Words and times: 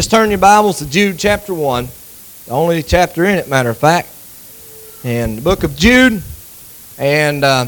Just 0.00 0.12
turn 0.12 0.30
your 0.30 0.38
Bibles 0.38 0.78
to 0.78 0.88
Jude 0.88 1.18
chapter 1.18 1.52
1, 1.52 1.86
the 2.46 2.52
only 2.52 2.82
chapter 2.82 3.26
in 3.26 3.36
it, 3.36 3.50
matter 3.50 3.68
of 3.68 3.76
fact. 3.76 4.08
And 5.04 5.36
the 5.36 5.42
book 5.42 5.62
of 5.62 5.76
Jude. 5.76 6.22
And 6.96 7.44
uh, 7.44 7.66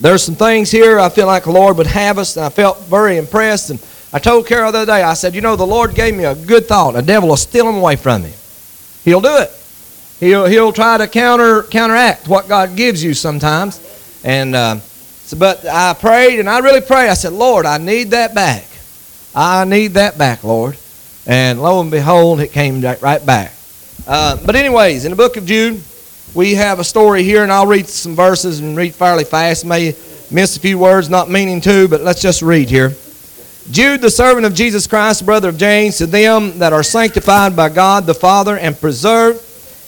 there's 0.00 0.22
some 0.22 0.34
things 0.34 0.70
here 0.70 0.98
I 0.98 1.10
feel 1.10 1.26
like 1.26 1.44
the 1.44 1.52
Lord 1.52 1.76
would 1.76 1.88
have 1.88 2.16
us, 2.16 2.38
and 2.38 2.46
I 2.46 2.48
felt 2.48 2.80
very 2.84 3.18
impressed. 3.18 3.68
And 3.68 3.86
I 4.14 4.18
told 4.18 4.46
Carol 4.46 4.72
the 4.72 4.78
other 4.78 4.92
day, 4.92 5.02
I 5.02 5.12
said, 5.12 5.34
You 5.34 5.42
know, 5.42 5.56
the 5.56 5.66
Lord 5.66 5.94
gave 5.94 6.16
me 6.16 6.24
a 6.24 6.34
good 6.34 6.64
thought. 6.64 6.94
The 6.94 7.02
devil 7.02 7.28
will 7.28 7.36
steal 7.36 7.66
them 7.66 7.74
away 7.74 7.96
from 7.96 8.22
me. 8.22 8.32
He'll 9.04 9.20
do 9.20 9.36
it. 9.36 9.50
He'll, 10.20 10.46
he'll 10.46 10.72
try 10.72 10.96
to 10.96 11.06
counter 11.06 11.64
counteract 11.64 12.28
what 12.28 12.48
God 12.48 12.76
gives 12.76 13.04
you 13.04 13.12
sometimes. 13.12 13.78
And 14.24 14.56
uh, 14.56 14.78
so, 14.78 15.36
but 15.36 15.66
I 15.66 15.92
prayed, 15.92 16.40
and 16.40 16.48
I 16.48 16.60
really 16.60 16.80
prayed. 16.80 17.10
I 17.10 17.14
said, 17.14 17.34
Lord, 17.34 17.66
I 17.66 17.76
need 17.76 18.12
that 18.12 18.34
back. 18.34 18.64
I 19.34 19.66
need 19.66 19.88
that 19.88 20.16
back, 20.16 20.42
Lord. 20.42 20.78
And 21.26 21.62
lo 21.62 21.80
and 21.80 21.90
behold, 21.90 22.40
it 22.40 22.52
came 22.52 22.80
right 22.82 23.24
back. 23.24 23.52
Uh, 24.06 24.36
but, 24.44 24.56
anyways, 24.56 25.04
in 25.04 25.10
the 25.10 25.16
book 25.16 25.36
of 25.36 25.46
Jude, 25.46 25.82
we 26.34 26.54
have 26.54 26.78
a 26.78 26.84
story 26.84 27.22
here, 27.22 27.42
and 27.42 27.52
I'll 27.52 27.66
read 27.66 27.86
some 27.86 28.14
verses 28.14 28.60
and 28.60 28.76
read 28.76 28.94
fairly 28.94 29.24
fast. 29.24 29.64
May 29.64 29.94
miss 30.30 30.56
a 30.56 30.60
few 30.60 30.78
words, 30.78 31.08
not 31.08 31.30
meaning 31.30 31.60
to, 31.62 31.88
but 31.88 32.02
let's 32.02 32.20
just 32.20 32.42
read 32.42 32.68
here. 32.68 32.92
Jude, 33.70 34.02
the 34.02 34.10
servant 34.10 34.44
of 34.44 34.52
Jesus 34.52 34.86
Christ, 34.86 35.24
brother 35.24 35.48
of 35.48 35.56
James, 35.56 35.96
to 35.98 36.06
them 36.06 36.58
that 36.58 36.74
are 36.74 36.82
sanctified 36.82 37.56
by 37.56 37.70
God 37.70 38.04
the 38.04 38.14
Father 38.14 38.58
and 38.58 38.78
preserved 38.78 39.42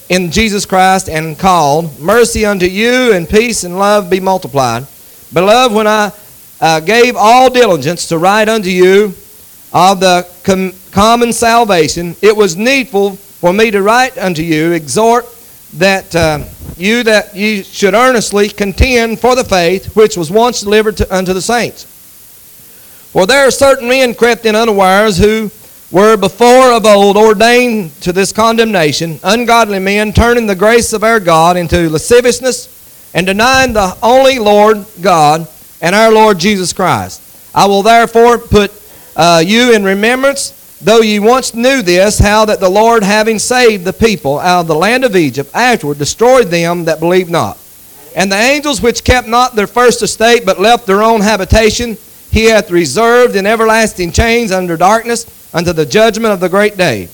in 0.08 0.30
Jesus 0.30 0.64
Christ 0.64 1.10
and 1.10 1.38
called, 1.38 1.98
mercy 1.98 2.46
unto 2.46 2.64
you 2.64 3.12
and 3.12 3.28
peace 3.28 3.64
and 3.64 3.78
love 3.78 4.08
be 4.08 4.20
multiplied. 4.20 4.86
Beloved, 5.32 5.74
when 5.74 5.86
I 5.86 6.12
uh, 6.60 6.80
gave 6.80 7.16
all 7.16 7.50
diligence 7.50 8.08
to 8.08 8.18
write 8.18 8.48
unto 8.48 8.70
you 8.70 9.14
of 9.76 10.00
the 10.00 10.26
com- 10.42 10.72
common 10.90 11.34
salvation, 11.34 12.16
it 12.22 12.34
was 12.34 12.56
needful 12.56 13.16
for 13.16 13.52
me 13.52 13.70
to 13.70 13.82
write 13.82 14.16
unto 14.16 14.40
you, 14.40 14.72
exhort 14.72 15.26
that 15.74 16.16
uh, 16.16 16.42
you 16.78 17.02
that 17.02 17.36
you 17.36 17.62
should 17.62 17.92
earnestly 17.92 18.48
contend 18.48 19.20
for 19.20 19.36
the 19.36 19.44
faith 19.44 19.94
which 19.94 20.16
was 20.16 20.30
once 20.30 20.62
delivered 20.62 20.96
to, 20.96 21.14
unto 21.14 21.34
the 21.34 21.42
saints. 21.42 21.84
For 23.12 23.26
there 23.26 23.46
are 23.46 23.50
certain 23.50 23.86
men 23.86 24.14
crept 24.14 24.46
in 24.46 24.56
unawares 24.56 25.18
who 25.18 25.50
were 25.90 26.16
before 26.16 26.72
of 26.72 26.86
old 26.86 27.18
ordained 27.18 27.92
to 28.00 28.14
this 28.14 28.32
condemnation, 28.32 29.20
ungodly 29.22 29.78
men 29.78 30.14
turning 30.14 30.46
the 30.46 30.56
grace 30.56 30.94
of 30.94 31.04
our 31.04 31.20
God 31.20 31.58
into 31.58 31.90
lasciviousness 31.90 33.12
and 33.14 33.26
denying 33.26 33.74
the 33.74 33.94
only 34.02 34.38
Lord 34.38 34.86
God 35.02 35.46
and 35.82 35.94
our 35.94 36.10
Lord 36.10 36.38
Jesus 36.38 36.72
Christ. 36.72 37.20
I 37.54 37.66
will 37.66 37.82
therefore 37.82 38.38
put 38.38 38.72
uh, 39.16 39.42
you 39.44 39.72
in 39.72 39.82
remembrance, 39.82 40.78
though 40.80 41.00
ye 41.00 41.18
once 41.18 41.54
knew 41.54 41.80
this, 41.80 42.18
how 42.18 42.44
that 42.44 42.60
the 42.60 42.68
Lord, 42.68 43.02
having 43.02 43.38
saved 43.38 43.84
the 43.84 43.92
people 43.92 44.38
out 44.38 44.60
of 44.60 44.66
the 44.66 44.74
land 44.74 45.04
of 45.04 45.16
Egypt, 45.16 45.50
afterward 45.54 45.98
destroyed 45.98 46.48
them 46.48 46.84
that 46.84 47.00
believed 47.00 47.30
not. 47.30 47.58
And 48.14 48.30
the 48.30 48.36
angels 48.36 48.82
which 48.82 49.04
kept 49.04 49.26
not 49.26 49.56
their 49.56 49.66
first 49.66 50.02
estate, 50.02 50.44
but 50.44 50.60
left 50.60 50.86
their 50.86 51.02
own 51.02 51.22
habitation, 51.22 51.96
he 52.30 52.44
hath 52.44 52.70
reserved 52.70 53.36
in 53.36 53.46
everlasting 53.46 54.12
chains 54.12 54.52
under 54.52 54.76
darkness 54.76 55.24
unto 55.54 55.72
the 55.72 55.86
judgment 55.86 56.34
of 56.34 56.40
the 56.40 56.48
great 56.48 56.76
day. 56.76 57.08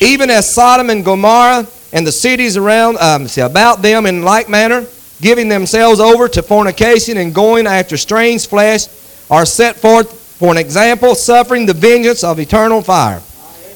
Even 0.00 0.30
as 0.30 0.52
Sodom 0.52 0.90
and 0.90 1.04
Gomorrah 1.04 1.66
and 1.92 2.06
the 2.06 2.12
cities 2.12 2.56
around 2.56 2.98
um, 2.98 3.26
see, 3.26 3.40
about 3.40 3.82
them 3.82 4.06
in 4.06 4.22
like 4.22 4.48
manner, 4.48 4.86
giving 5.20 5.48
themselves 5.48 5.98
over 5.98 6.28
to 6.28 6.42
fornication 6.42 7.16
and 7.16 7.34
going 7.34 7.66
after 7.66 7.96
strange 7.96 8.46
flesh, 8.46 8.86
are 9.30 9.46
set 9.46 9.76
forth 9.76 10.25
for 10.38 10.50
an 10.50 10.58
example, 10.58 11.14
suffering 11.14 11.64
the 11.64 11.72
vengeance 11.72 12.22
of 12.22 12.38
eternal 12.38 12.82
fire. 12.82 13.22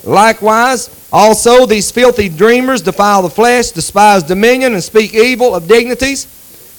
Likewise, 0.05 1.09
also 1.11 1.65
these 1.65 1.91
filthy 1.91 2.29
dreamers 2.29 2.83
defile 2.83 3.23
the 3.23 3.31
flesh, 3.31 3.71
despise 3.71 4.23
dominion, 4.23 4.75
and 4.75 4.83
speak 4.83 5.15
evil 5.15 5.55
of 5.55 5.67
dignities. 5.67 6.27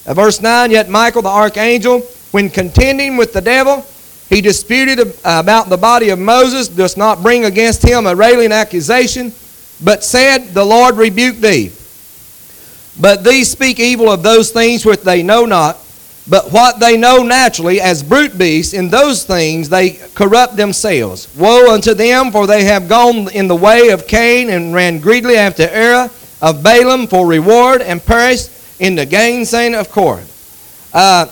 Uh, 0.05 0.13
verse 0.13 0.39
9 0.39 0.69
Yet 0.69 0.89
Michael 0.89 1.23
the 1.23 1.29
archangel, 1.29 2.01
when 2.29 2.49
contending 2.49 3.17
with 3.17 3.33
the 3.33 3.41
devil, 3.41 3.85
he 4.29 4.39
disputed 4.39 4.99
about 5.25 5.69
the 5.69 5.77
body 5.77 6.09
of 6.09 6.19
Moses, 6.19 6.67
does 6.67 6.95
not 6.95 7.21
bring 7.21 7.45
against 7.45 7.83
him 7.83 8.05
a 8.05 8.15
railing 8.15 8.51
accusation, 8.51 9.33
but 9.83 10.03
said, 10.03 10.53
The 10.53 10.63
Lord 10.63 10.95
rebuke 10.95 11.37
thee. 11.37 11.71
But 12.99 13.23
these 13.23 13.49
speak 13.49 13.79
evil 13.79 14.09
of 14.09 14.21
those 14.21 14.51
things 14.51 14.85
which 14.85 15.01
they 15.01 15.23
know 15.23 15.45
not 15.45 15.77
but 16.31 16.49
what 16.53 16.79
they 16.79 16.95
know 16.95 17.23
naturally 17.23 17.81
as 17.81 18.01
brute 18.01 18.37
beasts, 18.37 18.73
in 18.73 18.87
those 18.87 19.25
things 19.25 19.67
they 19.67 19.99
corrupt 20.15 20.55
themselves. 20.55 21.27
Woe 21.35 21.73
unto 21.73 21.93
them, 21.93 22.31
for 22.31 22.47
they 22.47 22.63
have 22.63 22.87
gone 22.87 23.29
in 23.33 23.49
the 23.49 23.55
way 23.55 23.89
of 23.89 24.07
Cain 24.07 24.49
and 24.49 24.73
ran 24.73 24.99
greedily 24.99 25.35
after 25.35 25.63
Error 25.63 26.09
of 26.41 26.63
Balaam 26.63 27.07
for 27.07 27.27
reward 27.27 27.81
and 27.81 28.01
perished 28.01 28.49
in 28.79 28.95
the 28.95 29.05
gainsaying 29.05 29.77
of 29.77 29.91
Korah. 29.91 30.23
Uh, 30.93 31.25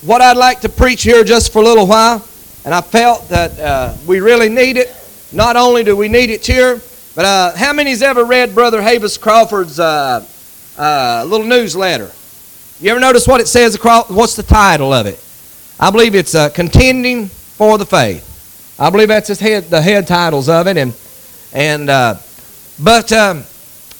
what 0.00 0.22
I'd 0.22 0.38
like 0.38 0.62
to 0.62 0.70
preach 0.70 1.02
here 1.02 1.22
just 1.22 1.52
for 1.52 1.58
a 1.58 1.64
little 1.64 1.86
while, 1.86 2.26
and 2.64 2.72
I 2.72 2.80
felt 2.80 3.28
that 3.28 3.58
uh, 3.58 3.94
we 4.06 4.20
really 4.20 4.48
need 4.48 4.78
it. 4.78 4.96
Not 5.30 5.56
only 5.56 5.84
do 5.84 5.94
we 5.94 6.08
need 6.08 6.30
it 6.30 6.46
here, 6.46 6.80
but 7.14 7.26
uh, 7.26 7.54
how 7.54 7.74
many's 7.74 8.00
ever 8.00 8.24
read 8.24 8.54
Brother 8.54 8.80
Havis 8.80 9.20
Crawford's 9.20 9.78
uh, 9.78 10.26
uh, 10.78 11.24
little 11.28 11.46
newsletter? 11.46 12.10
You 12.80 12.90
ever 12.90 12.98
notice 12.98 13.28
what 13.28 13.40
it 13.40 13.46
says 13.46 13.76
across? 13.76 14.10
What's 14.10 14.34
the 14.34 14.42
title 14.42 14.92
of 14.92 15.06
it? 15.06 15.22
I 15.78 15.92
believe 15.92 16.16
it's 16.16 16.34
uh, 16.34 16.48
Contending 16.48 17.28
for 17.28 17.78
the 17.78 17.86
Faith. 17.86 18.76
I 18.80 18.90
believe 18.90 19.06
that's 19.06 19.28
head, 19.38 19.70
the 19.70 19.80
head 19.80 20.08
titles 20.08 20.48
of 20.48 20.66
it. 20.66 20.76
And, 20.76 20.92
and 21.52 21.88
uh, 21.88 22.16
But 22.82 23.12
um, 23.12 23.44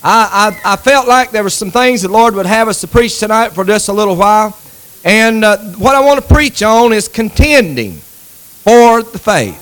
I, 0.02 0.58
I, 0.64 0.72
I, 0.72 0.76
felt 0.76 1.06
like 1.06 1.30
there 1.30 1.44
were 1.44 1.50
some 1.50 1.70
things 1.70 2.02
the 2.02 2.08
Lord 2.08 2.34
would 2.34 2.46
have 2.46 2.66
us 2.66 2.80
to 2.80 2.88
preach 2.88 3.20
tonight 3.20 3.50
for 3.50 3.64
just 3.64 3.88
a 3.88 3.92
little 3.92 4.16
while. 4.16 4.58
And 5.04 5.44
uh, 5.44 5.56
what 5.74 5.94
I 5.94 6.00
want 6.00 6.20
to 6.20 6.34
preach 6.34 6.60
on 6.64 6.92
is 6.92 7.06
contending 7.06 7.92
for 7.92 9.04
the 9.04 9.20
faith. 9.20 9.60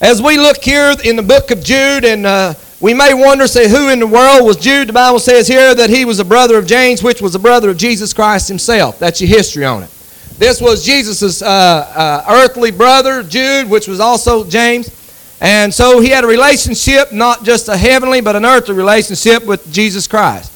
As 0.00 0.20
we 0.20 0.36
look 0.36 0.64
here 0.64 0.96
in 1.04 1.14
the 1.14 1.22
book 1.22 1.52
of 1.52 1.62
Jude 1.62 2.04
and 2.04 2.26
uh, 2.26 2.54
we 2.80 2.92
may 2.92 3.14
wonder, 3.14 3.46
say, 3.46 3.68
who 3.68 3.88
in 3.88 4.00
the 4.00 4.06
world 4.06 4.44
was 4.44 4.56
Jude? 4.56 4.88
The 4.88 4.92
Bible 4.92 5.20
says 5.20 5.46
here 5.46 5.74
that 5.74 5.90
he 5.90 6.04
was 6.04 6.18
a 6.18 6.24
brother 6.24 6.58
of 6.58 6.66
James, 6.66 7.02
which 7.02 7.22
was 7.22 7.34
a 7.34 7.38
brother 7.38 7.70
of 7.70 7.76
Jesus 7.76 8.12
Christ 8.12 8.48
himself. 8.48 8.98
That's 8.98 9.20
your 9.20 9.28
history 9.28 9.64
on 9.64 9.84
it. 9.84 9.90
This 10.38 10.60
was 10.60 10.84
Jesus' 10.84 11.42
uh, 11.42 11.46
uh, 11.46 12.24
earthly 12.28 12.72
brother, 12.72 13.22
Jude, 13.22 13.70
which 13.70 13.86
was 13.86 14.00
also 14.00 14.44
James. 14.44 14.90
And 15.40 15.72
so 15.72 16.00
he 16.00 16.08
had 16.08 16.24
a 16.24 16.26
relationship, 16.26 17.12
not 17.12 17.44
just 17.44 17.68
a 17.68 17.76
heavenly, 17.76 18.20
but 18.20 18.34
an 18.34 18.44
earthly 18.44 18.74
relationship 18.74 19.44
with 19.44 19.70
Jesus 19.72 20.06
Christ. 20.06 20.50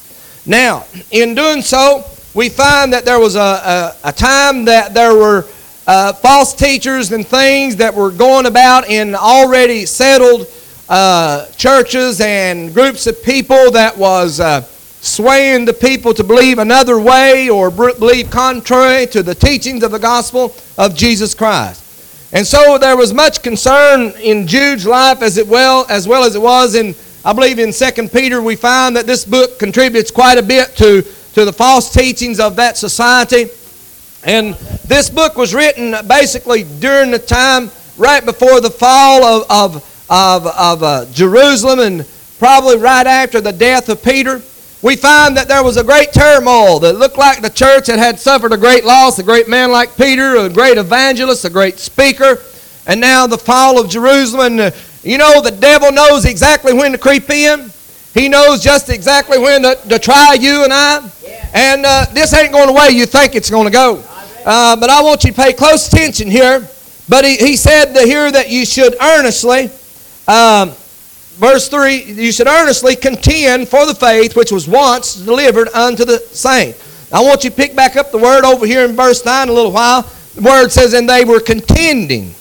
Now, 0.47 0.85
in 1.11 1.35
doing 1.35 1.62
so, 1.62 2.05
we 2.35 2.49
find 2.49 2.93
that 2.93 3.05
there 3.05 3.21
was 3.21 3.37
a, 3.37 3.41
a, 3.41 3.97
a 4.05 4.12
time 4.12 4.65
that 4.65 4.95
there 4.95 5.15
were 5.15 5.45
uh, 5.87 6.12
false 6.15 6.55
teachers 6.55 7.12
and 7.12 7.27
things 7.27 7.77
that 7.77 7.95
were 7.95 8.11
going 8.11 8.47
about 8.47 8.89
in 8.89 9.15
already 9.15 9.87
settled 9.87 10.47
uh, 10.88 11.47
churches 11.53 12.21
and 12.21 12.72
groups 12.72 13.06
of 13.06 13.22
people 13.22 13.71
that 13.72 13.97
was 13.97 14.41
uh, 14.41 14.62
swaying 15.00 15.65
the 15.65 15.72
people 15.72 16.15
to 16.15 16.25
believe 16.25 16.59
another 16.59 16.99
way 16.99 17.49
or 17.49 17.71
believe 17.71 18.31
contrary 18.31 19.06
to 19.06 19.22
the 19.22 19.34
teachings 19.34 19.82
of 19.82 19.91
the 19.91 19.99
gospel 19.99 20.54
of 20.76 20.94
Jesus 20.94 21.34
Christ. 21.34 21.84
And 22.32 22.47
so 22.47 22.78
there 22.78 22.97
was 22.97 23.15
much 23.15 23.43
concern 23.43 24.12
in 24.21 24.47
Jude's 24.47 24.87
life 24.87 25.22
as 25.22 25.38
it 25.38 25.47
well 25.47 25.87
as 25.88 26.06
well 26.06 26.25
as 26.25 26.34
it 26.34 26.43
was 26.43 26.75
in 26.75 26.94
I 27.25 27.32
believe 27.32 27.59
in 27.59 27.72
2 27.72 28.09
Peter 28.09 28.41
we 28.41 28.56
find 28.56 28.97
that 28.97 29.06
this 29.06 29.25
book 29.25 29.59
contributes 29.59 30.10
quite 30.10 30.38
a 30.38 30.43
bit 30.43 30.76
to, 30.76 31.03
to 31.34 31.44
the 31.44 31.53
false 31.53 31.93
teachings 31.93 32.38
of 32.38 32.56
that 32.56 32.76
society. 32.76 33.47
And 34.25 34.55
this 34.87 35.10
book 35.10 35.37
was 35.37 35.55
written 35.55 35.94
basically 36.06 36.62
during 36.62 37.10
the 37.10 37.19
time 37.19 37.70
right 37.99 38.25
before 38.25 38.60
the 38.60 38.70
fall 38.70 39.25
of, 39.25 39.50
of 39.50 39.97
of, 40.10 40.46
of 40.46 40.82
uh, 40.82 41.06
Jerusalem 41.12 41.81
and 41.81 42.06
probably 42.38 42.76
right 42.76 43.06
after 43.06 43.40
the 43.40 43.52
death 43.52 43.88
of 43.88 44.02
Peter, 44.02 44.40
we 44.81 44.94
find 44.94 45.37
that 45.37 45.49
there 45.49 45.64
was 45.64 45.76
a 45.76 45.82
great 45.82 46.12
turmoil 46.12 46.78
that 46.78 46.94
looked 46.94 47.19
like 47.19 47.43
the 47.43 47.50
church 47.50 47.88
had, 47.88 47.99
had 47.99 48.19
suffered 48.20 48.52
a 48.52 48.56
great 48.56 48.84
loss, 48.84 49.19
a 49.19 49.25
great 49.25 49.49
man 49.49 49.72
like 49.72 49.96
Peter, 49.96 50.37
a 50.37 50.49
great 50.49 50.78
evangelist, 50.78 51.44
a 51.44 51.50
great 51.50 51.78
speaker, 51.78 52.38
and 52.87 53.00
now 53.00 53.26
the 53.26 53.38
fall 53.38 53.81
of 53.81 53.90
Jerusalem. 53.90 54.52
And, 54.52 54.60
uh, 54.60 54.70
you 55.02 55.19
know, 55.19 55.43
the 55.43 55.50
devil 55.50 55.90
knows 55.90 56.25
exactly 56.25 56.72
when 56.72 56.93
to 56.93 56.99
creep 56.99 57.28
in. 57.28 57.72
He 58.14 58.28
knows 58.28 58.62
just 58.62 58.88
exactly 58.88 59.38
when 59.38 59.62
to, 59.62 59.75
to 59.88 59.99
try 59.99 60.34
you 60.34 60.62
and 60.64 60.72
I. 60.72 61.11
And 61.52 61.84
uh, 61.84 62.06
this 62.12 62.32
ain't 62.32 62.52
going 62.52 62.69
the 62.69 62.72
way 62.72 62.90
you 62.90 63.04
think 63.04 63.34
it's 63.34 63.50
going 63.50 63.66
to 63.66 63.72
go. 63.72 64.02
Uh, 64.46 64.76
but 64.76 64.90
I 64.90 65.02
want 65.02 65.25
you 65.25 65.32
to 65.32 65.37
pay 65.37 65.52
close 65.52 65.93
attention 65.93 66.31
here. 66.31 66.66
But 67.08 67.25
he, 67.25 67.37
he 67.37 67.56
said 67.56 67.96
here 67.96 68.31
that 68.31 68.49
you 68.49 68.64
should 68.64 68.94
earnestly 69.00 69.70
um, 70.28 70.70
verse 71.38 71.69
3 71.69 72.12
You 72.12 72.32
should 72.32 72.46
earnestly 72.46 72.94
contend 72.94 73.69
for 73.69 73.86
the 73.86 73.94
faith 73.94 74.36
which 74.36 74.52
was 74.52 74.69
once 74.69 75.14
delivered 75.14 75.69
unto 75.70 76.04
the 76.04 76.19
saints. 76.19 76.84
I 77.10 77.22
want 77.22 77.42
you 77.42 77.50
to 77.50 77.56
pick 77.56 77.75
back 77.75 77.96
up 77.96 78.10
the 78.10 78.19
word 78.19 78.44
over 78.44 78.66
here 78.66 78.84
in 78.84 78.94
verse 78.94 79.25
9 79.25 79.48
a 79.48 79.52
little 79.52 79.72
while. 79.72 80.02
The 80.34 80.42
word 80.42 80.69
says, 80.69 80.92
And 80.92 81.08
they 81.08 81.25
were 81.25 81.40
contending. 81.40 82.34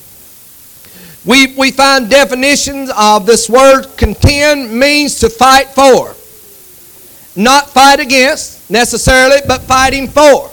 we, 1.26 1.56
we 1.56 1.72
find 1.72 2.10
definitions 2.10 2.92
of 2.96 3.26
this 3.26 3.50
word 3.50 3.86
contend 3.96 4.78
means 4.78 5.20
to 5.22 5.30
fight 5.30 5.70
for. 5.70 6.14
Not 7.42 7.70
fight 7.70 8.02
against 8.02 8.70
necessarily, 8.70 9.38
but 9.48 9.62
fighting 9.62 10.10
for. 10.10 10.52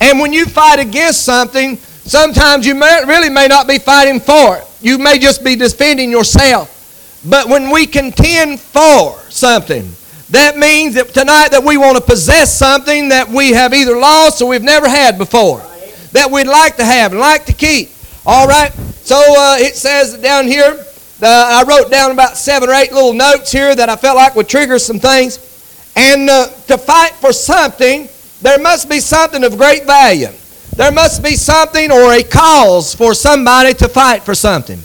And 0.00 0.20
when 0.20 0.32
you 0.32 0.46
fight 0.46 0.78
against 0.78 1.24
something, 1.24 1.76
sometimes 1.76 2.64
you 2.64 2.74
may, 2.76 3.02
really 3.06 3.30
may 3.30 3.48
not 3.48 3.66
be 3.66 3.78
fighting 3.78 4.20
for 4.20 4.58
it. 4.58 4.64
You 4.82 4.98
may 4.98 5.18
just 5.18 5.44
be 5.44 5.56
defending 5.56 6.10
yourself. 6.10 6.80
But 7.24 7.48
when 7.48 7.70
we 7.70 7.86
contend 7.86 8.60
for 8.60 9.18
something, 9.30 9.90
that 10.30 10.56
means 10.56 10.94
that 10.94 11.14
tonight 11.14 11.50
that 11.52 11.62
we 11.62 11.76
want 11.76 11.96
to 11.96 12.02
possess 12.02 12.56
something 12.56 13.10
that 13.10 13.28
we 13.28 13.50
have 13.50 13.72
either 13.72 13.96
lost 13.96 14.42
or 14.42 14.48
we've 14.48 14.62
never 14.62 14.88
had 14.88 15.18
before. 15.18 15.58
That 16.12 16.30
we'd 16.30 16.48
like 16.48 16.76
to 16.76 16.84
have 16.84 17.12
and 17.12 17.20
like 17.20 17.46
to 17.46 17.52
keep. 17.52 17.90
All 18.26 18.48
right? 18.48 18.72
So 19.04 19.16
uh, 19.16 19.56
it 19.58 19.76
says 19.76 20.18
down 20.18 20.46
here, 20.46 20.84
uh, 21.22 21.26
I 21.26 21.64
wrote 21.68 21.90
down 21.90 22.10
about 22.10 22.36
seven 22.36 22.68
or 22.68 22.72
eight 22.72 22.92
little 22.92 23.12
notes 23.12 23.52
here 23.52 23.74
that 23.74 23.88
I 23.88 23.96
felt 23.96 24.16
like 24.16 24.34
would 24.34 24.48
trigger 24.48 24.78
some 24.78 24.98
things. 24.98 25.38
And 25.94 26.28
uh, 26.28 26.48
to 26.66 26.76
fight 26.76 27.12
for 27.12 27.32
something, 27.32 28.08
there 28.40 28.58
must 28.58 28.88
be 28.88 28.98
something 28.98 29.44
of 29.44 29.56
great 29.56 29.84
value. 29.84 30.28
There 30.82 30.90
must 30.90 31.22
be 31.22 31.36
something 31.36 31.92
or 31.92 32.12
a 32.12 32.24
cause 32.24 32.92
for 32.92 33.14
somebody 33.14 33.72
to 33.74 33.88
fight 33.88 34.24
for 34.24 34.34
something. 34.34 34.80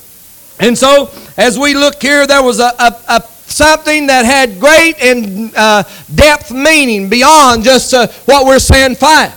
And 0.59 0.77
so, 0.77 1.09
as 1.37 1.57
we 1.57 1.73
look 1.73 1.99
here, 1.99 2.27
there 2.27 2.43
was 2.43 2.59
a, 2.59 2.71
a, 2.77 2.93
a 3.07 3.21
something 3.47 4.05
that 4.05 4.23
had 4.23 4.59
great 4.59 5.01
and 5.01 5.51
uh, 5.55 5.81
depth 6.13 6.51
meaning 6.51 7.09
beyond 7.09 7.63
just 7.63 7.95
uh, 7.95 8.05
what 8.25 8.45
we're 8.45 8.59
saying 8.59 8.93
fight. 8.93 9.33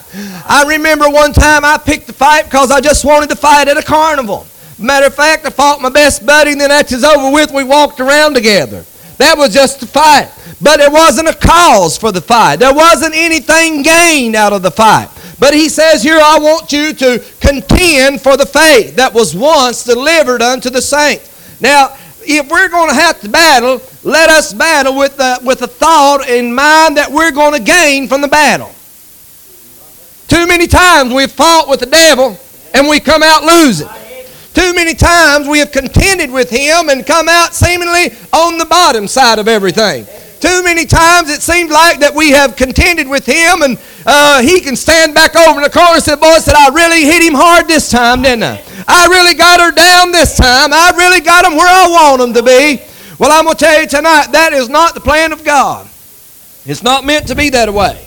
I 0.47 0.67
remember 0.69 1.09
one 1.09 1.33
time 1.33 1.65
I 1.65 1.79
picked 1.79 2.07
the 2.07 2.12
fight 2.12 2.45
because 2.45 2.71
I 2.71 2.83
just 2.83 3.07
wanted 3.07 3.31
to 3.31 3.37
fight 3.37 3.69
at 3.69 3.79
a 3.79 3.83
carnival. 3.83 4.47
Matter 4.79 5.07
of 5.07 5.15
fact, 5.15 5.47
I 5.47 5.51
fought 5.51 5.81
my 5.81 5.89
best 5.89 6.27
buddy, 6.27 6.53
and 6.53 6.61
then 6.61 6.71
after 6.71 6.95
it's 6.95 7.05
over 7.05 7.33
with, 7.33 7.53
we 7.53 7.65
walked 7.65 8.01
around 8.01 8.35
together. 8.35 8.85
That 9.17 9.39
was 9.39 9.55
just 9.55 9.83
a 9.83 9.87
fight. 9.87 10.31
But 10.61 10.77
there 10.77 10.91
wasn't 10.91 11.29
a 11.29 11.35
cause 11.35 11.97
for 11.97 12.12
the 12.12 12.21
fight. 12.21 12.57
There 12.57 12.75
wasn't 12.75 13.15
anything 13.15 13.81
gained 13.81 14.37
out 14.37 14.53
of 14.53 14.61
the 14.61 14.71
fight. 14.71 15.09
But 15.40 15.54
he 15.54 15.70
says 15.70 16.02
here, 16.02 16.20
I 16.22 16.38
want 16.38 16.70
you 16.70 16.92
to 16.92 17.25
contend 17.40 18.20
for 18.20 18.37
the 18.37 18.44
faith 18.44 18.96
that 18.96 19.14
was 19.14 19.34
once 19.34 19.82
delivered 19.84 20.42
unto 20.42 20.69
the 20.69 20.82
saints. 20.82 21.60
Now, 21.60 21.96
if 22.20 22.50
we're 22.50 22.69
going 22.69 22.90
to 22.90 22.94
have 22.94 23.20
to 23.22 23.28
battle, 23.28 23.81
let 24.04 24.28
us 24.28 24.52
battle 24.52 24.96
with 24.96 25.16
the, 25.16 25.40
with 25.42 25.60
the 25.60 25.66
thought 25.66 26.28
in 26.28 26.54
mind 26.54 26.98
that 26.98 27.10
we're 27.10 27.32
going 27.32 27.54
to 27.54 27.64
gain 27.64 28.06
from 28.06 28.20
the 28.20 28.28
battle. 28.28 28.70
Too 30.28 30.46
many 30.46 30.66
times 30.66 31.12
we've 31.12 31.32
fought 31.32 31.69
with 31.69 31.81
the 31.81 31.87
devil 31.87 32.38
and 32.75 32.87
we 32.87 33.00
come 33.00 33.22
out 33.22 33.42
losing. 33.42 33.88
Too 34.52 34.75
many 34.75 34.94
times 34.94 35.48
we 35.48 35.58
have 35.60 35.72
contended 35.72 36.31
with 36.31 36.50
him 36.50 36.90
and 36.90 37.06
come 37.06 37.28
out 37.28 37.54
seemingly 37.54 38.12
on 38.32 38.58
the 38.58 38.66
bottom 38.66 39.08
side 39.08 39.38
of 39.38 39.48
everything. 39.48 40.06
Too 40.40 40.62
many 40.64 40.87
times 40.87 41.28
it 41.28 41.42
seemed 41.42 41.70
like 41.70 42.00
that 42.00 42.14
we 42.14 42.31
have 42.31 42.56
contended 42.56 43.06
with 43.06 43.26
him 43.26 43.60
and 43.60 43.78
uh, 44.06 44.40
he 44.40 44.60
can 44.60 44.75
stand 44.75 45.14
back 45.14 45.37
over 45.37 45.60
in 45.60 45.64
the 45.64 45.70
corner 45.70 45.96
and 45.96 46.02
say, 46.02 46.16
Boy, 46.16 46.38
said, 46.38 46.54
I 46.54 46.69
really 46.70 47.04
hit 47.04 47.22
him 47.22 47.34
hard 47.34 47.69
this 47.69 47.90
time, 47.90 48.22
didn't 48.22 48.44
I? 48.44 48.62
I 48.88 49.06
really 49.08 49.34
got 49.34 49.60
her 49.60 49.70
down 49.70 50.12
this 50.12 50.38
time. 50.38 50.72
I 50.72 50.92
really 50.96 51.20
got 51.20 51.44
him 51.44 51.56
where 51.56 51.69
I 51.69 51.88
want 51.88 52.22
him 52.22 52.32
to 52.32 52.42
be. 52.42 52.81
Well, 53.19 53.31
I'm 53.31 53.44
going 53.44 53.56
to 53.56 53.64
tell 53.64 53.82
you 53.82 53.87
tonight, 53.87 54.28
that 54.32 54.54
is 54.54 54.70
not 54.70 54.94
the 54.94 55.00
plan 55.00 55.32
of 55.32 55.44
God. 55.44 55.87
It's 56.64 56.82
not 56.82 57.04
meant 57.04 57.28
to 57.28 57.34
be 57.34 57.50
that 57.50 57.72
way. 57.72 58.06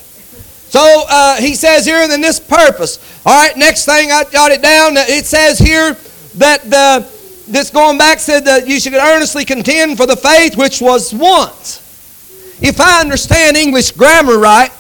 So 0.69 0.81
uh, 1.07 1.35
he 1.38 1.53
says 1.53 1.85
here, 1.85 1.97
and 1.97 2.12
then 2.12 2.21
this 2.21 2.39
purpose. 2.39 2.97
All 3.27 3.39
right, 3.39 3.56
next 3.56 3.85
thing 3.85 4.12
I 4.12 4.24
got 4.24 4.51
it 4.51 4.63
down. 4.63 4.97
It 4.97 5.27
says 5.27 5.59
here 5.59 5.94
that 6.38 6.63
the, 6.63 7.07
this 7.47 7.69
going 7.69 8.00
back 8.00 8.18
said 8.18 8.45
that 8.45 8.68
you 8.68 8.80
should 8.80 8.95
earnestly 8.95 9.45
contend 9.45 9.97
for 9.97 10.07
the 10.07 10.15
faith 10.15 10.57
which 10.57 10.81
was 10.81 11.13
once. 11.13 11.82
If 12.62 12.80
I 12.80 13.02
understand 13.02 13.58
English 13.58 13.92
grammar 13.92 14.38
right, 14.38 14.72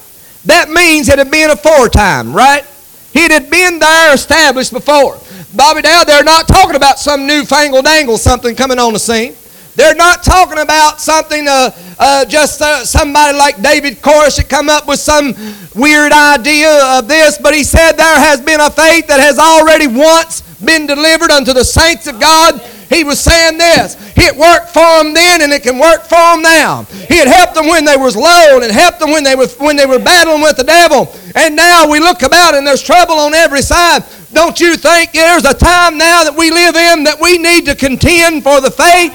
that 0.45 0.69
means 0.69 1.09
it 1.09 1.17
had 1.17 1.31
been 1.31 1.49
aforetime, 1.49 2.33
right? 2.35 2.65
It 3.13 3.31
had 3.31 3.49
been 3.49 3.79
there 3.79 4.13
established 4.13 4.73
before. 4.73 5.19
Bobby 5.55 5.83
Dow, 5.83 6.03
they're 6.03 6.23
not 6.23 6.47
talking 6.47 6.75
about 6.75 6.99
some 6.99 7.27
newfangled 7.27 7.85
angle, 7.85 8.17
something 8.17 8.55
coming 8.55 8.79
on 8.79 8.93
the 8.93 8.99
scene. 8.99 9.35
They're 9.75 9.95
not 9.95 10.23
talking 10.23 10.59
about 10.59 11.01
something, 11.01 11.47
uh, 11.47 11.71
uh, 11.97 12.25
just 12.25 12.61
uh, 12.61 12.85
somebody 12.85 13.37
like 13.37 13.61
David 13.61 14.01
Koresh 14.01 14.37
that 14.37 14.47
come 14.47 14.69
up 14.69 14.87
with 14.87 14.99
some 14.99 15.33
weird 15.75 16.11
idea 16.11 16.97
of 16.97 17.07
this, 17.07 17.39
but 17.39 17.55
he 17.55 17.63
said 17.63 17.93
there 17.93 18.19
has 18.19 18.39
been 18.39 18.59
a 18.59 18.69
faith 18.69 19.07
that 19.07 19.19
has 19.19 19.39
already 19.39 19.87
once 19.87 20.41
been 20.63 20.85
delivered 20.85 21.31
unto 21.31 21.53
the 21.53 21.63
saints 21.63 22.05
of 22.05 22.19
God 22.19 22.61
he 22.93 23.03
was 23.03 23.19
saying 23.19 23.57
this. 23.57 23.97
It 24.15 24.35
worked 24.35 24.69
for 24.69 25.03
them 25.03 25.13
then 25.13 25.41
and 25.41 25.51
it 25.51 25.63
can 25.63 25.79
work 25.79 26.03
for 26.03 26.15
them 26.15 26.41
now. 26.41 26.83
He 27.07 27.17
had 27.17 27.27
helped 27.27 27.55
them 27.55 27.67
when 27.67 27.85
they 27.85 27.97
was 27.97 28.15
low 28.15 28.61
and 28.61 28.71
helped 28.71 28.99
them 28.99 29.11
when 29.11 29.23
they, 29.23 29.35
were, 29.35 29.47
when 29.57 29.75
they 29.75 29.85
were 29.85 29.99
battling 29.99 30.41
with 30.41 30.57
the 30.57 30.63
devil. 30.63 31.13
And 31.35 31.55
now 31.55 31.89
we 31.89 31.99
look 31.99 32.21
about 32.21 32.53
and 32.53 32.65
there's 32.65 32.81
trouble 32.81 33.15
on 33.15 33.33
every 33.33 33.61
side. 33.61 34.03
Don't 34.33 34.59
you 34.59 34.77
think 34.77 35.11
there's 35.11 35.45
a 35.45 35.53
time 35.53 35.97
now 35.97 36.23
that 36.23 36.35
we 36.35 36.51
live 36.51 36.75
in 36.75 37.03
that 37.03 37.19
we 37.19 37.37
need 37.37 37.65
to 37.65 37.75
contend 37.75 38.43
for 38.43 38.61
the 38.61 38.71
faith 38.71 39.13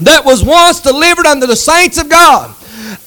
that 0.00 0.24
was 0.24 0.44
once 0.44 0.80
delivered 0.80 1.26
unto 1.26 1.46
the 1.46 1.56
saints 1.56 1.98
of 1.98 2.08
God? 2.08 2.54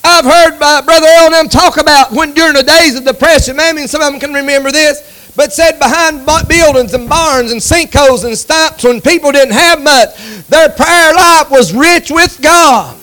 I've 0.04 0.26
heard 0.26 0.58
uh, 0.62 0.82
Brother 0.84 1.08
Earl 1.08 1.26
and 1.26 1.34
them 1.34 1.50
talk 1.50 1.78
about 1.78 2.12
when 2.12 2.34
during 2.34 2.54
the 2.54 2.64
days 2.64 2.96
of 2.96 3.06
depression, 3.06 3.56
maybe 3.56 3.86
some 3.88 4.02
of 4.02 4.12
them 4.12 4.20
can 4.20 4.34
remember 4.34 4.72
this 4.72 5.15
but 5.36 5.52
said 5.52 5.78
behind 5.80 6.26
buildings 6.48 6.94
and 6.94 7.10
barns 7.10 7.52
and 7.52 7.62
sinkholes 7.62 8.24
and 8.24 8.38
stumps 8.38 8.84
when 8.84 9.02
people 9.02 9.32
didn't 9.32 9.54
have 9.54 9.82
much, 9.82 10.16
their 10.48 10.70
prayer 10.70 11.14
life 11.14 11.52
was 11.52 11.74
rich 11.74 12.10
with 12.10 12.42
God. 12.42 12.98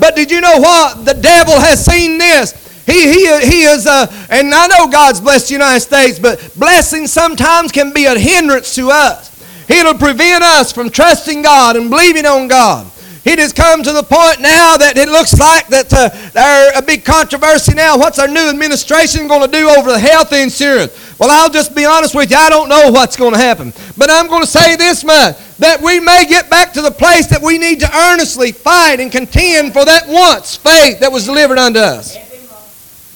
But 0.00 0.14
did 0.16 0.30
you 0.30 0.40
know 0.40 0.58
what? 0.58 1.04
The 1.04 1.14
devil 1.14 1.58
has 1.58 1.84
seen 1.84 2.18
this. 2.18 2.52
He, 2.86 3.02
he, 3.02 3.26
he 3.46 3.62
is, 3.62 3.86
uh, 3.86 4.06
and 4.30 4.52
I 4.52 4.66
know 4.66 4.88
God's 4.88 5.20
blessed 5.20 5.48
the 5.48 5.54
United 5.54 5.80
States, 5.80 6.18
but 6.18 6.52
blessing 6.56 7.06
sometimes 7.06 7.70
can 7.70 7.92
be 7.92 8.06
a 8.06 8.18
hindrance 8.18 8.74
to 8.76 8.90
us. 8.90 9.28
It'll 9.68 9.94
prevent 9.94 10.42
us 10.42 10.72
from 10.72 10.88
trusting 10.88 11.42
God 11.42 11.76
and 11.76 11.90
believing 11.90 12.24
on 12.24 12.48
God. 12.48 12.90
It 13.24 13.38
has 13.38 13.52
come 13.52 13.82
to 13.82 13.92
the 13.92 14.02
point 14.02 14.40
now 14.40 14.78
that 14.78 14.96
it 14.96 15.08
looks 15.08 15.38
like 15.38 15.68
that 15.68 15.92
uh, 15.92 16.08
there's 16.32 16.78
a 16.78 16.80
big 16.80 17.04
controversy 17.04 17.74
now. 17.74 17.98
What's 17.98 18.18
our 18.18 18.26
new 18.26 18.48
administration 18.48 19.28
going 19.28 19.42
to 19.42 19.52
do 19.52 19.68
over 19.68 19.90
the 19.92 19.98
health 19.98 20.32
insurance? 20.32 20.92
Well, 21.18 21.30
I'll 21.30 21.50
just 21.50 21.74
be 21.74 21.84
honest 21.84 22.14
with 22.14 22.30
you. 22.30 22.36
I 22.36 22.48
don't 22.48 22.68
know 22.68 22.92
what's 22.92 23.16
going 23.16 23.32
to 23.32 23.38
happen. 23.38 23.72
But 23.96 24.08
I'm 24.08 24.28
going 24.28 24.42
to 24.42 24.48
say 24.48 24.76
this 24.76 25.02
much 25.02 25.36
that 25.58 25.80
we 25.80 25.98
may 25.98 26.26
get 26.28 26.48
back 26.48 26.72
to 26.74 26.82
the 26.82 26.92
place 26.92 27.26
that 27.28 27.42
we 27.42 27.58
need 27.58 27.80
to 27.80 27.96
earnestly 27.96 28.52
fight 28.52 29.00
and 29.00 29.10
contend 29.10 29.72
for 29.72 29.84
that 29.84 30.06
once 30.06 30.54
faith 30.54 31.00
that 31.00 31.10
was 31.10 31.24
delivered 31.24 31.58
unto 31.58 31.80
us. 31.80 32.16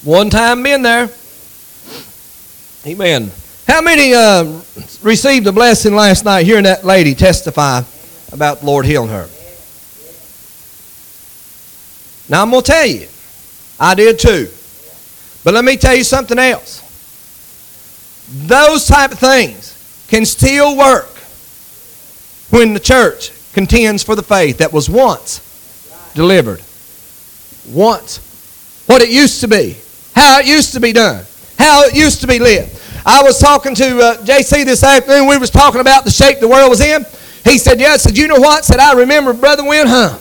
One 0.02 0.30
time 0.30 0.64
been 0.64 0.82
there. 0.82 1.10
Amen. 2.84 3.30
How 3.68 3.80
many 3.80 4.12
uh, 4.12 4.60
received 5.02 5.46
a 5.46 5.52
blessing 5.52 5.94
last 5.94 6.24
night 6.24 6.44
hearing 6.44 6.64
that 6.64 6.84
lady 6.84 7.14
testify 7.14 7.82
about 8.32 8.60
the 8.60 8.66
Lord 8.66 8.84
healing 8.84 9.10
her? 9.10 9.28
Now 12.28 12.42
I'm 12.42 12.50
going 12.50 12.64
to 12.64 12.72
tell 12.72 12.86
you, 12.86 13.06
I 13.78 13.94
did 13.94 14.18
too. 14.18 14.48
But 15.44 15.54
let 15.54 15.64
me 15.64 15.76
tell 15.76 15.94
you 15.94 16.02
something 16.02 16.38
else. 16.38 16.82
Those 18.32 18.86
type 18.86 19.12
of 19.12 19.18
things 19.18 20.06
can 20.08 20.24
still 20.24 20.76
work 20.76 21.08
when 22.50 22.74
the 22.74 22.80
church 22.80 23.30
contends 23.52 24.02
for 24.02 24.14
the 24.14 24.22
faith 24.22 24.58
that 24.58 24.72
was 24.72 24.88
once 24.88 25.40
delivered. 26.14 26.62
Once. 27.68 28.18
What 28.86 29.02
it 29.02 29.10
used 29.10 29.40
to 29.40 29.48
be. 29.48 29.76
How 30.14 30.40
it 30.40 30.46
used 30.46 30.72
to 30.72 30.80
be 30.80 30.92
done. 30.92 31.24
How 31.58 31.84
it 31.84 31.94
used 31.94 32.20
to 32.22 32.26
be 32.26 32.38
lived. 32.38 32.78
I 33.04 33.22
was 33.22 33.38
talking 33.38 33.74
to 33.74 33.98
uh, 33.98 34.16
JC 34.18 34.64
this 34.64 34.84
afternoon. 34.84 35.28
We 35.28 35.38
was 35.38 35.50
talking 35.50 35.80
about 35.80 36.04
the 36.04 36.10
shape 36.10 36.40
the 36.40 36.48
world 36.48 36.70
was 36.70 36.80
in. 36.80 37.04
He 37.44 37.58
said, 37.58 37.80
yeah. 37.80 37.92
I 37.92 37.96
said, 37.96 38.16
you 38.16 38.28
know 38.28 38.38
what? 38.38 38.64
said, 38.64 38.78
I 38.78 38.92
remember 38.94 39.32
Brother 39.32 39.64
Win 39.64 39.86
Hunt 39.86 40.20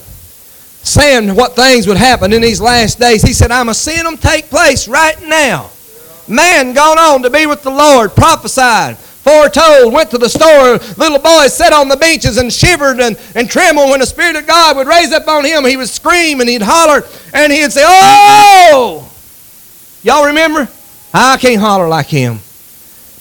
saying 0.83 1.35
what 1.35 1.55
things 1.55 1.87
would 1.87 1.97
happen 1.97 2.33
in 2.33 2.41
these 2.41 2.59
last 2.59 2.99
days. 2.99 3.21
He 3.21 3.33
said, 3.33 3.51
I'm 3.51 3.69
a 3.69 3.73
seeing 3.73 4.03
them 4.03 4.17
take 4.17 4.49
place 4.49 4.87
right 4.87 5.21
now. 5.27 5.69
Man 6.31 6.73
gone 6.73 6.97
on 6.97 7.21
to 7.23 7.29
be 7.29 7.45
with 7.45 7.61
the 7.61 7.69
Lord, 7.69 8.15
prophesied, 8.15 8.97
foretold, 8.97 9.93
went 9.93 10.09
to 10.11 10.17
the 10.17 10.29
store. 10.29 10.77
Little 10.97 11.19
boys 11.19 11.53
sat 11.53 11.73
on 11.73 11.89
the 11.89 11.97
benches 11.97 12.37
and 12.37 12.51
shivered 12.51 13.01
and, 13.01 13.19
and 13.35 13.49
trembled 13.49 13.89
when 13.89 13.99
the 13.99 14.05
Spirit 14.05 14.37
of 14.37 14.47
God 14.47 14.77
would 14.77 14.87
raise 14.87 15.11
up 15.11 15.27
on 15.27 15.43
him. 15.43 15.65
He 15.65 15.75
would 15.75 15.89
scream 15.89 16.39
and 16.39 16.49
he'd 16.49 16.61
holler 16.61 17.03
and 17.33 17.51
he'd 17.51 17.71
say, 17.73 17.83
Oh! 17.85 19.11
Y'all 20.03 20.25
remember? 20.25 20.69
I 21.13 21.35
can't 21.35 21.59
holler 21.59 21.89
like 21.89 22.07
him. 22.07 22.39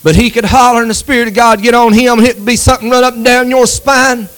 But 0.05 0.15
he 0.15 0.31
could 0.31 0.45
holler 0.45 0.81
and 0.81 0.91
the 0.91 0.95
Spirit 0.95 1.29
of 1.29 1.35
God 1.35 1.61
get 1.61 1.75
on 1.75 1.93
him. 1.93 2.21
And 2.21 2.29
it'd 2.29 2.47
be 2.47 2.57
something 2.57 2.89
run 2.89 3.03
up 3.03 3.15
and 3.15 3.25
down 3.25 3.51
your 3.51 3.67
spine. 3.67 4.29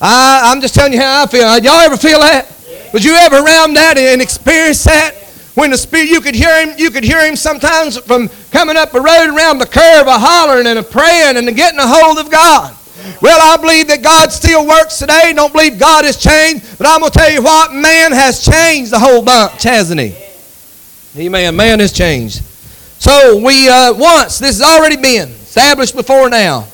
I, 0.00 0.52
I'm 0.52 0.60
just 0.60 0.74
telling 0.74 0.92
you 0.92 1.00
how 1.00 1.24
I 1.24 1.26
feel. 1.26 1.58
Y'all 1.58 1.80
ever 1.80 1.96
feel 1.96 2.20
that? 2.20 2.46
Was 2.92 3.04
you 3.04 3.14
ever 3.14 3.36
around 3.36 3.74
that 3.74 3.96
and 3.96 4.20
experience 4.20 4.84
that? 4.84 5.27
When 5.58 5.72
the 5.72 5.76
spirit, 5.76 6.08
you 6.08 6.20
could 6.20 6.36
hear 6.36 6.64
him, 6.64 6.78
you 6.78 6.88
could 6.88 7.02
hear 7.02 7.26
him 7.26 7.34
sometimes 7.34 7.98
from 7.98 8.28
coming 8.52 8.76
up 8.76 8.94
a 8.94 9.00
road 9.00 9.34
around 9.34 9.58
the 9.58 9.66
curve, 9.66 10.06
a 10.06 10.16
hollering 10.16 10.68
and 10.68 10.78
a 10.78 10.84
praying 10.84 11.36
and 11.36 11.48
a 11.48 11.52
getting 11.52 11.80
a 11.80 11.84
hold 11.84 12.18
of 12.18 12.30
God. 12.30 12.76
Well, 13.20 13.40
I 13.42 13.60
believe 13.60 13.88
that 13.88 14.00
God 14.00 14.30
still 14.30 14.64
works 14.68 15.00
today. 15.00 15.32
Don't 15.34 15.52
believe 15.52 15.76
God 15.76 16.04
has 16.04 16.16
changed. 16.16 16.78
But 16.78 16.86
I'm 16.86 17.00
going 17.00 17.10
to 17.10 17.18
tell 17.18 17.32
you 17.32 17.42
what, 17.42 17.74
man 17.74 18.12
has 18.12 18.44
changed 18.44 18.92
the 18.92 19.00
whole 19.00 19.20
bunch, 19.20 19.64
hasn't 19.64 20.00
he? 20.00 20.14
Amen. 21.16 21.56
Man 21.56 21.80
has 21.80 21.92
changed. 21.92 22.44
So 23.00 23.42
we 23.44 23.68
uh, 23.68 23.94
once, 23.94 24.38
this 24.38 24.60
has 24.60 24.62
already 24.62 24.96
been 24.96 25.30
established 25.30 25.96
before 25.96 26.30
now. 26.30 26.68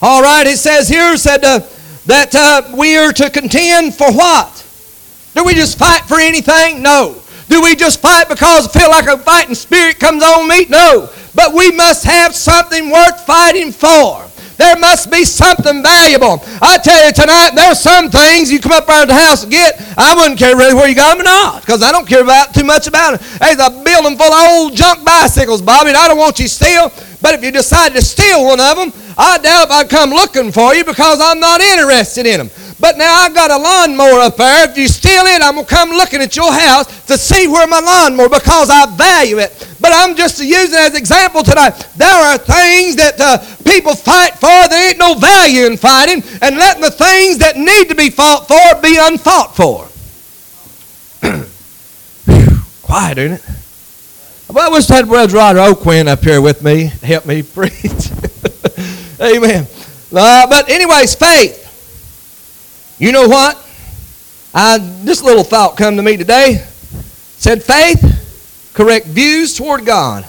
All 0.00 0.22
right, 0.22 0.46
it 0.46 0.58
says 0.58 0.88
here, 0.88 1.16
said 1.16 1.42
uh, 1.44 1.66
that 2.06 2.32
uh, 2.36 2.76
we 2.76 2.96
are 2.96 3.12
to 3.12 3.28
contend 3.28 3.96
for 3.96 4.12
what? 4.12 4.64
Do 5.34 5.42
we 5.42 5.54
just 5.54 5.76
fight 5.76 6.02
for 6.02 6.20
anything? 6.20 6.80
No. 6.80 7.19
Do 7.50 7.60
we 7.60 7.74
just 7.74 8.00
fight 8.00 8.28
because 8.28 8.68
I 8.68 8.78
feel 8.78 8.90
like 8.90 9.08
a 9.08 9.18
fighting 9.18 9.56
spirit 9.56 9.98
comes 9.98 10.22
on 10.22 10.48
me? 10.48 10.66
No. 10.66 11.10
But 11.34 11.52
we 11.52 11.72
must 11.72 12.04
have 12.04 12.32
something 12.32 12.90
worth 12.90 13.26
fighting 13.26 13.72
for. 13.72 14.24
There 14.56 14.78
must 14.78 15.10
be 15.10 15.24
something 15.24 15.82
valuable. 15.82 16.44
I 16.62 16.78
tell 16.78 17.06
you 17.06 17.12
tonight, 17.12 17.52
there's 17.56 17.80
some 17.80 18.08
things 18.08 18.52
you 18.52 18.60
come 18.60 18.72
up 18.72 18.88
around 18.88 19.08
the 19.08 19.14
house 19.14 19.42
and 19.42 19.50
get. 19.50 19.82
I 19.98 20.14
wouldn't 20.14 20.38
care 20.38 20.54
really 20.54 20.74
where 20.74 20.88
you 20.88 20.94
got 20.94 21.16
them 21.16 21.22
or 21.22 21.28
not, 21.28 21.62
because 21.62 21.82
I 21.82 21.90
don't 21.90 22.06
care 22.06 22.22
about 22.22 22.54
too 22.54 22.62
much 22.62 22.86
about 22.86 23.14
it. 23.14 23.20
There's 23.40 23.58
a 23.58 23.70
building 23.70 24.16
full 24.16 24.32
of 24.32 24.50
old 24.50 24.76
junk 24.76 25.04
bicycles, 25.04 25.60
Bobby, 25.60 25.88
and 25.88 25.96
I 25.96 26.06
don't 26.06 26.18
want 26.18 26.38
you 26.38 26.46
steal. 26.46 26.92
But 27.20 27.34
if 27.34 27.42
you 27.42 27.50
decide 27.50 27.94
to 27.94 28.02
steal 28.02 28.44
one 28.44 28.60
of 28.60 28.76
them, 28.76 28.92
I 29.18 29.38
doubt 29.38 29.64
if 29.64 29.70
I'd 29.70 29.90
come 29.90 30.10
looking 30.10 30.52
for 30.52 30.74
you 30.74 30.84
because 30.84 31.20
I'm 31.20 31.40
not 31.40 31.60
interested 31.60 32.26
in 32.26 32.38
them. 32.38 32.50
But 32.80 32.96
now 32.96 33.12
I've 33.12 33.34
got 33.34 33.50
a 33.50 33.58
lawnmower 33.58 34.20
up 34.20 34.36
there. 34.36 34.70
If 34.70 34.78
you 34.78 34.88
steal 34.88 35.24
it, 35.26 35.42
I'm 35.42 35.54
going 35.54 35.66
to 35.66 35.74
come 35.74 35.90
looking 35.90 36.22
at 36.22 36.34
your 36.34 36.50
house 36.50 36.86
to 37.06 37.18
see 37.18 37.46
where 37.46 37.66
my 37.66 37.78
lawnmower 37.78 38.30
because 38.30 38.70
I 38.70 38.86
value 38.96 39.38
it. 39.38 39.52
But 39.80 39.92
I'm 39.94 40.16
just 40.16 40.40
using 40.40 40.78
it 40.78 40.92
as 40.92 40.94
example 40.96 41.42
tonight. 41.42 41.72
There 41.96 42.08
are 42.08 42.38
things 42.38 42.96
that 42.96 43.20
uh, 43.20 43.38
people 43.64 43.94
fight 43.94 44.34
for. 44.34 44.68
There 44.68 44.88
ain't 44.88 44.98
no 44.98 45.14
value 45.14 45.66
in 45.66 45.76
fighting 45.76 46.22
and 46.40 46.56
letting 46.56 46.80
the 46.82 46.90
things 46.90 47.38
that 47.38 47.58
need 47.58 47.90
to 47.90 47.94
be 47.94 48.08
fought 48.08 48.48
for 48.48 48.80
be 48.80 48.96
unfought 48.98 49.54
for. 49.54 49.86
Quiet, 52.82 53.18
isn't 53.18 53.32
it? 53.34 53.42
Well, 54.48 54.68
I 54.68 54.72
wish 54.72 54.90
I 54.90 54.96
had 54.96 55.06
Brother 55.06 55.36
Roger 55.36 55.60
O'Quinn 55.60 56.08
up 56.08 56.24
here 56.24 56.40
with 56.40 56.64
me 56.64 56.84
help 56.84 57.26
me 57.26 57.42
preach. 57.54 58.10
Amen. 59.20 59.66
Uh, 60.12 60.46
but 60.48 60.68
anyways, 60.70 61.14
faith. 61.14 61.59
You 63.00 63.12
know 63.12 63.26
what? 63.26 63.56
I, 64.52 64.76
this 64.76 65.22
little 65.22 65.42
thought 65.42 65.78
come 65.78 65.96
to 65.96 66.02
me 66.02 66.18
today. 66.18 66.62
Said 67.38 67.62
faith, 67.62 68.70
correct 68.74 69.06
views 69.06 69.56
toward 69.56 69.86
God, 69.86 70.28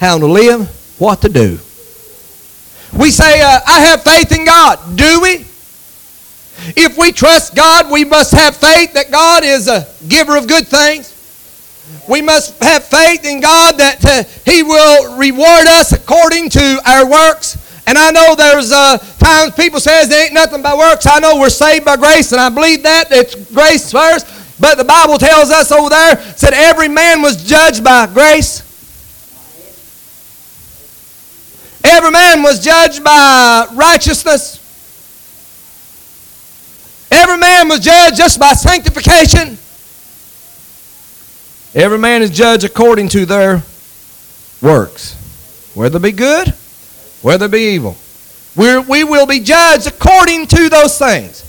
how 0.00 0.18
to 0.18 0.26
live, 0.26 0.68
what 0.98 1.20
to 1.22 1.28
do. 1.28 1.60
We 2.98 3.12
say, 3.12 3.40
uh, 3.40 3.60
I 3.64 3.80
have 3.82 4.02
faith 4.02 4.36
in 4.36 4.44
God. 4.44 4.96
Do 4.96 5.20
we? 5.22 5.46
If 6.74 6.98
we 6.98 7.12
trust 7.12 7.54
God, 7.54 7.88
we 7.88 8.04
must 8.04 8.32
have 8.32 8.56
faith 8.56 8.94
that 8.94 9.12
God 9.12 9.44
is 9.44 9.68
a 9.68 9.86
giver 10.08 10.36
of 10.36 10.48
good 10.48 10.66
things. 10.66 11.14
We 12.08 12.20
must 12.20 12.60
have 12.60 12.82
faith 12.82 13.24
in 13.24 13.40
God 13.40 13.76
that 13.78 14.04
uh, 14.04 14.24
He 14.44 14.64
will 14.64 15.16
reward 15.16 15.68
us 15.68 15.92
according 15.92 16.50
to 16.50 16.80
our 16.84 17.08
works. 17.08 17.67
And 17.88 17.96
I 17.96 18.10
know 18.10 18.34
there's 18.34 18.70
uh, 18.70 18.98
times 19.18 19.54
people 19.54 19.80
says 19.80 20.10
there 20.10 20.26
ain't 20.26 20.34
nothing 20.34 20.60
by 20.60 20.76
works. 20.76 21.06
I 21.06 21.20
know 21.20 21.40
we're 21.40 21.48
saved 21.48 21.86
by 21.86 21.96
grace, 21.96 22.32
and 22.32 22.40
I 22.40 22.50
believe 22.50 22.82
that. 22.82 23.10
It's 23.10 23.34
grace 23.50 23.90
first. 23.90 24.26
But 24.60 24.76
the 24.76 24.84
Bible 24.84 25.16
tells 25.16 25.50
us 25.50 25.72
over 25.72 25.88
there, 25.88 26.20
said 26.36 26.52
every 26.52 26.88
man 26.88 27.22
was 27.22 27.42
judged 27.42 27.82
by 27.82 28.06
grace. 28.06 28.60
Every 31.82 32.10
man 32.10 32.42
was 32.42 32.62
judged 32.62 33.02
by 33.02 33.66
righteousness. 33.72 34.56
Every 37.10 37.38
man 37.38 37.68
was 37.68 37.80
judged 37.80 38.18
just 38.18 38.38
by 38.38 38.52
sanctification. 38.52 39.56
Every 41.74 41.98
man 41.98 42.20
is 42.20 42.28
judged 42.28 42.64
according 42.64 43.08
to 43.10 43.24
their 43.24 43.62
works, 44.60 45.14
whether 45.74 45.98
they 45.98 46.10
be 46.10 46.14
good 46.14 46.52
whether 47.22 47.48
be 47.48 47.74
evil. 47.74 47.96
We're, 48.56 48.80
we 48.80 49.04
will 49.04 49.26
be 49.26 49.40
judged 49.40 49.86
according 49.86 50.46
to 50.48 50.68
those 50.68 50.98
things. 50.98 51.44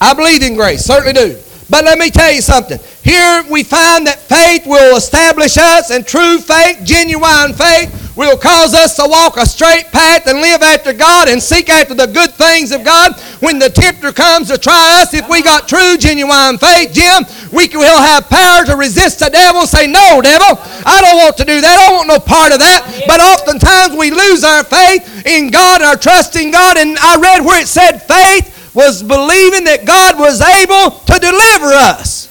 I 0.00 0.14
believe 0.14 0.42
in 0.42 0.54
grace, 0.54 0.84
certainly 0.84 1.12
do. 1.12 1.38
But 1.70 1.84
let 1.84 1.98
me 1.98 2.10
tell 2.10 2.30
you 2.30 2.42
something. 2.42 2.78
Here 3.02 3.44
we 3.50 3.64
find 3.64 4.06
that 4.06 4.18
faith 4.20 4.66
will 4.66 4.96
establish 4.96 5.56
us, 5.56 5.90
and 5.90 6.06
true 6.06 6.38
faith, 6.38 6.80
genuine 6.84 7.54
faith, 7.54 8.03
will 8.16 8.36
cause 8.36 8.74
us 8.74 8.96
to 8.96 9.04
walk 9.06 9.36
a 9.36 9.46
straight 9.46 9.86
path 9.90 10.26
and 10.26 10.40
live 10.40 10.62
after 10.62 10.92
God 10.92 11.28
and 11.28 11.42
seek 11.42 11.68
after 11.68 11.94
the 11.94 12.06
good 12.06 12.32
things 12.34 12.72
of 12.72 12.84
God. 12.84 13.18
When 13.40 13.58
the 13.58 13.68
tempter 13.68 14.12
comes 14.12 14.48
to 14.48 14.58
try 14.58 15.02
us, 15.02 15.14
if 15.14 15.28
we 15.28 15.42
got 15.42 15.68
true, 15.68 15.96
genuine 15.98 16.58
faith, 16.58 16.92
Jim, 16.92 17.24
we 17.52 17.68
will 17.68 17.98
have 17.98 18.28
power 18.28 18.64
to 18.64 18.76
resist 18.76 19.18
the 19.18 19.30
devil 19.30 19.62
and 19.62 19.68
say, 19.70 19.86
No, 19.86 20.20
devil, 20.22 20.58
I 20.86 21.00
don't 21.02 21.18
want 21.18 21.36
to 21.38 21.44
do 21.44 21.60
that. 21.60 21.78
I 21.78 21.88
don't 21.88 21.96
want 21.96 22.08
no 22.08 22.20
part 22.20 22.52
of 22.52 22.58
that. 22.60 23.04
But 23.06 23.20
oftentimes 23.20 23.98
we 23.98 24.10
lose 24.10 24.44
our 24.44 24.64
faith 24.64 25.26
in 25.26 25.50
God, 25.50 25.82
our 25.82 25.96
trust 25.96 26.36
in 26.36 26.50
God. 26.50 26.76
And 26.76 26.96
I 26.98 27.18
read 27.20 27.44
where 27.44 27.60
it 27.60 27.68
said 27.68 27.98
faith 27.98 28.74
was 28.74 29.02
believing 29.02 29.64
that 29.64 29.84
God 29.84 30.18
was 30.18 30.40
able 30.40 30.98
to 30.98 31.18
deliver 31.18 31.72
us. 31.74 32.30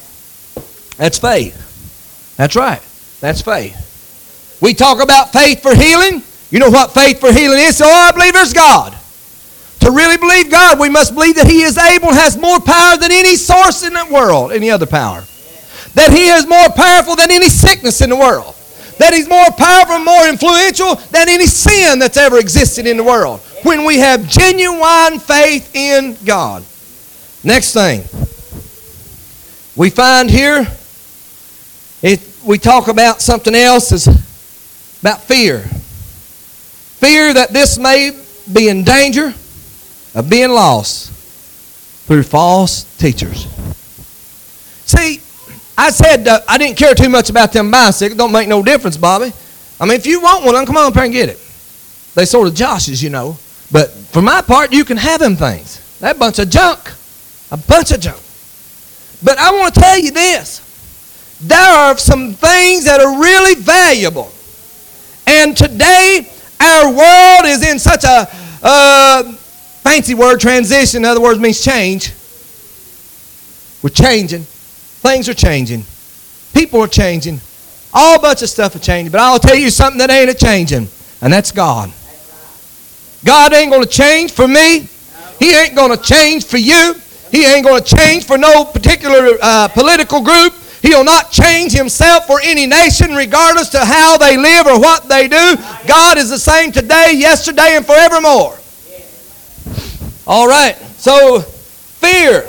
That's 0.97 1.17
faith. 1.17 2.35
That's 2.37 2.55
right. 2.55 2.81
That's 3.19 3.41
faith. 3.41 3.82
We 4.63 4.73
talk 4.73 5.03
about 5.03 5.33
faith 5.33 5.61
for 5.61 5.75
healing. 5.75 6.23
You 6.49 6.59
know 6.59 6.69
what 6.69 6.93
faith 6.93 7.19
for 7.19 7.33
healing 7.33 7.59
is? 7.59 7.75
So 7.75 7.85
oh, 7.85 7.91
I 7.91 8.13
believe 8.13 8.31
there's 8.31 8.53
God. 8.53 8.97
To 9.81 9.91
really 9.91 10.15
believe 10.15 10.49
God, 10.49 10.79
we 10.79 10.89
must 10.89 11.13
believe 11.13 11.35
that 11.35 11.47
He 11.47 11.63
is 11.63 11.77
able, 11.77 12.13
has 12.13 12.37
more 12.37 12.61
power 12.61 12.95
than 12.95 13.11
any 13.11 13.35
source 13.35 13.83
in 13.83 13.91
the 13.91 14.07
world, 14.09 14.53
any 14.53 14.71
other 14.71 14.85
power. 14.85 15.25
That 15.95 16.13
He 16.13 16.29
is 16.29 16.47
more 16.47 16.69
powerful 16.69 17.17
than 17.17 17.29
any 17.29 17.49
sickness 17.49 17.99
in 17.99 18.09
the 18.09 18.15
world. 18.15 18.55
That 18.99 19.13
He's 19.13 19.27
more 19.27 19.51
powerful, 19.51 19.99
more 19.99 20.29
influential 20.29 20.95
than 21.11 21.27
any 21.27 21.45
sin 21.45 21.99
that's 21.99 22.15
ever 22.15 22.39
existed 22.39 22.87
in 22.87 22.95
the 22.95 23.03
world 23.03 23.41
when 23.63 23.83
we 23.83 23.97
have 23.97 24.29
genuine 24.29 25.19
faith 25.19 25.75
in 25.75 26.15
God. 26.23 26.63
Next 27.43 27.73
thing, 27.73 28.03
we 29.75 29.89
find 29.89 30.29
here, 30.29 30.65
it, 32.01 32.21
we 32.45 32.57
talk 32.57 32.87
about 32.87 33.21
something 33.21 33.53
else 33.53 33.91
is 33.91 34.07
about 35.03 35.21
fear. 35.21 35.59
Fear 35.59 37.33
that 37.33 37.49
this 37.49 37.77
may 37.77 38.17
be 38.51 38.69
in 38.69 38.85
danger 38.85 39.33
of 40.15 40.29
being 40.29 40.49
lost 40.49 41.11
through 42.07 42.23
false 42.23 42.85
teachers. 42.97 43.45
See, 44.85 45.19
I 45.77 45.89
said 45.91 46.25
uh, 46.25 46.39
I 46.47 46.57
didn't 46.57 46.77
care 46.77 46.95
too 46.95 47.09
much 47.09 47.29
about 47.29 47.51
them 47.51 47.69
bicycles. 47.69 48.17
Don't 48.17 48.31
make 48.31 48.47
no 48.47 48.63
difference, 48.63 48.95
Bobby. 48.95 49.33
I 49.77 49.85
mean, 49.85 49.95
if 49.95 50.05
you 50.05 50.21
want 50.21 50.45
one, 50.45 50.65
come 50.65 50.77
on 50.77 50.85
up 50.85 50.93
here 50.93 51.03
and 51.03 51.11
get 51.11 51.27
it. 51.27 51.39
They 52.15 52.23
sort 52.23 52.47
of 52.47 52.55
Josh's, 52.55 53.03
you 53.03 53.09
know. 53.09 53.37
But 53.73 53.89
for 53.89 54.21
my 54.21 54.41
part, 54.41 54.71
you 54.71 54.85
can 54.85 54.95
have 54.95 55.19
them 55.19 55.35
things. 55.35 55.99
That 55.99 56.17
bunch 56.17 56.39
of 56.39 56.49
junk. 56.49 56.79
A 57.51 57.57
bunch 57.57 57.91
of 57.91 57.99
junk. 57.99 58.21
But 59.21 59.37
I 59.37 59.51
want 59.51 59.73
to 59.73 59.81
tell 59.81 59.99
you 59.99 60.11
this. 60.11 60.61
There 61.41 61.59
are 61.59 61.97
some 61.97 62.35
things 62.35 62.85
that 62.85 63.01
are 63.01 63.19
really 63.19 63.55
valuable. 63.55 64.31
And 65.25 65.55
today, 65.55 66.27
our 66.59 66.87
world 66.87 67.45
is 67.45 67.67
in 67.67 67.79
such 67.79 68.03
a 68.03 68.27
uh, 68.61 69.23
fancy 69.83 70.13
word, 70.13 70.39
transition, 70.39 71.01
in 71.01 71.05
other 71.05 71.21
words, 71.21 71.39
means 71.39 71.63
change. 71.63 72.13
We're 73.81 73.89
changing. 73.89 74.43
Things 74.43 75.27
are 75.27 75.33
changing. 75.33 75.83
People 76.53 76.81
are 76.81 76.87
changing. 76.87 77.41
All 77.93 78.19
bunch 78.21 78.41
of 78.41 78.49
stuff 78.49 78.75
are 78.75 78.79
changing. 78.79 79.11
But 79.11 79.21
I'll 79.21 79.39
tell 79.39 79.55
you 79.55 79.69
something 79.69 79.99
that 79.99 80.09
ain't 80.09 80.29
a 80.29 80.33
changing, 80.33 80.87
and 81.21 81.33
that's 81.33 81.51
God. 81.51 81.91
God 83.25 83.53
ain't 83.53 83.71
going 83.71 83.83
to 83.83 83.89
change 83.89 84.31
for 84.31 84.47
me. 84.47 84.87
He 85.39 85.53
ain't 85.53 85.75
going 85.75 85.95
to 85.95 86.01
change 86.01 86.45
for 86.45 86.57
you. 86.57 86.95
He 87.31 87.45
ain't 87.45 87.65
going 87.65 87.83
to 87.83 87.95
change 87.95 88.25
for 88.25 88.37
no 88.37 88.63
particular 88.63 89.37
uh, 89.41 89.67
political 89.69 90.21
group. 90.21 90.53
He'll 90.83 91.05
not 91.05 91.31
change 91.31 91.71
himself 91.71 92.27
for 92.27 92.41
any 92.43 92.67
nation, 92.67 93.15
regardless 93.15 93.69
to 93.69 93.79
how 93.85 94.17
they 94.17 94.35
live 94.35 94.67
or 94.67 94.77
what 94.77 95.07
they 95.07 95.29
do. 95.29 95.55
God 95.87 96.17
is 96.17 96.29
the 96.29 96.37
same 96.37 96.73
today, 96.73 97.13
yesterday, 97.15 97.77
and 97.77 97.85
forevermore. 97.85 98.59
All 100.27 100.45
right. 100.45 100.75
So, 100.97 101.39
fear 101.39 102.43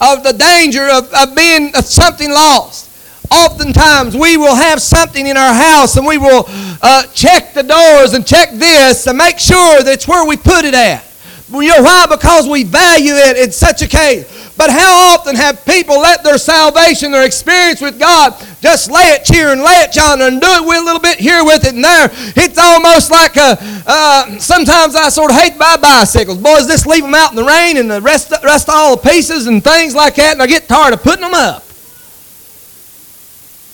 of 0.00 0.24
the 0.24 0.32
danger 0.32 0.88
of, 0.90 1.12
of 1.14 1.36
being 1.36 1.74
of 1.76 1.84
something 1.84 2.30
lost. 2.30 2.86
Oftentimes, 3.30 4.16
we 4.16 4.36
will 4.36 4.56
have 4.56 4.82
something 4.82 5.28
in 5.28 5.36
our 5.36 5.54
house 5.54 5.96
and 5.96 6.06
we 6.06 6.18
will 6.18 6.46
uh, 6.82 7.06
check 7.14 7.54
the 7.54 7.62
doors 7.62 8.12
and 8.14 8.26
check 8.26 8.50
this 8.54 9.04
to 9.04 9.14
make 9.14 9.38
sure 9.38 9.82
that's 9.84 10.08
where 10.08 10.26
we 10.26 10.36
put 10.36 10.64
it 10.64 10.74
at. 10.74 11.07
You 11.50 11.68
know 11.68 11.82
why? 11.82 12.06
Because 12.08 12.46
we 12.46 12.64
value 12.64 13.14
it 13.14 13.38
in 13.38 13.52
such 13.52 13.80
a 13.80 13.88
case. 13.88 14.26
But 14.58 14.70
how 14.70 15.14
often 15.14 15.36
have 15.36 15.64
people 15.64 16.00
let 16.00 16.24
their 16.24 16.36
salvation, 16.36 17.12
their 17.12 17.24
experience 17.24 17.80
with 17.80 17.98
God, 17.98 18.34
just 18.60 18.90
lay 18.90 19.14
it 19.14 19.26
here 19.26 19.50
and 19.50 19.62
lay 19.62 19.86
it 19.86 19.94
yonder 19.94 20.24
and 20.24 20.40
do 20.40 20.46
it 20.46 20.66
with 20.66 20.78
a 20.78 20.84
little 20.84 21.00
bit 21.00 21.18
here 21.18 21.44
with 21.44 21.64
it 21.64 21.74
and 21.74 21.84
there? 21.84 22.10
It's 22.12 22.58
almost 22.58 23.10
like 23.10 23.36
a, 23.36 23.56
uh, 23.86 24.38
sometimes 24.38 24.96
I 24.96 25.08
sort 25.10 25.30
of 25.30 25.36
hate 25.36 25.58
buy 25.58 25.76
bicycles. 25.76 26.38
Boys, 26.38 26.66
just 26.66 26.86
leave 26.86 27.04
them 27.04 27.14
out 27.14 27.30
in 27.30 27.36
the 27.36 27.44
rain 27.44 27.76
and 27.76 27.88
the 27.88 28.00
rest, 28.00 28.32
rest 28.42 28.68
all 28.68 28.96
the 28.96 29.08
pieces 29.08 29.46
and 29.46 29.62
things 29.62 29.94
like 29.94 30.16
that, 30.16 30.32
and 30.32 30.42
I 30.42 30.48
get 30.48 30.66
tired 30.66 30.92
of 30.92 31.02
putting 31.02 31.22
them 31.22 31.34
up. 31.34 31.62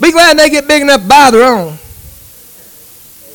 Be 0.00 0.12
glad 0.12 0.38
they 0.38 0.50
get 0.50 0.68
big 0.68 0.82
enough 0.82 1.02
to 1.02 1.08
buy 1.08 1.30
their 1.30 1.44
own. 1.44 1.78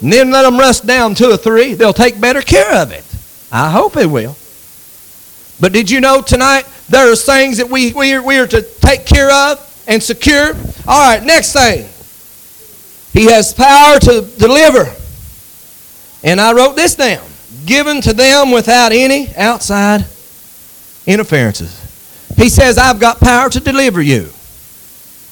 And 0.02 0.14
then 0.14 0.32
let 0.32 0.44
them 0.44 0.58
rust 0.58 0.86
down 0.86 1.16
two 1.16 1.32
or 1.32 1.38
three. 1.38 1.74
They'll 1.74 1.94
take 1.94 2.22
better 2.22 2.42
care 2.42 2.76
of 2.76 2.92
it. 2.92 3.04
I 3.52 3.70
hope 3.70 3.98
it 3.98 4.08
will. 4.08 4.36
But 5.60 5.74
did 5.74 5.90
you 5.90 6.00
know 6.00 6.22
tonight 6.22 6.66
there 6.88 7.12
are 7.12 7.16
things 7.16 7.58
that 7.58 7.70
we, 7.70 7.94
we, 7.94 8.14
are, 8.14 8.24
we 8.24 8.38
are 8.38 8.48
to 8.48 8.62
take 8.62 9.06
care 9.06 9.32
of 9.32 9.84
and 9.88 10.02
secure? 10.02 10.56
All 10.88 11.10
right, 11.10 11.24
next 11.24 11.54
thing. 11.54 11.88
He 13.12 13.26
has 13.32 13.54
power 13.54 14.00
to 14.00 14.22
deliver. 14.38 14.94
And 16.24 16.40
I 16.40 16.54
wrote 16.54 16.76
this 16.76 16.96
down 16.96 17.26
given 17.66 18.02
to 18.02 18.14
them 18.14 18.52
without 18.52 18.92
any 18.92 19.34
outside 19.36 20.06
interferences. 21.06 21.76
He 22.36 22.50
says, 22.50 22.78
I've 22.78 23.00
got 23.00 23.20
power 23.20 23.50
to 23.50 23.60
deliver 23.60 24.02
you. 24.02 24.30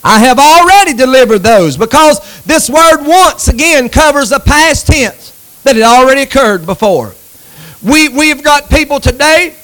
I 0.04 0.20
have 0.20 0.40
already 0.40 0.94
delivered 0.94 1.40
those 1.40 1.78
because 1.78 2.44
this 2.44 2.70
word 2.70 3.06
once 3.06 3.48
again 3.48 3.90
covers 3.90 4.32
a 4.32 4.40
past 4.40 4.88
tense 4.88 5.62
that 5.64 5.76
had 5.76 5.84
already 5.84 6.22
occurred 6.22 6.66
before. 6.66 7.14
We, 7.84 8.10
we've 8.10 8.44
got 8.44 8.70
people 8.70 9.00
today, 9.00 9.56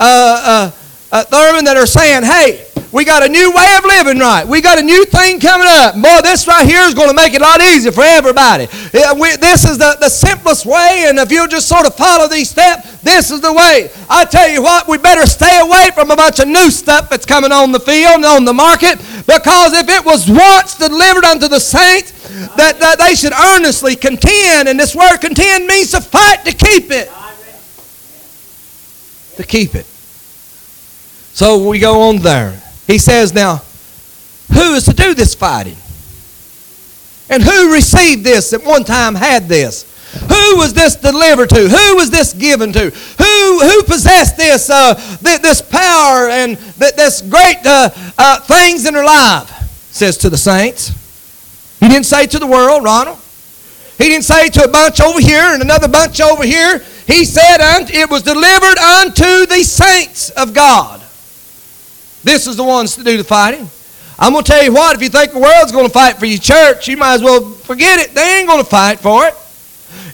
uh, 0.00 0.70
uh, 1.12 1.24
Thurman, 1.24 1.64
that 1.66 1.76
are 1.76 1.86
saying, 1.86 2.22
hey, 2.24 2.64
we 2.90 3.04
got 3.04 3.22
a 3.22 3.28
new 3.28 3.52
way 3.52 3.76
of 3.76 3.84
living 3.84 4.18
right. 4.18 4.46
We 4.48 4.62
got 4.62 4.78
a 4.78 4.82
new 4.82 5.04
thing 5.04 5.40
coming 5.40 5.68
up. 5.68 5.94
Boy, 5.94 6.22
this 6.22 6.48
right 6.48 6.66
here 6.66 6.80
is 6.88 6.94
going 6.94 7.08
to 7.08 7.14
make 7.14 7.34
it 7.34 7.42
a 7.42 7.44
lot 7.44 7.60
easier 7.60 7.92
for 7.92 8.00
everybody. 8.00 8.64
This 8.64 9.68
is 9.68 9.76
the, 9.76 9.98
the 10.00 10.08
simplest 10.08 10.64
way, 10.64 11.04
and 11.06 11.18
if 11.18 11.30
you'll 11.30 11.48
just 11.48 11.68
sort 11.68 11.86
of 11.86 11.94
follow 11.94 12.26
these 12.28 12.48
steps, 12.48 13.02
this 13.02 13.30
is 13.30 13.42
the 13.42 13.52
way. 13.52 13.90
I 14.08 14.24
tell 14.24 14.48
you 14.48 14.62
what, 14.62 14.88
we 14.88 14.96
better 14.96 15.26
stay 15.26 15.60
away 15.60 15.90
from 15.92 16.10
a 16.10 16.16
bunch 16.16 16.40
of 16.40 16.48
new 16.48 16.70
stuff 16.70 17.10
that's 17.10 17.26
coming 17.26 17.52
on 17.52 17.72
the 17.72 17.80
field 17.80 18.14
and 18.14 18.24
on 18.24 18.46
the 18.46 18.54
market, 18.54 18.96
because 19.26 19.76
if 19.76 19.90
it 19.90 20.06
was 20.06 20.26
once 20.26 20.78
delivered 20.78 21.24
unto 21.24 21.48
the 21.48 21.60
saints, 21.60 22.12
that, 22.56 22.80
that 22.80 22.98
they 22.98 23.14
should 23.14 23.32
earnestly 23.32 23.96
contend, 23.96 24.68
and 24.68 24.80
this 24.80 24.96
word 24.96 25.18
contend 25.18 25.66
means 25.66 25.90
to 25.90 26.00
fight 26.00 26.44
to 26.46 26.52
keep 26.52 26.90
it. 26.90 27.10
To 29.38 29.44
keep 29.44 29.76
it. 29.76 29.86
So 31.32 31.68
we 31.68 31.78
go 31.78 32.08
on 32.08 32.18
there. 32.18 32.60
He 32.88 32.98
says, 32.98 33.32
Now, 33.32 33.62
who 34.52 34.74
is 34.74 34.84
to 34.86 34.92
do 34.92 35.14
this 35.14 35.36
fighting? 35.36 35.76
And 37.30 37.40
who 37.40 37.72
received 37.72 38.24
this 38.24 38.52
at 38.52 38.64
one 38.64 38.82
time 38.82 39.14
had 39.14 39.46
this? 39.46 39.84
Who 40.22 40.56
was 40.56 40.74
this 40.74 40.96
delivered 40.96 41.50
to? 41.50 41.68
Who 41.68 41.96
was 41.96 42.10
this 42.10 42.32
given 42.32 42.72
to? 42.72 42.90
Who, 42.90 43.60
who 43.60 43.82
possessed 43.84 44.36
this, 44.36 44.70
uh, 44.70 44.94
th- 44.94 45.40
this 45.40 45.62
power 45.62 46.28
and 46.30 46.58
th- 46.58 46.96
this 46.96 47.22
great 47.22 47.58
uh, 47.64 47.90
uh, 48.18 48.40
things 48.40 48.86
in 48.86 48.94
their 48.94 49.04
life? 49.04 49.48
Says 49.92 50.16
to 50.18 50.30
the 50.30 50.36
saints. 50.36 50.88
He 51.78 51.86
didn't 51.86 52.06
say 52.06 52.26
to 52.26 52.40
the 52.40 52.46
world, 52.46 52.82
Ronald. 52.82 53.20
He 53.98 54.04
didn't 54.04 54.24
say 54.24 54.48
to 54.48 54.64
a 54.64 54.68
bunch 54.68 55.00
over 55.00 55.20
here 55.20 55.42
and 55.42 55.60
another 55.60 55.88
bunch 55.88 56.20
over 56.20 56.44
here. 56.44 56.78
He 57.06 57.24
said 57.24 57.58
it 57.60 58.08
was 58.08 58.22
delivered 58.22 58.78
unto 58.78 59.46
the 59.46 59.62
saints 59.64 60.30
of 60.30 60.54
God. 60.54 61.00
This 62.22 62.46
is 62.46 62.56
the 62.56 62.64
ones 62.64 62.94
to 62.94 63.02
do 63.02 63.16
the 63.16 63.24
fighting. 63.24 63.68
I'm 64.18 64.32
going 64.32 64.44
to 64.44 64.50
tell 64.50 64.64
you 64.64 64.72
what, 64.72 64.96
if 64.96 65.02
you 65.02 65.08
think 65.08 65.32
the 65.32 65.38
world's 65.38 65.72
going 65.72 65.86
to 65.86 65.92
fight 65.92 66.16
for 66.16 66.26
your 66.26 66.38
church, 66.38 66.88
you 66.88 66.96
might 66.96 67.14
as 67.14 67.22
well 67.22 67.50
forget 67.50 68.00
it. 68.00 68.14
They 68.14 68.38
ain't 68.38 68.48
going 68.48 68.62
to 68.62 68.68
fight 68.68 69.00
for 69.00 69.26
it. 69.26 69.34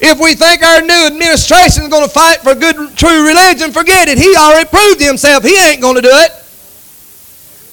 If 0.00 0.20
we 0.20 0.34
think 0.34 0.62
our 0.62 0.82
new 0.82 1.06
administration 1.06 1.84
is 1.84 1.88
going 1.88 2.06
to 2.06 2.12
fight 2.12 2.38
for 2.40 2.54
good, 2.54 2.96
true 2.96 3.26
religion, 3.26 3.72
forget 3.72 4.08
it. 4.08 4.18
He 4.18 4.36
already 4.36 4.68
proved 4.68 5.00
himself. 5.00 5.42
He 5.42 5.56
ain't 5.56 5.80
going 5.80 5.96
to 5.96 6.02
do 6.02 6.10
it. 6.10 6.30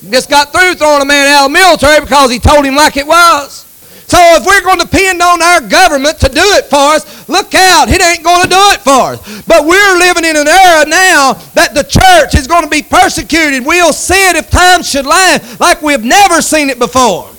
Just 0.10 0.30
got 0.30 0.52
through 0.52 0.76
throwing 0.76 1.02
a 1.02 1.06
man 1.06 1.28
out 1.28 1.46
of 1.46 1.52
the 1.52 1.60
military 1.60 2.00
because 2.00 2.32
he 2.32 2.40
told 2.40 2.66
him 2.66 2.76
like 2.76 2.98
it 2.98 3.06
was. 3.06 3.68
So 4.12 4.20
if 4.36 4.46
we're 4.46 4.60
going 4.62 4.78
to 4.80 4.86
depend 4.86 5.22
on 5.22 5.42
our 5.42 5.62
government 5.62 6.20
to 6.20 6.28
do 6.28 6.44
it 6.60 6.66
for 6.66 7.00
us, 7.00 7.30
look 7.30 7.56
out. 7.56 7.88
It 7.88 8.02
ain't 8.02 8.26
going 8.26 8.44
to 8.44 8.50
do 8.50 8.60
it 8.76 8.82
for 8.82 9.16
us. 9.16 9.42
But 9.48 9.64
we're 9.66 9.98
living 9.98 10.26
in 10.26 10.36
an 10.36 10.50
era 10.50 10.84
now 10.86 11.40
that 11.56 11.72
the 11.74 11.84
church 11.84 12.36
is 12.36 12.46
going 12.46 12.66
to 12.66 12.70
be 12.70 12.84
persecuted. 12.84 13.66
We'll 13.66 13.94
see 13.94 14.30
it 14.30 14.36
if 14.36 14.50
time 14.50 14.84
should 14.84 15.06
last 15.06 15.62
like 15.62 15.82
we've 15.82 16.04
never 16.04 16.42
seen 16.42 16.70
it 16.70 16.78
before. 16.78 17.32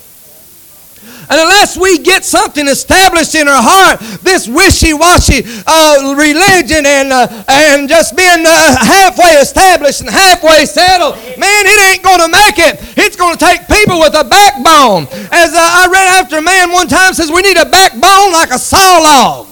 And 1.29 1.39
unless 1.39 1.77
we 1.77 1.99
get 1.99 2.25
something 2.25 2.67
established 2.67 3.33
in 3.35 3.47
our 3.47 3.63
heart, 3.63 3.99
this 4.23 4.47
wishy-washy 4.47 5.43
uh, 5.65 6.15
religion 6.19 6.85
and, 6.85 7.13
uh, 7.13 7.27
and 7.47 7.87
just 7.87 8.15
being 8.15 8.43
uh, 8.43 8.77
halfway 8.83 9.39
established 9.39 10.01
and 10.01 10.09
halfway 10.09 10.65
settled, 10.65 11.15
man, 11.39 11.63
it 11.65 11.79
ain't 11.91 12.03
going 12.03 12.19
to 12.19 12.27
make 12.27 12.59
it. 12.59 12.75
It's 12.97 13.15
going 13.15 13.37
to 13.37 13.39
take 13.39 13.67
people 13.67 13.99
with 13.99 14.13
a 14.15 14.23
backbone. 14.27 15.07
As 15.31 15.55
uh, 15.55 15.59
I 15.59 15.87
read 15.89 16.07
after 16.19 16.37
a 16.37 16.41
man 16.41 16.71
one 16.71 16.87
time 16.87 17.13
says, 17.13 17.31
we 17.31 17.41
need 17.41 17.57
a 17.57 17.69
backbone 17.69 18.33
like 18.33 18.51
a 18.51 18.59
saw 18.59 18.99
log. 18.99 19.47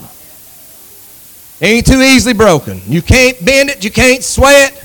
ain't 1.61 1.85
too 1.85 2.01
easily 2.01 2.33
broken. 2.33 2.81
You 2.85 3.01
can't 3.01 3.43
bend 3.45 3.69
it, 3.69 3.83
you 3.83 3.91
can't 3.91 4.23
sway 4.23 4.67
it, 4.67 4.83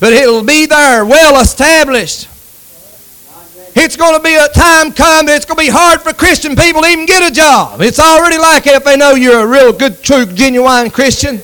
but 0.00 0.12
it'll 0.14 0.44
be 0.44 0.64
there, 0.66 1.04
well 1.04 1.40
established. 1.40 2.28
It's 3.76 3.96
going 3.96 4.16
to 4.16 4.22
be 4.22 4.34
a 4.34 4.48
time 4.48 4.92
come 4.92 5.26
that 5.26 5.36
it's 5.36 5.44
going 5.44 5.56
to 5.56 5.64
be 5.64 5.70
hard 5.70 6.00
for 6.00 6.12
Christian 6.12 6.54
people 6.54 6.82
to 6.82 6.88
even 6.88 7.06
get 7.06 7.28
a 7.28 7.34
job. 7.34 7.80
It's 7.80 7.98
already 7.98 8.38
like 8.38 8.66
if 8.66 8.84
they 8.84 8.96
know 8.96 9.12
you're 9.14 9.40
a 9.40 9.46
real 9.46 9.72
good, 9.72 10.02
true, 10.02 10.26
genuine 10.26 10.90
Christian. 10.90 11.42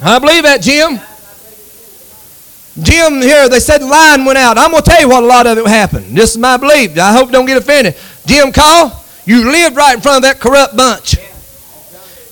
I 0.00 0.18
believe 0.18 0.42
that, 0.44 0.62
Jim. 0.62 0.98
Jim 2.82 3.22
here, 3.22 3.48
they 3.48 3.60
said 3.60 3.78
the 3.78 3.86
line 3.86 4.24
went 4.24 4.38
out. 4.38 4.56
I'm 4.56 4.70
going 4.70 4.82
to 4.82 4.90
tell 4.90 5.00
you 5.00 5.08
what 5.08 5.22
a 5.22 5.26
lot 5.26 5.46
of 5.46 5.58
it 5.58 5.66
happened. 5.66 6.16
This 6.16 6.32
is 6.32 6.38
my 6.38 6.56
belief. 6.56 6.98
I 6.98 7.12
hope 7.12 7.30
don't 7.30 7.46
get 7.46 7.58
offended. 7.58 7.94
Jim 8.26 8.52
Call, 8.52 9.04
you 9.26 9.50
lived 9.50 9.76
right 9.76 9.94
in 9.94 10.00
front 10.00 10.16
of 10.16 10.22
that 10.22 10.40
corrupt 10.40 10.76
bunch. 10.76 11.16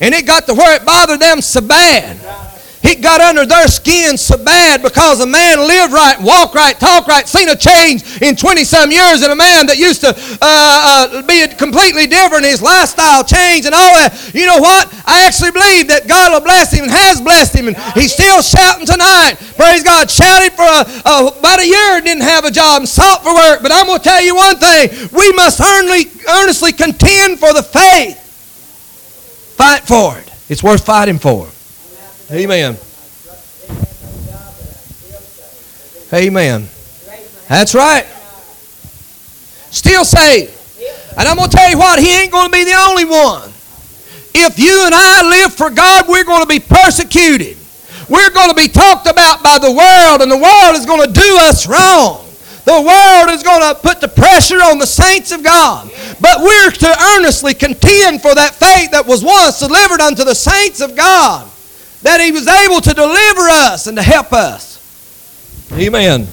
And 0.00 0.14
it 0.14 0.26
got 0.26 0.46
to 0.46 0.54
where 0.54 0.74
it 0.74 0.84
bothered 0.84 1.20
them 1.20 1.40
so 1.42 1.60
bad 1.60 2.18
it 2.82 3.00
got 3.00 3.20
under 3.20 3.46
their 3.46 3.68
skin 3.68 4.16
so 4.18 4.36
bad 4.36 4.82
because 4.82 5.20
a 5.20 5.26
man 5.26 5.58
lived 5.60 5.92
right, 5.92 6.18
walked 6.20 6.54
right, 6.54 6.78
talked 6.78 7.08
right, 7.08 7.26
seen 7.28 7.48
a 7.48 7.56
change 7.56 8.02
in 8.20 8.34
20 8.34 8.64
some 8.64 8.90
years, 8.90 9.22
and 9.22 9.30
a 9.30 9.38
man 9.38 9.66
that 9.66 9.78
used 9.78 10.00
to 10.02 10.10
uh, 10.10 10.42
uh, 10.42 11.22
be 11.22 11.46
completely 11.54 12.06
different, 12.06 12.44
his 12.44 12.60
lifestyle 12.60 13.22
changed 13.22 13.66
and 13.66 13.74
all 13.74 13.94
that. 13.94 14.10
You 14.34 14.46
know 14.46 14.58
what? 14.58 14.90
I 15.06 15.26
actually 15.26 15.52
believe 15.52 15.88
that 15.88 16.08
God 16.08 16.32
will 16.32 16.42
bless 16.42 16.72
him 16.72 16.84
and 16.84 16.92
has 16.92 17.20
blessed 17.20 17.54
him, 17.54 17.68
and 17.68 17.76
he's 17.94 18.12
still 18.12 18.42
shouting 18.42 18.86
tonight. 18.86 19.38
Praise 19.54 19.82
God. 19.86 20.10
Shouted 20.10 20.52
for 20.58 20.66
a, 20.66 20.82
a, 21.06 21.38
about 21.38 21.60
a 21.60 21.66
year 21.66 22.00
didn't 22.02 22.26
have 22.26 22.44
a 22.44 22.50
job 22.50 22.82
and 22.82 22.88
sought 22.88 23.22
for 23.22 23.34
work. 23.34 23.62
But 23.62 23.70
I'm 23.70 23.86
going 23.86 23.98
to 23.98 24.04
tell 24.04 24.22
you 24.22 24.34
one 24.34 24.58
thing 24.58 24.90
we 25.12 25.30
must 25.32 25.60
earnestly, 25.60 26.10
earnestly 26.26 26.72
contend 26.72 27.38
for 27.38 27.52
the 27.52 27.62
faith. 27.62 28.18
Fight 29.56 29.82
for 29.86 30.18
it. 30.18 30.30
It's 30.48 30.62
worth 30.62 30.84
fighting 30.84 31.18
for. 31.18 31.51
Amen. 32.32 32.78
Amen. 36.14 36.66
That's 37.46 37.74
right. 37.74 38.06
Still 39.70 40.02
saved. 40.06 40.56
And 41.18 41.28
I'm 41.28 41.36
going 41.36 41.50
to 41.50 41.56
tell 41.56 41.70
you 41.70 41.76
what, 41.76 41.98
he 41.98 42.08
ain't 42.08 42.32
going 42.32 42.46
to 42.46 42.52
be 42.52 42.64
the 42.64 42.72
only 42.88 43.04
one. 43.04 43.50
If 44.32 44.58
you 44.58 44.86
and 44.86 44.94
I 44.94 45.28
live 45.28 45.52
for 45.52 45.68
God, 45.68 46.08
we're 46.08 46.24
going 46.24 46.40
to 46.40 46.48
be 46.48 46.58
persecuted. 46.58 47.58
We're 48.08 48.30
going 48.30 48.48
to 48.48 48.56
be 48.56 48.68
talked 48.68 49.06
about 49.06 49.42
by 49.42 49.58
the 49.58 49.70
world, 49.70 50.22
and 50.22 50.32
the 50.32 50.38
world 50.38 50.76
is 50.76 50.86
going 50.86 51.06
to 51.06 51.12
do 51.12 51.36
us 51.42 51.68
wrong. 51.68 52.24
The 52.64 52.80
world 52.80 53.28
is 53.28 53.42
going 53.42 53.60
to 53.60 53.78
put 53.78 54.00
the 54.00 54.08
pressure 54.08 54.62
on 54.62 54.78
the 54.78 54.86
saints 54.86 55.32
of 55.32 55.44
God. 55.44 55.90
But 56.18 56.40
we're 56.40 56.70
to 56.70 57.02
earnestly 57.16 57.52
contend 57.52 58.22
for 58.22 58.34
that 58.34 58.54
faith 58.54 58.92
that 58.92 59.04
was 59.06 59.22
once 59.22 59.58
delivered 59.58 60.00
unto 60.00 60.24
the 60.24 60.34
saints 60.34 60.80
of 60.80 60.96
God 60.96 61.51
that 62.02 62.20
He 62.20 62.32
was 62.32 62.46
able 62.46 62.80
to 62.80 62.94
deliver 62.94 63.48
us 63.48 63.86
and 63.86 63.96
to 63.96 64.02
help 64.02 64.32
us. 64.32 64.78
Amen. 65.72 66.26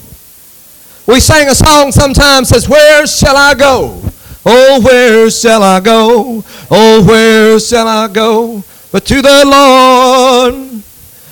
We 1.07 1.19
sang 1.19 1.47
a 1.47 1.55
song 1.55 1.91
sometimes 1.91 2.49
says, 2.49 2.69
Where 2.69 3.07
shall 3.07 3.35
I 3.35 3.53
go? 3.55 4.01
Oh, 4.45 4.81
where 4.81 5.29
shall 5.29 5.63
I 5.63 5.79
go? 5.79 6.43
Oh, 6.69 7.05
where 7.05 7.59
shall 7.59 7.87
I 7.87 8.07
go? 8.07 8.63
But 8.91 9.05
to 9.05 9.21
the 9.21 9.43
Lord 9.45 10.83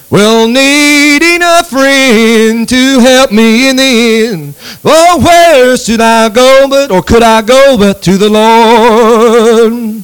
will 0.09 0.47
needing 0.47 1.41
a 1.41 1.63
friend 1.63 2.67
to 2.69 2.99
help 2.99 3.31
me 3.31 3.69
in 3.69 3.75
the 3.75 4.27
end. 4.27 4.55
Oh, 4.83 5.19
where 5.23 5.77
should 5.77 6.01
I 6.01 6.29
go 6.29 6.67
but, 6.69 6.91
or 6.91 7.01
could 7.01 7.23
I 7.23 7.41
go 7.41 7.77
but 7.77 8.01
to 8.03 8.17
the 8.17 8.29
Lord? 8.29 10.03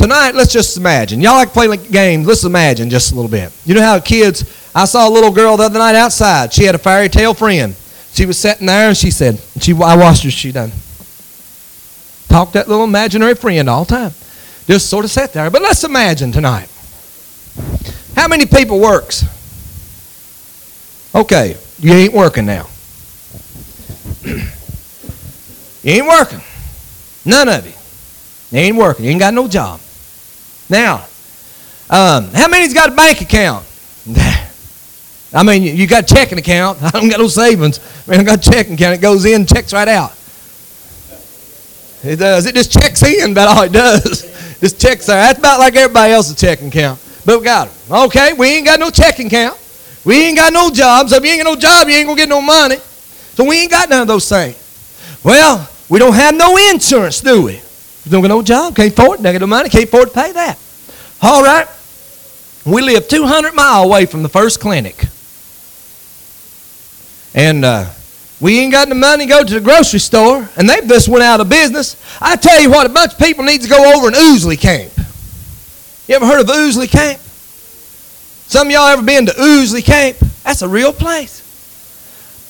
Tonight, 0.00 0.34
let's 0.34 0.50
just 0.50 0.78
imagine. 0.78 1.20
Y'all 1.20 1.34
like 1.34 1.50
playing 1.50 1.78
games. 1.90 2.26
Let's 2.26 2.42
imagine 2.44 2.88
just 2.88 3.12
a 3.12 3.14
little 3.14 3.30
bit. 3.30 3.52
You 3.66 3.74
know 3.74 3.82
how 3.82 4.00
kids, 4.00 4.44
I 4.74 4.86
saw 4.86 5.06
a 5.06 5.10
little 5.12 5.30
girl 5.30 5.58
the 5.58 5.64
other 5.64 5.78
night 5.78 5.94
outside. 5.94 6.54
She 6.54 6.64
had 6.64 6.74
a 6.74 6.78
fairy 6.78 7.10
tale 7.10 7.34
friend. 7.34 7.76
She 8.14 8.24
was 8.24 8.38
sitting 8.38 8.66
there 8.66 8.88
and 8.88 8.96
she 8.96 9.10
said, 9.10 9.38
she, 9.60 9.74
I 9.74 9.96
watched 9.96 10.24
her, 10.24 10.30
she 10.30 10.52
done. 10.52 10.72
Talk 12.28 12.52
that 12.52 12.66
little 12.66 12.84
imaginary 12.84 13.34
friend 13.34 13.68
all 13.68 13.84
the 13.84 13.90
time. 13.94 14.12
Just 14.66 14.88
sort 14.88 15.04
of 15.04 15.10
sat 15.10 15.34
there. 15.34 15.50
But 15.50 15.60
let's 15.60 15.84
imagine 15.84 16.32
tonight. 16.32 16.70
How 18.16 18.26
many 18.26 18.46
people 18.46 18.80
works? 18.80 19.26
Okay, 21.14 21.58
you 21.78 21.92
ain't 21.92 22.14
working 22.14 22.46
now. 22.46 22.70
you 24.24 24.40
ain't 25.84 26.06
working. 26.06 26.40
None 27.26 27.50
of 27.50 27.66
you. 27.66 27.74
You 28.50 28.64
ain't 28.64 28.76
working. 28.78 29.04
You 29.04 29.10
ain't 29.10 29.20
got 29.20 29.34
no 29.34 29.46
job. 29.46 29.78
Now, 30.70 31.04
um, 31.90 32.28
how 32.32 32.48
many's 32.48 32.72
got 32.72 32.92
a 32.92 32.94
bank 32.94 33.20
account? 33.20 33.66
I 35.32 35.42
mean, 35.42 35.62
you 35.62 35.86
got 35.86 36.10
a 36.10 36.14
checking 36.14 36.38
account. 36.38 36.82
I 36.82 36.90
don't 36.90 37.08
got 37.08 37.18
no 37.20 37.28
savings. 37.28 37.80
I 38.06 38.10
mean, 38.10 38.20
I 38.20 38.22
got 38.24 38.46
a 38.46 38.50
checking 38.50 38.74
account. 38.74 38.94
It 38.94 39.00
goes 39.00 39.24
in, 39.24 39.46
checks 39.46 39.72
right 39.72 39.88
out. 39.88 40.16
It 42.02 42.16
does. 42.16 42.46
It 42.46 42.54
just 42.54 42.72
checks 42.72 43.02
in, 43.02 43.34
but 43.34 43.48
all 43.48 43.64
it 43.64 43.72
does. 43.72 44.28
Just 44.60 44.78
checks 44.78 45.06
there. 45.06 45.16
That's 45.16 45.38
about 45.38 45.58
like 45.58 45.74
everybody 45.74 46.12
else's 46.12 46.38
checking 46.38 46.68
account. 46.68 47.00
But 47.24 47.38
we 47.38 47.44
got 47.44 47.68
it. 47.68 47.74
Okay, 47.90 48.34
we 48.34 48.48
ain't 48.48 48.66
got 48.66 48.78
no 48.78 48.90
checking 48.90 49.28
account. 49.28 49.58
We 50.04 50.22
ain't 50.22 50.36
got 50.36 50.52
no 50.52 50.70
jobs. 50.70 51.12
If 51.12 51.24
you 51.24 51.30
ain't 51.30 51.42
got 51.42 51.54
no 51.54 51.58
job, 51.58 51.88
you 51.88 51.94
ain't 51.94 52.08
to 52.08 52.14
get 52.14 52.28
no 52.28 52.42
money. 52.42 52.76
So 52.76 53.44
we 53.44 53.62
ain't 53.62 53.70
got 53.70 53.88
none 53.88 54.02
of 54.02 54.08
those 54.08 54.28
things. 54.28 54.56
Well, 55.24 55.66
we 55.88 55.98
don't 55.98 56.12
have 56.12 56.34
no 56.34 56.58
insurance, 56.70 57.20
do 57.22 57.46
we? 57.46 57.62
You 58.04 58.10
don't 58.10 58.22
get 58.22 58.28
no 58.28 58.42
job, 58.42 58.76
can't 58.76 58.92
afford 58.92 59.20
it, 59.20 59.22
negative 59.22 59.48
money, 59.48 59.68
can't 59.68 59.84
afford 59.84 60.08
to 60.08 60.14
pay 60.14 60.32
that. 60.32 60.58
All 61.20 61.42
right. 61.42 61.66
We 62.64 62.82
live 62.82 63.08
200 63.08 63.54
mile 63.54 63.84
away 63.84 64.06
from 64.06 64.22
the 64.22 64.28
first 64.28 64.60
clinic. 64.60 65.06
And 67.34 67.64
uh, 67.64 67.90
we 68.40 68.58
ain't 68.58 68.72
got 68.72 68.88
the 68.88 68.94
money 68.94 69.26
to 69.26 69.30
go 69.30 69.44
to 69.44 69.54
the 69.54 69.60
grocery 69.60 70.00
store, 70.00 70.48
and 70.56 70.68
they 70.68 70.80
just 70.86 71.08
went 71.08 71.22
out 71.22 71.40
of 71.40 71.48
business. 71.48 71.96
I 72.20 72.36
tell 72.36 72.60
you 72.60 72.70
what, 72.70 72.86
a 72.86 72.88
bunch 72.88 73.12
of 73.12 73.18
people 73.18 73.44
need 73.44 73.60
to 73.62 73.68
go 73.68 73.96
over 73.96 74.08
in 74.08 74.14
Ousley 74.14 74.58
Camp. 74.58 74.92
You 76.08 76.16
ever 76.16 76.26
heard 76.26 76.40
of 76.40 76.46
Ousley 76.46 76.90
Camp? 76.90 77.20
Some 78.48 78.66
of 78.66 78.72
y'all 78.72 78.88
ever 78.88 79.02
been 79.02 79.26
to 79.26 79.32
Ousley 79.32 79.84
Camp? 79.84 80.16
That's 80.42 80.62
a 80.62 80.68
real 80.68 80.92
place. 80.92 81.38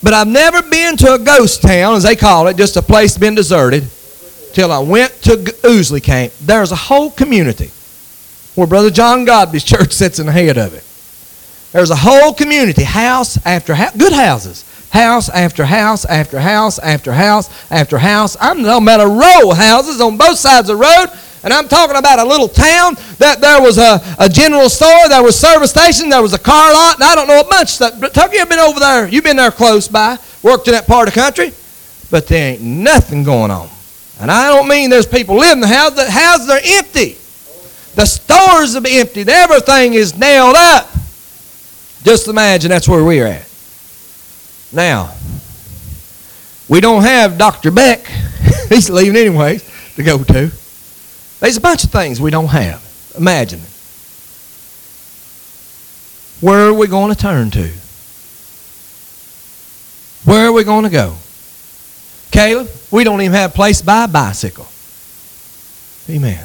But 0.02 0.14
I've 0.14 0.28
never 0.28 0.62
been 0.62 0.96
to 0.98 1.14
a 1.14 1.18
ghost 1.18 1.60
town, 1.60 1.94
as 1.94 2.04
they 2.04 2.16
call 2.16 2.46
it, 2.46 2.56
just 2.56 2.76
a 2.76 2.82
place 2.82 3.18
been 3.18 3.34
deserted 3.34 3.88
till 4.52 4.72
I 4.72 4.78
went 4.78 5.12
to 5.22 5.36
Ousley 5.62 6.02
Camp. 6.02 6.32
There's 6.40 6.72
a 6.72 6.76
whole 6.76 7.10
community 7.10 7.70
where 8.54 8.66
Brother 8.66 8.90
John 8.90 9.24
Godby's 9.24 9.64
church 9.72 9.92
sits 9.92 10.18
in 10.18 10.26
the 10.26 10.32
head 10.32 10.58
of 10.58 10.74
it. 10.74 10.84
There's 11.72 11.90
a 11.90 11.96
whole 11.96 12.34
community, 12.34 12.82
house 12.82 13.44
after 13.46 13.74
house, 13.74 13.96
good 13.96 14.12
houses, 14.12 14.64
house 14.90 15.28
after 15.28 15.64
house 15.64 16.04
after 16.04 16.40
house 16.40 16.78
after 16.80 17.12
house 17.12 17.70
after 17.70 17.98
house. 17.98 18.36
I'm 18.40 18.62
talking 18.64 18.82
about 18.82 19.00
a 19.00 19.06
row 19.06 19.52
of 19.52 19.56
houses 19.56 20.00
on 20.00 20.16
both 20.16 20.38
sides 20.38 20.68
of 20.68 20.78
the 20.78 20.82
road. 20.82 21.16
And 21.42 21.54
I'm 21.54 21.68
talking 21.68 21.96
about 21.96 22.18
a 22.18 22.24
little 22.24 22.48
town 22.48 22.96
that 23.16 23.40
there 23.40 23.62
was 23.62 23.78
a, 23.78 24.00
a 24.18 24.28
general 24.28 24.68
store, 24.68 25.08
there 25.08 25.22
was 25.22 25.38
service 25.38 25.70
station, 25.70 26.10
there 26.10 26.20
was 26.20 26.34
a 26.34 26.38
car 26.38 26.70
lot, 26.70 26.96
and 26.96 27.04
I 27.04 27.14
don't 27.14 27.28
know 27.28 27.40
a 27.40 27.48
bunch 27.48 27.70
stuff. 27.70 27.98
But 27.98 28.12
Tucker, 28.12 28.34
you've 28.34 28.48
been 28.48 28.58
over 28.58 28.78
there. 28.78 29.08
You've 29.08 29.24
been 29.24 29.36
there 29.36 29.50
close 29.50 29.88
by, 29.88 30.18
worked 30.42 30.68
in 30.68 30.72
that 30.72 30.86
part 30.86 31.08
of 31.08 31.14
the 31.14 31.20
country. 31.20 31.52
But 32.10 32.26
there 32.26 32.52
ain't 32.52 32.60
nothing 32.60 33.22
going 33.22 33.50
on. 33.50 33.70
And 34.20 34.30
I 34.30 34.48
don't 34.48 34.68
mean 34.68 34.90
there's 34.90 35.06
people 35.06 35.36
living 35.36 35.60
the 35.60 35.66
house. 35.66 35.94
The 35.94 36.10
houses 36.10 36.50
are 36.50 36.60
empty. 36.62 37.16
The 37.94 38.04
stores 38.04 38.76
are 38.76 38.82
empty. 38.86 39.24
Everything 39.26 39.94
is 39.94 40.16
nailed 40.16 40.56
up. 40.56 40.88
Just 42.02 42.28
imagine 42.28 42.70
that's 42.70 42.88
where 42.88 43.02
we're 43.02 43.26
at. 43.26 43.48
Now, 44.72 45.14
we 46.68 46.80
don't 46.80 47.02
have 47.02 47.38
Dr. 47.38 47.70
Beck. 47.70 48.06
He's 48.68 48.90
leaving 48.90 49.16
anyways 49.16 49.94
to 49.96 50.02
go 50.02 50.22
to. 50.22 50.52
There's 51.40 51.56
a 51.56 51.60
bunch 51.60 51.84
of 51.84 51.90
things 51.90 52.20
we 52.20 52.30
don't 52.30 52.48
have. 52.48 52.84
Imagine. 53.16 53.60
Where 56.40 56.68
are 56.68 56.74
we 56.74 56.86
going 56.86 57.12
to 57.12 57.18
turn 57.18 57.50
to? 57.52 57.70
Where 60.24 60.46
are 60.46 60.52
we 60.52 60.64
going 60.64 60.84
to 60.84 60.90
go? 60.90 61.16
Caleb, 62.40 62.70
we 62.90 63.04
don't 63.04 63.20
even 63.20 63.34
have 63.34 63.50
a 63.50 63.54
place 63.54 63.80
to 63.80 63.84
buy 63.84 64.04
a 64.04 64.08
bicycle. 64.08 64.66
Amen. 66.08 66.42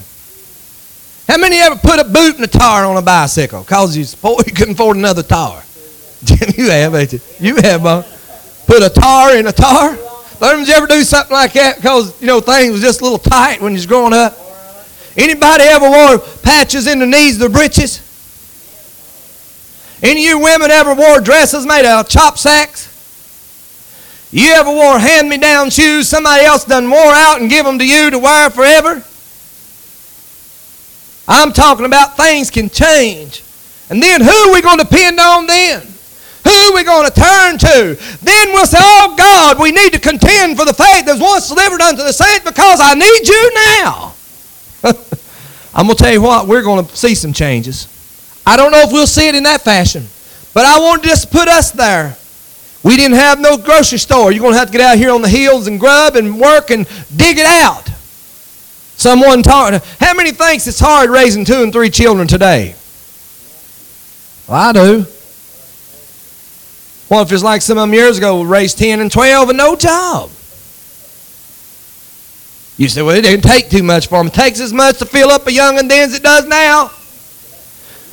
How 1.26 1.38
many 1.38 1.56
ever 1.56 1.78
put 1.78 2.02
a 2.02 2.04
boot 2.04 2.36
and 2.36 2.44
a 2.44 2.48
tire 2.48 2.84
on 2.84 2.98
a 2.98 3.02
bicycle? 3.02 3.62
Because 3.62 3.96
you, 3.96 4.04
you 4.46 4.52
couldn't 4.52 4.74
afford 4.74 4.98
another 4.98 5.24
tire. 5.24 5.64
You 6.58 6.70
have, 6.70 6.96
ain't 6.96 7.14
you? 7.14 7.20
You 7.40 7.56
have, 7.58 7.86
uh, 7.86 8.04
put 8.68 8.84
a 8.84 8.90
tar 8.90 9.38
in 9.38 9.48
a 9.48 9.54
tar. 9.54 9.96
Did 10.42 10.68
you 10.68 10.74
ever 10.74 10.86
do 10.86 11.02
something 11.02 11.34
like 11.34 11.54
that 11.54 11.78
because, 11.78 12.20
you 12.20 12.28
know, 12.28 12.42
things 12.42 12.74
was 12.74 12.82
just 12.82 13.00
a 13.00 13.04
little 13.06 13.18
tight 13.18 13.62
when 13.62 13.72
you 13.72 13.78
was 13.78 13.86
growing 13.86 14.12
up? 14.12 14.38
Anybody 15.16 15.64
ever 15.64 15.90
wore 15.90 16.20
patches 16.44 16.88
in 16.88 17.00
the 17.00 17.06
knees 17.06 17.36
of 17.36 17.40
their 17.40 17.50
breeches? 17.50 18.02
Any 20.04 20.26
of 20.26 20.30
you 20.30 20.40
women 20.40 20.72
ever 20.72 20.94
wore 20.94 21.22
dresses 21.22 21.66
made 21.66 21.86
out 21.86 22.06
of 22.06 22.10
chop 22.12 22.38
sacks? 22.38 22.95
You 24.36 24.52
ever 24.52 24.70
wore 24.70 25.00
hand-me-down 25.00 25.70
shoes 25.70 26.10
somebody 26.10 26.44
else 26.44 26.66
done 26.66 26.90
wore 26.90 27.14
out 27.14 27.40
and 27.40 27.50
give 27.50 27.66
them 27.66 27.80
to 27.80 27.88
you 27.88 28.10
to 28.10 28.20
wear 28.20 28.50
forever? 28.50 29.02
I'm 31.26 31.54
talking 31.54 31.86
about 31.86 32.18
things 32.18 32.52
can 32.52 32.70
change. 32.70 33.46
And 33.90 34.04
then 34.04 34.20
who 34.20 34.30
are 34.30 34.54
we 34.54 34.62
going 34.62 34.78
to 34.78 34.84
depend 34.84 35.22
on 35.22 35.48
then? 35.48 35.88
Who 36.44 36.50
are 36.50 36.76
we 36.76 36.84
going 36.84 37.10
to 37.10 37.14
turn 37.16 37.58
to? 37.60 37.98
Then 38.22 38.50
we'll 38.52 38.66
say, 38.66 38.78
Oh 38.82 39.16
God, 39.18 39.58
we 39.58 39.72
need 39.72 39.94
to 39.94 40.00
contend 40.00 40.60
for 40.60 40.66
the 40.66 40.74
faith 40.74 41.06
that 41.06 41.14
was 41.14 41.22
once 41.22 41.48
delivered 41.48 41.80
unto 41.80 42.04
the 42.04 42.12
saints 42.12 42.44
because 42.44 42.82
I 42.82 42.94
need 42.94 43.28
you 43.30 43.54
now. 43.80 44.16
I'm 45.74 45.86
going 45.86 45.96
to 45.96 46.04
tell 46.04 46.12
you 46.12 46.22
what, 46.22 46.46
we're 46.46 46.62
going 46.62 46.86
to 46.86 46.94
see 46.94 47.16
some 47.16 47.32
changes. 47.32 47.88
I 48.46 48.58
don't 48.58 48.74
know 48.74 48.82
if 48.82 48.92
we'll 48.92 49.08
see 49.08 49.30
it 49.30 49.36
in 49.36 49.44
that 49.44 49.62
fashion, 49.62 50.06
but 50.54 50.66
I 50.66 50.78
want 50.82 51.04
to 51.04 51.08
just 51.08 51.32
put 51.32 51.48
us 51.48 51.72
there. 51.72 52.18
We 52.86 52.98
didn't 52.98 53.18
have 53.18 53.40
no 53.40 53.58
grocery 53.58 53.98
store. 53.98 54.32
You're 54.32 54.44
going 54.44 54.54
to 54.54 54.60
have 54.60 54.68
to 54.68 54.72
get 54.72 54.82
out 54.82 54.98
here 55.00 55.10
on 55.10 55.24
the 55.24 55.28
hills 55.28 55.66
and 55.66 55.80
grub 55.80 56.16
and 56.16 56.40
work 56.40 56.70
and 56.70 56.88
dig 57.18 57.40
it 57.40 57.48
out. 57.48 57.90
Someone 58.96 59.42
taught, 59.42 59.84
how 60.00 60.14
many 60.14 60.32
thinks 60.32 60.68
it's 60.68 60.80
hard 60.80 61.10
raising 61.10 61.46
two 61.46 61.64
and 61.64 61.74
three 61.74 61.90
children 61.90 62.28
today? 62.28 62.76
Well, 64.48 64.70
I 64.70 64.72
do. 64.72 65.06
Well, 67.10 67.24
if 67.24 67.32
it's 67.32 67.42
like 67.42 67.64
some 67.64 67.80
of 67.80 67.82
them 67.82 67.94
years 67.96 68.20
ago, 68.20 68.44
raised 68.44 68.78
10 68.78 69.00
and 69.00 69.12
12 69.12 69.50
and 69.50 69.58
no 69.58 69.76
job. 69.76 70.30
You 72.78 72.88
say, 72.88 73.02
well, 73.02 73.16
it 73.16 73.24
didn't 73.24 73.46
take 73.46 73.72
too 73.72 73.82
much 73.82 74.10
for 74.10 74.20
them. 74.20 74.28
It 74.28 74.34
takes 74.36 74.60
as 74.60 74.72
much 74.72 75.00
to 75.00 75.06
fill 75.06 75.32
up 75.32 75.48
a 75.48 75.52
young 75.52 75.80
and 75.80 75.90
then 75.90 76.08
as 76.08 76.14
it 76.14 76.22
does 76.22 76.46
now. 76.46 76.92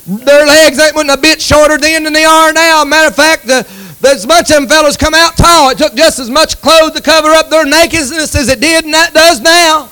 Their 0.07 0.47
legs 0.47 0.79
ain't 0.79 1.11
a 1.11 1.19
bit 1.19 1.43
shorter 1.43 1.77
then 1.77 2.05
than 2.05 2.15
they 2.15 2.25
are 2.25 2.55
now. 2.55 2.85
Matter 2.85 3.09
of 3.09 3.15
fact, 3.15 3.47
the, 3.47 3.82
there's 4.03 4.27
much 4.27 4.51
of 4.51 4.57
them 4.57 4.67
fellows 4.67 4.97
come 4.97 5.15
out 5.15 5.37
tall. 5.37 5.71
It 5.71 5.79
took 5.79 5.95
just 5.95 6.19
as 6.19 6.29
much 6.29 6.61
clothes 6.61 6.91
to 6.93 7.01
cover 7.01 7.29
up 7.29 7.49
their 7.51 7.65
nakedness 7.65 8.35
as 8.35 8.49
it 8.49 8.61
did 8.61 8.85
and 8.85 8.93
that 8.93 9.15
does 9.15 9.41
now. 9.41 9.89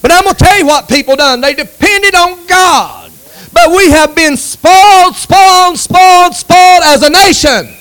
But 0.00 0.12
I'm 0.12 0.22
going 0.22 0.36
to 0.36 0.44
tell 0.44 0.56
you 0.56 0.64
what 0.64 0.88
people 0.88 1.16
done. 1.16 1.40
They 1.40 1.54
depended 1.54 2.14
on 2.14 2.46
God. 2.46 3.10
But 3.52 3.70
we 3.74 3.90
have 3.90 4.14
been 4.14 4.36
spoiled, 4.36 5.16
spoiled, 5.16 5.76
spoiled, 5.76 6.34
spoiled 6.34 6.82
as 6.84 7.02
a 7.02 7.10
nation. 7.10 7.74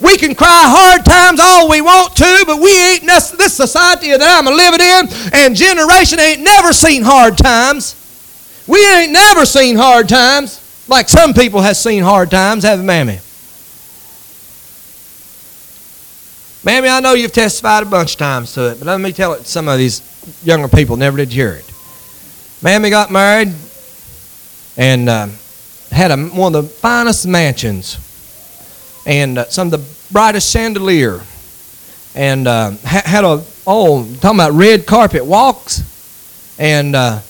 We 0.00 0.16
can 0.16 0.34
cry 0.34 0.64
hard 0.66 1.04
times 1.04 1.38
all 1.40 1.70
we 1.70 1.80
want 1.80 2.16
to, 2.16 2.44
but 2.46 2.60
we 2.60 2.70
ain't 2.70 3.04
this 3.04 3.54
society 3.54 4.10
that 4.10 4.22
I'm 4.22 4.46
living 4.46 4.80
in 4.80 5.34
and 5.34 5.54
generation 5.54 6.18
ain't 6.18 6.40
never 6.40 6.72
seen 6.72 7.02
hard 7.02 7.38
times. 7.38 7.94
We 8.66 8.84
ain't 8.96 9.12
never 9.12 9.46
seen 9.46 9.76
hard 9.76 10.08
times 10.08 10.58
like 10.88 11.08
some 11.08 11.32
people 11.32 11.60
have 11.60 11.76
seen 11.76 12.02
hard 12.02 12.32
times, 12.32 12.64
haven't 12.64 12.86
mammy? 12.86 13.20
Mammy, 16.62 16.88
I 16.88 17.00
know 17.00 17.14
you've 17.14 17.32
testified 17.32 17.84
a 17.84 17.86
bunch 17.86 18.12
of 18.12 18.18
times 18.18 18.52
to 18.52 18.72
it, 18.72 18.78
but 18.78 18.86
let 18.86 19.00
me 19.00 19.12
tell 19.12 19.32
it 19.32 19.46
some 19.46 19.66
of 19.66 19.78
these 19.78 20.02
younger 20.44 20.68
people 20.68 20.96
never 20.96 21.16
did 21.16 21.32
hear 21.32 21.52
it. 21.52 21.64
Mammy 22.60 22.90
got 22.90 23.10
married 23.10 23.54
and 24.76 25.08
uh, 25.08 25.28
had 25.90 26.10
a, 26.10 26.18
one 26.18 26.54
of 26.54 26.64
the 26.64 26.68
finest 26.68 27.26
mansions 27.26 27.98
and 29.06 29.38
uh, 29.38 29.44
some 29.46 29.72
of 29.72 29.80
the 29.80 30.12
brightest 30.12 30.52
chandelier 30.52 31.22
and 32.14 32.46
uh, 32.46 32.72
ha- 32.84 33.02
had 33.06 33.24
a, 33.24 33.42
oh, 33.66 34.06
talking 34.20 34.36
about 34.38 34.52
red 34.52 34.84
carpet 34.84 35.24
walks 35.24 36.56
and 36.58 36.94
uh, 36.94 37.20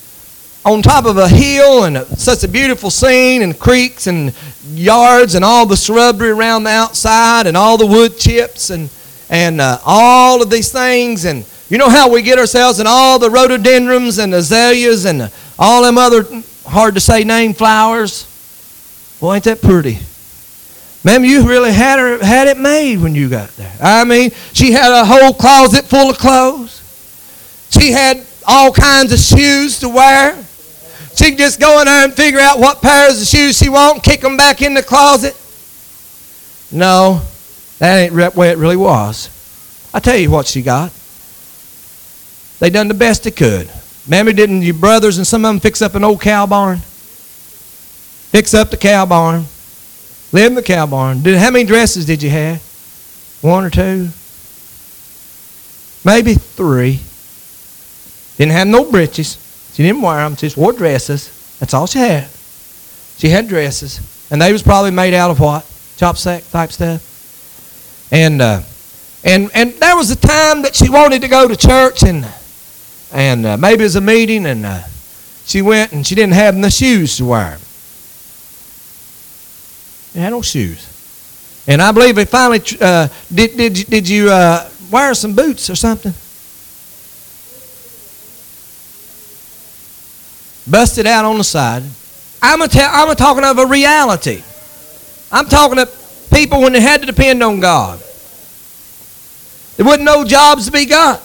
on 0.65 0.83
top 0.83 1.05
of 1.05 1.17
a 1.17 1.29
hill 1.29 1.85
and 1.85 1.99
such 2.19 2.43
a 2.43 2.49
beautiful 2.49 2.91
scene 2.91 3.43
and 3.43 3.61
creeks 3.61 4.09
and 4.09 4.35
yards 4.73 5.37
and 5.37 5.45
all 5.45 5.67
the 5.67 5.77
shrubbery 5.77 6.31
around 6.31 6.65
the 6.65 6.71
outside 6.71 7.47
and 7.47 7.57
all 7.57 7.79
the 7.79 7.87
wood 7.87 8.19
chips 8.19 8.71
and 8.71 8.91
and 9.31 9.61
uh, 9.61 9.79
all 9.87 10.43
of 10.43 10.51
these 10.51 10.71
things. 10.71 11.25
And 11.25 11.47
you 11.71 11.79
know 11.79 11.89
how 11.89 12.11
we 12.11 12.21
get 12.21 12.39
ourselves 12.39 12.81
and 12.81 12.89
all 12.89 13.19
the 13.19 13.31
rhododendrons 13.31 14.19
and 14.19 14.35
azaleas 14.35 15.07
and 15.07 15.33
all 15.59 15.83
them 15.83 15.97
other 15.97 16.25
hard 16.67 16.95
to 16.95 17.01
say 17.01 17.25
name 17.25 17.55
flowers. 17.55 18.27
Well, 19.21 19.33
ain't 19.33 19.45
that 19.45 19.63
pretty? 19.63 20.01
Ma'am, 21.03 21.25
you 21.25 21.49
really 21.49 21.73
had 21.73 21.99
her 21.99 22.23
had 22.23 22.49
it 22.49 22.59
made 22.59 22.99
when 22.99 23.15
you 23.15 23.31
got 23.31 23.49
there. 23.51 23.73
I 23.81 24.05
mean, 24.05 24.33
she 24.53 24.73
had 24.73 24.93
a 24.93 25.05
whole 25.05 25.33
closet 25.33 25.87
full 25.87 26.11
of 26.11 26.19
clothes. 26.19 26.77
She 27.71 27.93
had 27.93 28.27
all 28.47 28.73
kinds 28.73 29.13
of 29.13 29.19
shoes 29.19 29.79
to 29.81 29.89
wear. 29.89 30.37
She 31.15 31.31
could 31.31 31.39
just 31.39 31.61
go 31.61 31.81
in 31.81 31.87
there 31.87 32.05
and 32.05 32.13
figure 32.13 32.41
out 32.41 32.59
what 32.59 32.83
pairs 32.83 33.21
of 33.21 33.27
shoes 33.29 33.57
she 33.57 33.69
want, 33.69 34.03
kick 34.03 34.21
them 34.21 34.37
back 34.37 34.61
in 34.61 34.75
the 34.75 34.83
closet. 34.83 35.37
No, 36.73 37.23
that 37.81 37.97
ain't 37.99 38.15
the 38.15 38.33
way 38.39 38.51
it 38.51 38.59
really 38.59 38.77
was. 38.77 39.29
I 39.93 39.99
tell 40.01 40.17
you 40.17 40.31
what 40.31 40.47
she 40.47 40.63
got. 40.63 40.93
They 42.61 42.71
done 42.71 42.89
the 42.89 42.95
best 42.95 43.25
they 43.25 43.31
could. 43.31 43.71
Mammy, 44.07 44.33
didn't 44.35 44.63
your 44.63 44.75
brothers 44.75 45.17
and 45.17 45.27
some 45.27 45.45
of 45.45 45.49
them 45.49 45.61
fix 45.61 45.81
up 45.83 45.95
an 45.95 46.05
old 46.05 46.21
cow 46.21 46.47
barn? 46.47 46.79
Fix 48.31 48.55
up 48.55 48.71
the 48.71 48.77
cow 48.77 49.07
barn. 49.07 49.47
Live 50.31 50.47
in 50.47 50.55
the 50.55 50.63
cow 50.63 50.87
barn. 50.87 51.23
Did, 51.23 51.39
how 51.39 51.51
many 51.51 51.65
dresses 51.65 52.05
did 52.05 52.23
you 52.23 52.31
have? 52.31 52.61
One 53.41 53.65
or 53.65 53.71
two? 53.71 54.11
Maybe 56.05 56.35
three. 56.35 57.01
Didn't 58.37 58.53
have 58.53 58.69
no 58.69 58.91
breeches. 58.91 59.39
She 59.75 59.83
didn't 59.83 60.03
wear 60.03 60.17
them. 60.19 60.37
She 60.37 60.47
just 60.47 60.57
wore 60.57 60.73
dresses. 60.73 61.57
That's 61.59 61.73
all 61.73 61.87
she 61.87 61.99
had. 61.99 62.29
She 63.17 63.31
had 63.31 63.49
dresses. 63.49 64.01
And 64.31 64.41
they 64.41 64.53
was 64.53 64.63
probably 64.63 64.91
made 64.91 65.15
out 65.15 65.31
of 65.31 65.41
what? 65.41 65.67
Chop 65.97 66.17
sack 66.17 66.49
type 66.51 66.73
stuff. 66.73 67.10
And 68.11 68.43
uh, 68.43 68.63
and 69.23 69.51
and 69.55 69.73
there 69.75 69.97
was 69.97 70.11
a 70.11 70.17
time 70.17 70.63
that 70.63 70.75
she 70.75 70.89
wanted 70.89 71.23
to 71.23 71.29
go 71.29 71.47
to 71.47 71.57
church 71.57 72.03
and 72.03 72.27
and 73.13 73.47
uh, 73.47 73.57
maybe 73.57 73.83
it 73.83 73.87
was 73.87 73.97
a 73.97 74.01
meeting 74.01 74.47
and 74.47 74.67
uh, 74.67 74.83
she 75.45 75.63
went 75.63 75.93
and 75.93 76.07
she 76.07 76.15
didn't 76.15 76.35
have 76.35 76.61
the 76.61 76.71
shoes 76.71 77.17
to 77.19 77.25
wear. 77.25 77.59
She 80.13 80.19
had 80.19 80.31
no 80.31 80.43
shoes. 80.43 80.87
And 81.69 81.81
I 81.81 81.93
believe 81.93 82.17
they 82.17 82.25
finally 82.25 82.61
uh, 82.81 83.09
did. 83.33 83.57
Did 83.57 83.75
did 83.89 84.09
you 84.09 84.31
uh, 84.31 84.69
wear 84.91 85.15
some 85.15 85.35
boots 85.35 85.71
or 85.71 85.77
something? 85.77 86.13
Busted 90.69 91.07
out 91.07 91.25
on 91.25 91.39
the 91.39 91.45
side. 91.45 91.85
I'm 92.43 92.63
a 92.63 92.69
ta- 92.69 92.91
I'm 92.93 93.11
a 93.11 93.15
talking 93.15 93.45
of 93.45 93.59
a 93.59 93.67
reality. 93.67 94.43
I'm 95.31 95.47
talking 95.47 95.77
to 95.77 95.87
people 96.33 96.61
when 96.61 96.73
they 96.73 96.81
had 96.81 97.01
to 97.01 97.07
depend 97.07 97.43
on 97.43 97.61
God. 97.61 97.99
There 99.77 99.87
wasn't 99.87 100.05
no 100.05 100.25
jobs 100.25 100.67
to 100.67 100.73
be 100.73 100.87
got. 100.87 101.21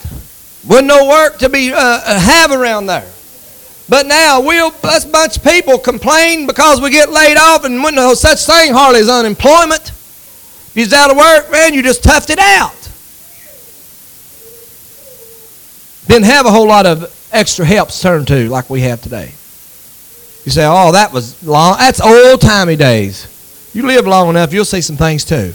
Wasn't 0.67 0.87
no 0.87 1.07
work 1.07 1.39
to 1.39 1.49
be 1.49 1.73
uh, 1.73 1.77
uh 1.77 2.19
have 2.19 2.51
around 2.51 2.87
there. 2.87 3.11
But 3.87 4.07
now 4.07 4.41
we'll 4.41 4.73
us 4.83 5.05
bunch 5.05 5.37
of 5.37 5.43
people 5.43 5.77
complain 5.77 6.47
because 6.47 6.81
we 6.81 6.89
get 6.89 7.11
laid 7.11 7.37
off 7.37 7.65
and 7.65 7.83
when 7.83 7.95
no 7.95 8.13
such 8.13 8.45
thing 8.45 8.73
hardly 8.73 9.01
as 9.01 9.09
unemployment. 9.09 9.89
If 9.89 10.71
you're 10.75 10.99
out 10.99 11.11
of 11.11 11.17
work, 11.17 11.51
man, 11.51 11.73
you 11.73 11.83
just 11.83 12.03
toughed 12.03 12.29
it 12.29 12.39
out. 12.39 12.73
Didn't 16.07 16.25
have 16.25 16.45
a 16.45 16.51
whole 16.51 16.67
lot 16.67 16.85
of 16.85 17.11
extra 17.31 17.65
help 17.65 17.89
to 17.89 18.01
turn 18.01 18.25
to 18.25 18.49
like 18.49 18.69
we 18.69 18.81
have 18.81 19.01
today. 19.01 19.33
You 20.45 20.51
say, 20.51 20.65
oh, 20.65 20.91
that 20.91 21.11
was 21.11 21.43
long. 21.43 21.77
That's 21.77 21.99
old 21.99 22.41
timey 22.41 22.75
days. 22.75 23.34
You 23.75 23.85
live 23.85 24.07
long 24.07 24.29
enough, 24.29 24.53
you'll 24.53 24.63
see 24.63 24.79
some 24.79 24.95
things 24.95 25.25
too. 25.25 25.53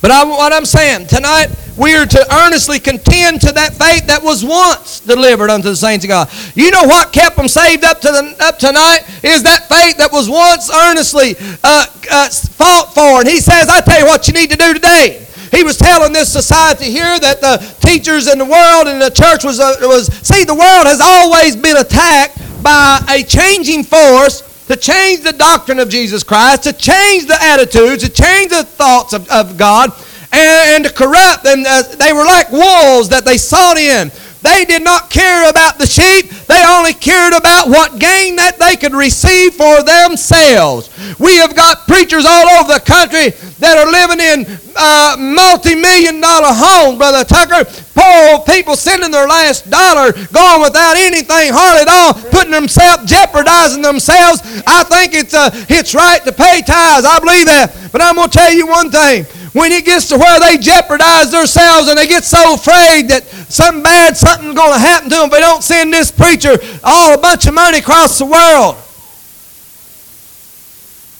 But 0.00 0.10
I, 0.10 0.24
what 0.24 0.50
I'm 0.50 0.64
saying, 0.64 1.06
tonight 1.06 1.48
we 1.76 1.94
are 1.94 2.06
to 2.06 2.34
earnestly 2.34 2.80
contend 2.80 3.42
to 3.42 3.52
that 3.52 3.74
faith 3.74 4.06
that 4.06 4.22
was 4.22 4.42
once 4.42 5.00
delivered 5.00 5.50
unto 5.50 5.68
the 5.68 5.76
saints 5.76 6.06
of 6.06 6.08
God. 6.08 6.30
You 6.54 6.70
know 6.70 6.84
what 6.84 7.12
kept 7.12 7.36
them 7.36 7.48
saved 7.48 7.84
up 7.84 8.00
to 8.00 8.08
the, 8.08 8.34
up 8.40 8.58
tonight 8.58 9.00
is 9.22 9.42
that 9.42 9.68
faith 9.68 9.98
that 9.98 10.08
was 10.10 10.30
once 10.30 10.72
earnestly 10.72 11.36
uh, 11.62 11.84
uh, 12.10 12.30
fought 12.30 12.94
for. 12.94 13.20
And 13.20 13.28
he 13.28 13.40
says, 13.40 13.68
I 13.68 13.82
tell 13.82 14.00
you 14.00 14.06
what 14.06 14.26
you 14.26 14.32
need 14.32 14.50
to 14.50 14.56
do 14.56 14.72
today. 14.72 15.26
He 15.50 15.64
was 15.64 15.76
telling 15.76 16.14
this 16.14 16.32
society 16.32 16.90
here 16.90 17.20
that 17.20 17.42
the 17.42 17.58
teachers 17.86 18.26
in 18.26 18.38
the 18.38 18.46
world 18.46 18.88
and 18.88 19.02
the 19.02 19.10
church 19.10 19.44
was, 19.44 19.60
uh, 19.60 19.76
was 19.82 20.06
see, 20.26 20.44
the 20.44 20.54
world 20.54 20.86
has 20.86 21.02
always 21.02 21.56
been 21.56 21.76
attacked 21.76 22.38
by 22.62 23.04
a 23.10 23.22
changing 23.22 23.84
force 23.84 24.48
to 24.68 24.76
change 24.76 25.22
the 25.22 25.32
doctrine 25.32 25.78
of 25.78 25.88
Jesus 25.88 26.22
Christ, 26.22 26.62
to 26.64 26.72
change 26.72 27.26
the 27.26 27.36
attitudes, 27.40 28.04
to 28.04 28.10
change 28.10 28.50
the 28.50 28.64
thoughts 28.64 29.12
of, 29.12 29.28
of 29.30 29.56
God, 29.56 29.90
and, 30.30 30.74
and 30.74 30.84
to 30.84 30.92
corrupt 30.92 31.42
them. 31.42 31.62
They 31.62 32.12
were 32.12 32.24
like 32.24 32.52
wolves 32.52 33.08
that 33.08 33.24
they 33.24 33.38
sought 33.38 33.78
in. 33.78 34.12
They 34.48 34.64
did 34.64 34.82
not 34.82 35.10
care 35.10 35.48
about 35.50 35.78
the 35.78 35.86
sheep. 35.86 36.30
They 36.48 36.64
only 36.64 36.94
cared 36.94 37.34
about 37.34 37.68
what 37.68 38.00
gain 38.00 38.36
that 38.36 38.58
they 38.58 38.76
could 38.76 38.94
receive 38.94 39.54
for 39.54 39.82
themselves. 39.84 40.88
We 41.20 41.36
have 41.36 41.54
got 41.54 41.86
preachers 41.86 42.24
all 42.24 42.48
over 42.56 42.72
the 42.72 42.80
country 42.80 43.36
that 43.60 43.76
are 43.76 43.90
living 43.92 44.24
in 44.24 44.48
uh, 44.72 45.16
multi-million 45.20 46.20
dollar 46.20 46.48
homes, 46.48 46.96
Brother 46.96 47.28
Tucker. 47.28 47.68
Poor 47.92 48.40
people 48.48 48.74
sending 48.74 49.10
their 49.10 49.28
last 49.28 49.68
dollar, 49.68 50.12
going 50.32 50.62
without 50.64 50.96
anything 50.96 51.52
hardly 51.52 51.84
at 51.84 51.92
all, 51.92 52.14
putting 52.30 52.52
themselves, 52.52 53.04
jeopardizing 53.04 53.82
themselves. 53.82 54.40
I 54.66 54.82
think 54.84 55.12
it's, 55.12 55.34
uh, 55.34 55.50
it's 55.68 55.94
right 55.94 56.24
to 56.24 56.32
pay 56.32 56.62
tithes. 56.64 57.04
I 57.04 57.20
believe 57.20 57.46
that. 57.46 57.76
But 57.92 58.00
I'm 58.00 58.16
going 58.16 58.30
to 58.30 58.38
tell 58.38 58.52
you 58.52 58.66
one 58.66 58.90
thing 58.90 59.26
when 59.52 59.72
it 59.72 59.84
gets 59.84 60.08
to 60.08 60.18
where 60.18 60.40
they 60.40 60.58
jeopardize 60.58 61.30
themselves 61.30 61.88
and 61.88 61.98
they 61.98 62.06
get 62.06 62.24
so 62.24 62.54
afraid 62.54 63.08
that 63.08 63.24
something 63.48 63.82
bad, 63.82 64.16
something's 64.16 64.54
going 64.54 64.72
to 64.72 64.78
happen 64.78 65.10
to 65.10 65.16
them 65.16 65.24
if 65.26 65.30
they 65.30 65.40
don't 65.40 65.62
send 65.62 65.92
this 65.92 66.10
preacher 66.10 66.56
all 66.84 67.14
a 67.14 67.18
bunch 67.18 67.46
of 67.46 67.54
money 67.54 67.78
across 67.78 68.18
the 68.18 68.26
world. 68.26 68.76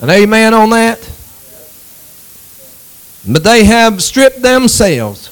An 0.01 0.11
amen 0.11 0.55
on 0.55 0.71
that? 0.71 0.99
But 3.31 3.45
they 3.45 3.65
have 3.65 4.03
stripped 4.03 4.43
themselves, 4.43 5.29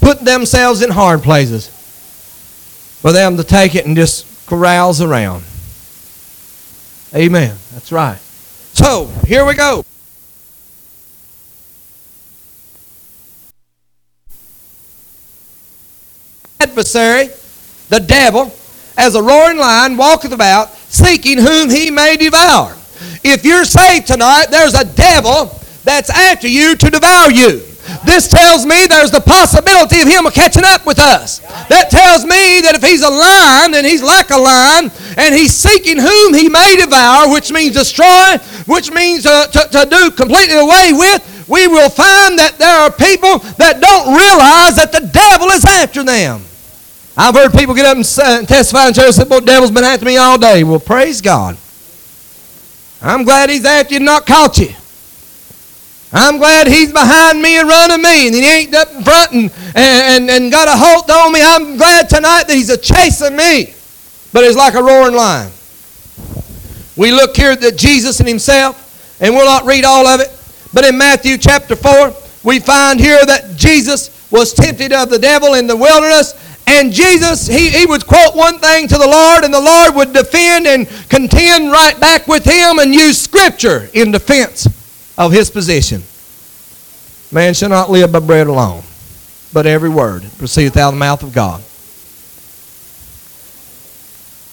put 0.00 0.20
themselves 0.20 0.82
in 0.82 0.90
hard 0.90 1.22
places 1.22 1.68
for 3.00 3.12
them 3.12 3.36
to 3.36 3.44
take 3.44 3.74
it 3.74 3.86
and 3.86 3.94
just 3.94 4.26
carouse 4.46 5.00
around. 5.00 5.44
Amen. 7.14 7.56
That's 7.72 7.92
right. 7.92 8.18
So, 8.74 9.06
here 9.26 9.44
we 9.44 9.54
go. 9.54 9.84
Adversary, 16.62 17.28
the 17.88 18.00
devil, 18.00 18.52
as 18.96 19.14
a 19.14 19.22
roaring 19.22 19.58
lion, 19.58 19.96
walketh 19.96 20.32
about, 20.32 20.70
seeking 20.88 21.38
whom 21.38 21.70
he 21.70 21.90
may 21.90 22.16
devour. 22.16 22.76
If 23.24 23.44
you're 23.44 23.64
saved 23.64 24.06
tonight, 24.06 24.46
there's 24.50 24.74
a 24.74 24.84
devil 24.84 25.58
that's 25.84 26.10
after 26.10 26.48
you 26.48 26.76
to 26.76 26.90
devour 26.90 27.30
you. 27.30 27.62
This 28.04 28.28
tells 28.28 28.64
me 28.64 28.86
there's 28.86 29.10
the 29.10 29.20
possibility 29.20 30.00
of 30.00 30.08
him 30.08 30.24
catching 30.30 30.62
up 30.64 30.86
with 30.86 31.00
us. 31.00 31.40
That 31.66 31.90
tells 31.90 32.24
me 32.24 32.62
that 32.62 32.74
if 32.78 32.82
he's 32.82 33.02
a 33.02 33.10
lion, 33.10 33.72
then 33.72 33.84
he's 33.84 34.02
like 34.02 34.30
a 34.30 34.38
lion, 34.38 34.90
and 35.18 35.34
he's 35.34 35.52
seeking 35.52 35.98
whom 35.98 36.34
he 36.34 36.48
may 36.48 36.76
devour, 36.78 37.32
which 37.32 37.50
means 37.50 37.74
destroy, 37.74 38.38
which 38.66 38.92
means 38.92 39.26
uh, 39.26 39.46
to, 39.48 39.60
to 39.70 39.86
do 39.90 40.10
completely 40.12 40.58
away 40.58 40.92
with. 40.94 41.26
We 41.48 41.66
will 41.66 41.90
find 41.90 42.38
that 42.38 42.54
there 42.58 42.78
are 42.86 42.90
people 42.90 43.38
that 43.58 43.82
don't 43.82 44.14
realize 44.14 44.76
that 44.78 44.92
the 44.92 45.10
devil 45.10 45.48
is 45.48 45.64
after 45.64 46.04
them. 46.04 46.44
I've 47.16 47.34
heard 47.34 47.52
people 47.52 47.74
get 47.74 47.84
up 47.84 47.96
and 47.96 48.48
testify 48.48 48.88
in 48.88 48.94
church 48.94 49.06
and 49.06 49.14
say, 49.14 49.24
Well, 49.28 49.40
the 49.40 49.46
devil's 49.46 49.70
been 49.70 49.84
after 49.84 50.06
me 50.06 50.16
all 50.16 50.38
day. 50.38 50.64
Well, 50.64 50.80
praise 50.80 51.20
God. 51.20 51.56
I'm 53.02 53.24
glad 53.24 53.50
he's 53.50 53.64
after 53.64 53.94
you 53.94 53.96
and 53.96 54.06
not 54.06 54.26
caught 54.26 54.58
you. 54.58 54.74
I'm 56.12 56.36
glad 56.36 56.66
he's 56.68 56.92
behind 56.92 57.40
me 57.40 57.58
and 57.58 57.68
running 57.68 58.02
me, 58.02 58.26
and 58.26 58.34
he 58.34 58.44
ain't 58.44 58.74
up 58.74 58.92
in 58.92 59.02
front 59.02 59.32
and, 59.32 59.50
and, 59.74 60.30
and 60.30 60.52
got 60.52 60.68
a 60.68 60.72
hold 60.76 61.10
on 61.10 61.32
me. 61.32 61.40
I'm 61.42 61.76
glad 61.78 62.08
tonight 62.08 62.44
that 62.48 62.54
he's 62.54 62.68
a 62.68 62.76
chasing 62.76 63.34
me. 63.34 63.74
But 64.32 64.44
it's 64.44 64.56
like 64.56 64.74
a 64.74 64.82
roaring 64.82 65.14
lion. 65.14 65.50
We 66.96 67.12
look 67.12 67.34
here 67.34 67.52
at 67.52 67.76
Jesus 67.76 68.20
and 68.20 68.28
himself, 68.28 69.18
and 69.20 69.34
we'll 69.34 69.46
not 69.46 69.64
read 69.64 69.84
all 69.84 70.06
of 70.06 70.20
it. 70.20 70.28
But 70.74 70.84
in 70.84 70.98
Matthew 70.98 71.38
chapter 71.38 71.76
4, 71.76 72.14
we 72.44 72.60
find 72.60 73.00
here 73.00 73.24
that 73.24 73.56
Jesus 73.56 74.10
was 74.30 74.52
tempted 74.52 74.92
of 74.92 75.08
the 75.08 75.18
devil 75.18 75.54
in 75.54 75.66
the 75.66 75.76
wilderness, 75.76 76.34
and 76.66 76.92
Jesus, 76.92 77.46
he, 77.46 77.70
he 77.70 77.86
would 77.86 78.06
quote 78.06 78.34
one 78.34 78.58
thing 78.58 78.88
to 78.88 78.96
the 78.96 79.06
Lord, 79.06 79.44
and 79.44 79.52
the 79.52 79.60
Lord 79.60 79.94
would 79.94 80.12
defend 80.12 80.66
and 80.66 80.88
contend 81.08 81.72
right 81.72 81.98
back 81.98 82.26
with 82.28 82.44
him 82.44 82.78
and 82.78 82.94
use 82.94 83.20
Scripture 83.20 83.88
in 83.92 84.12
defense 84.12 84.68
of 85.18 85.32
his 85.32 85.50
position. 85.50 86.02
Man 87.30 87.54
shall 87.54 87.68
not 87.68 87.90
live 87.90 88.12
by 88.12 88.20
bread 88.20 88.46
alone, 88.46 88.82
but 89.52 89.66
every 89.66 89.88
word 89.88 90.24
proceedeth 90.38 90.76
out 90.76 90.88
of 90.88 90.94
the 90.94 90.98
mouth 90.98 91.22
of 91.22 91.32
God. 91.32 91.62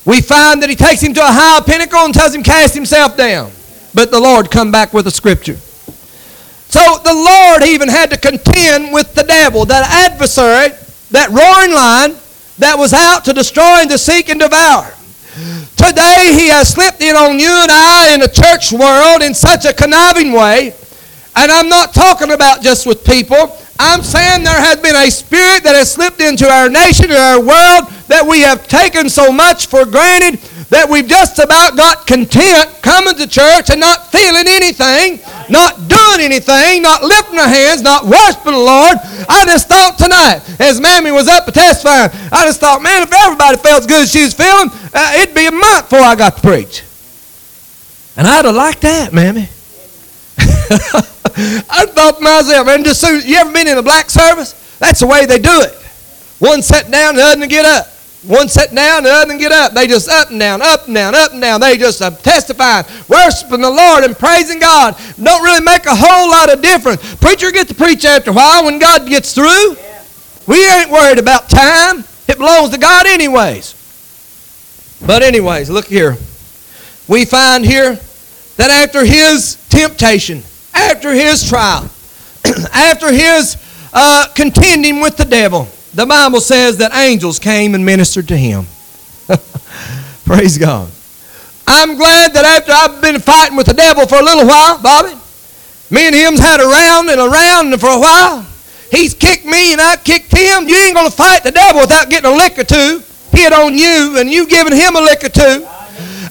We 0.05 0.21
find 0.21 0.63
that 0.63 0.69
he 0.69 0.75
takes 0.75 1.01
him 1.01 1.13
to 1.13 1.21
a 1.21 1.31
high 1.31 1.61
pinnacle 1.61 1.99
and 1.99 2.13
tells 2.13 2.33
him 2.33 2.41
cast 2.41 2.73
himself 2.73 3.15
down. 3.15 3.51
But 3.93 4.11
the 4.11 4.19
Lord 4.19 4.49
come 4.49 4.71
back 4.71 4.93
with 4.93 5.05
a 5.07 5.11
scripture. 5.11 5.57
So 6.69 6.97
the 7.03 7.13
Lord 7.13 7.63
even 7.63 7.89
had 7.89 8.09
to 8.11 8.17
contend 8.17 8.93
with 8.93 9.13
the 9.13 9.23
devil, 9.23 9.65
that 9.65 10.11
adversary 10.11 10.75
that 11.11 11.29
roaring 11.29 11.73
lion 11.73 12.17
that 12.59 12.77
was 12.77 12.93
out 12.93 13.25
to 13.25 13.33
destroy 13.33 13.81
and 13.81 13.89
to 13.89 13.97
seek 13.97 14.29
and 14.29 14.39
devour. 14.39 14.93
Today 15.75 16.35
he 16.35 16.49
has 16.49 16.67
slipped 16.69 17.01
in 17.01 17.15
on 17.15 17.39
you 17.39 17.49
and 17.49 17.71
I 17.71 18.13
in 18.13 18.19
the 18.19 18.27
church 18.27 18.71
world 18.71 19.21
in 19.21 19.33
such 19.33 19.65
a 19.65 19.73
conniving 19.73 20.33
way. 20.33 20.75
And 21.35 21.51
I'm 21.51 21.69
not 21.69 21.93
talking 21.93 22.31
about 22.31 22.61
just 22.61 22.85
with 22.85 23.05
people. 23.05 23.55
I'm 23.79 24.03
saying 24.03 24.43
there 24.43 24.59
has 24.59 24.75
been 24.81 24.95
a 24.95 25.09
spirit 25.09 25.63
that 25.63 25.75
has 25.75 25.93
slipped 25.93 26.19
into 26.19 26.49
our 26.49 26.67
nation 26.67 27.05
and 27.05 27.15
our 27.15 27.39
world 27.39 27.87
that 28.11 28.25
we 28.27 28.41
have 28.41 28.67
taken 28.67 29.07
so 29.07 29.31
much 29.31 29.67
for 29.67 29.85
granted 29.85 30.41
that 30.67 30.89
we've 30.89 31.07
just 31.07 31.39
about 31.39 31.77
got 31.77 32.05
content 32.05 32.75
coming 32.81 33.15
to 33.15 33.25
church 33.25 33.69
and 33.69 33.79
not 33.79 34.11
feeling 34.11 34.45
anything, 34.45 35.23
not 35.49 35.88
doing 35.88 36.21
anything, 36.21 36.81
not 36.81 37.03
lifting 37.03 37.39
our 37.39 37.47
hands, 37.47 37.81
not 37.81 38.05
worshiping 38.05 38.53
the 38.53 38.59
Lord. 38.59 38.97
I 39.27 39.45
just 39.45 39.67
thought 39.67 39.97
tonight, 39.97 40.41
as 40.59 40.79
Mammy 40.79 41.12
was 41.12 41.27
up 41.27 41.45
to 41.45 41.51
testifying, 41.51 42.09
I 42.31 42.45
just 42.45 42.59
thought, 42.59 42.81
man, 42.81 43.03
if 43.03 43.12
everybody 43.12 43.57
felt 43.57 43.81
as 43.81 43.88
good 43.88 44.03
as 44.03 44.12
she 44.12 44.23
was 44.23 44.33
feeling, 44.33 44.69
uh, 44.93 45.13
it'd 45.21 45.35
be 45.35 45.47
a 45.47 45.51
month 45.51 45.89
before 45.89 46.05
I 46.05 46.15
got 46.15 46.38
to 46.38 46.41
preach. 46.41 46.83
And 48.15 48.27
I'd 48.27 48.45
have 48.45 48.55
liked 48.55 48.81
that, 48.81 49.13
Mammy. 49.13 49.49
I 51.69 51.85
thought 51.85 52.17
to 52.17 52.23
myself, 52.23 52.65
man, 52.67 52.83
just 52.83 53.01
soon, 53.01 53.21
you 53.25 53.38
ever 53.38 53.51
been 53.51 53.67
in 53.67 53.77
a 53.77 53.83
black 53.83 54.09
service? 54.09 54.53
That's 54.79 54.99
the 54.99 55.07
way 55.07 55.25
they 55.25 55.39
do 55.39 55.62
it. 55.62 55.73
One 56.39 56.62
sat 56.62 56.89
down, 56.89 57.15
the 57.15 57.23
other 57.23 57.47
get 57.47 57.65
up. 57.65 57.88
One 58.23 58.49
sat 58.49 58.75
down, 58.75 59.03
the 59.03 59.12
other 59.12 59.38
get 59.38 59.53
up. 59.53 59.71
They 59.71 59.88
just 59.88 60.10
up 60.10 60.29
and 60.29 60.39
down, 60.39 60.62
up 60.62 60.88
and 60.88 60.95
down, 60.95 61.15
up 61.15 61.32
and 61.32 61.41
down. 61.41 61.62
They 61.62 61.77
just 61.77 62.01
uh, 62.01 62.12
testifying, 62.12 62.86
worshiping 63.08 63.62
the 63.62 63.69
Lord 63.69 64.03
and 64.03 64.17
praising 64.17 64.60
God. 64.60 64.97
Don't 65.21 65.41
really 65.41 65.63
make 65.63 65.86
a 65.86 65.95
whole 65.95 66.29
lot 66.29 66.51
of 66.51 66.62
difference. 66.62 67.15
Preacher 67.15 67.49
gets 67.51 67.69
to 67.69 67.75
preach 67.75 68.03
after 68.03 68.32
a 68.32 68.34
while 68.34 68.65
when 68.65 68.77
God 68.77 69.08
gets 69.08 69.34
through. 69.34 69.77
We 70.47 70.67
ain't 70.69 70.91
worried 70.91 71.17
about 71.17 71.49
time. 71.49 72.03
It 72.27 72.38
belongs 72.38 72.71
to 72.71 72.77
God 72.77 73.08
anyways. 73.08 73.75
But 75.05 75.23
anyways, 75.23 75.69
look 75.69 75.86
here. 75.86 76.17
We 77.08 77.23
find 77.23 77.65
here 77.65 77.95
that 78.58 78.69
after 78.69 79.05
his 79.05 79.55
temptation, 79.69 80.43
after 80.73 81.13
his 81.13 81.47
trial, 81.47 81.89
after 82.73 83.13
his 83.13 83.55
uh, 83.93 84.27
contending 84.36 84.99
with 84.99 85.15
the 85.15 85.23
devil, 85.23 85.69
the 85.99 86.05
Bible 86.05 86.39
says 86.39 86.77
that 86.77 86.95
angels 86.95 87.39
came 87.39 87.75
and 87.75 87.83
ministered 87.83 88.29
to 88.29 88.38
him. 88.38 88.63
Praise 90.23 90.57
God. 90.57 90.89
I'm 91.67 91.97
glad 91.97 92.31
that 92.39 92.47
after 92.47 92.71
I've 92.71 93.01
been 93.03 93.19
fighting 93.19 93.57
with 93.57 93.67
the 93.67 93.73
devil 93.73 94.07
for 94.07 94.15
a 94.15 94.23
little 94.23 94.47
while, 94.47 94.79
Bobby, 94.81 95.12
me 95.91 96.07
and 96.07 96.15
him's 96.15 96.39
had 96.39 96.63
a 96.63 96.67
round 96.71 97.09
and 97.12 97.19
a 97.19 97.27
round 97.27 97.75
for 97.83 97.91
a 97.91 97.99
while. 97.99 98.47
He's 98.89 99.13
kicked 99.13 99.43
me 99.43 99.75
and 99.75 99.81
I 99.81 99.97
kicked 99.97 100.31
him. 100.31 100.71
You 100.71 100.79
ain't 100.88 100.95
going 100.95 101.12
to 101.12 101.15
fight 101.15 101.43
the 101.43 101.51
devil 101.51 101.81
without 101.81 102.09
getting 102.09 102.31
a 102.31 102.35
lick 102.35 102.57
or 102.57 102.63
two 102.63 103.03
hit 103.35 103.51
on 103.51 103.75
you 103.75 104.23
and 104.23 104.31
you 104.31 104.47
giving 104.47 104.71
him 104.71 104.95
a 104.95 105.01
lick 105.01 105.27
or 105.27 105.29
two. 105.35 105.67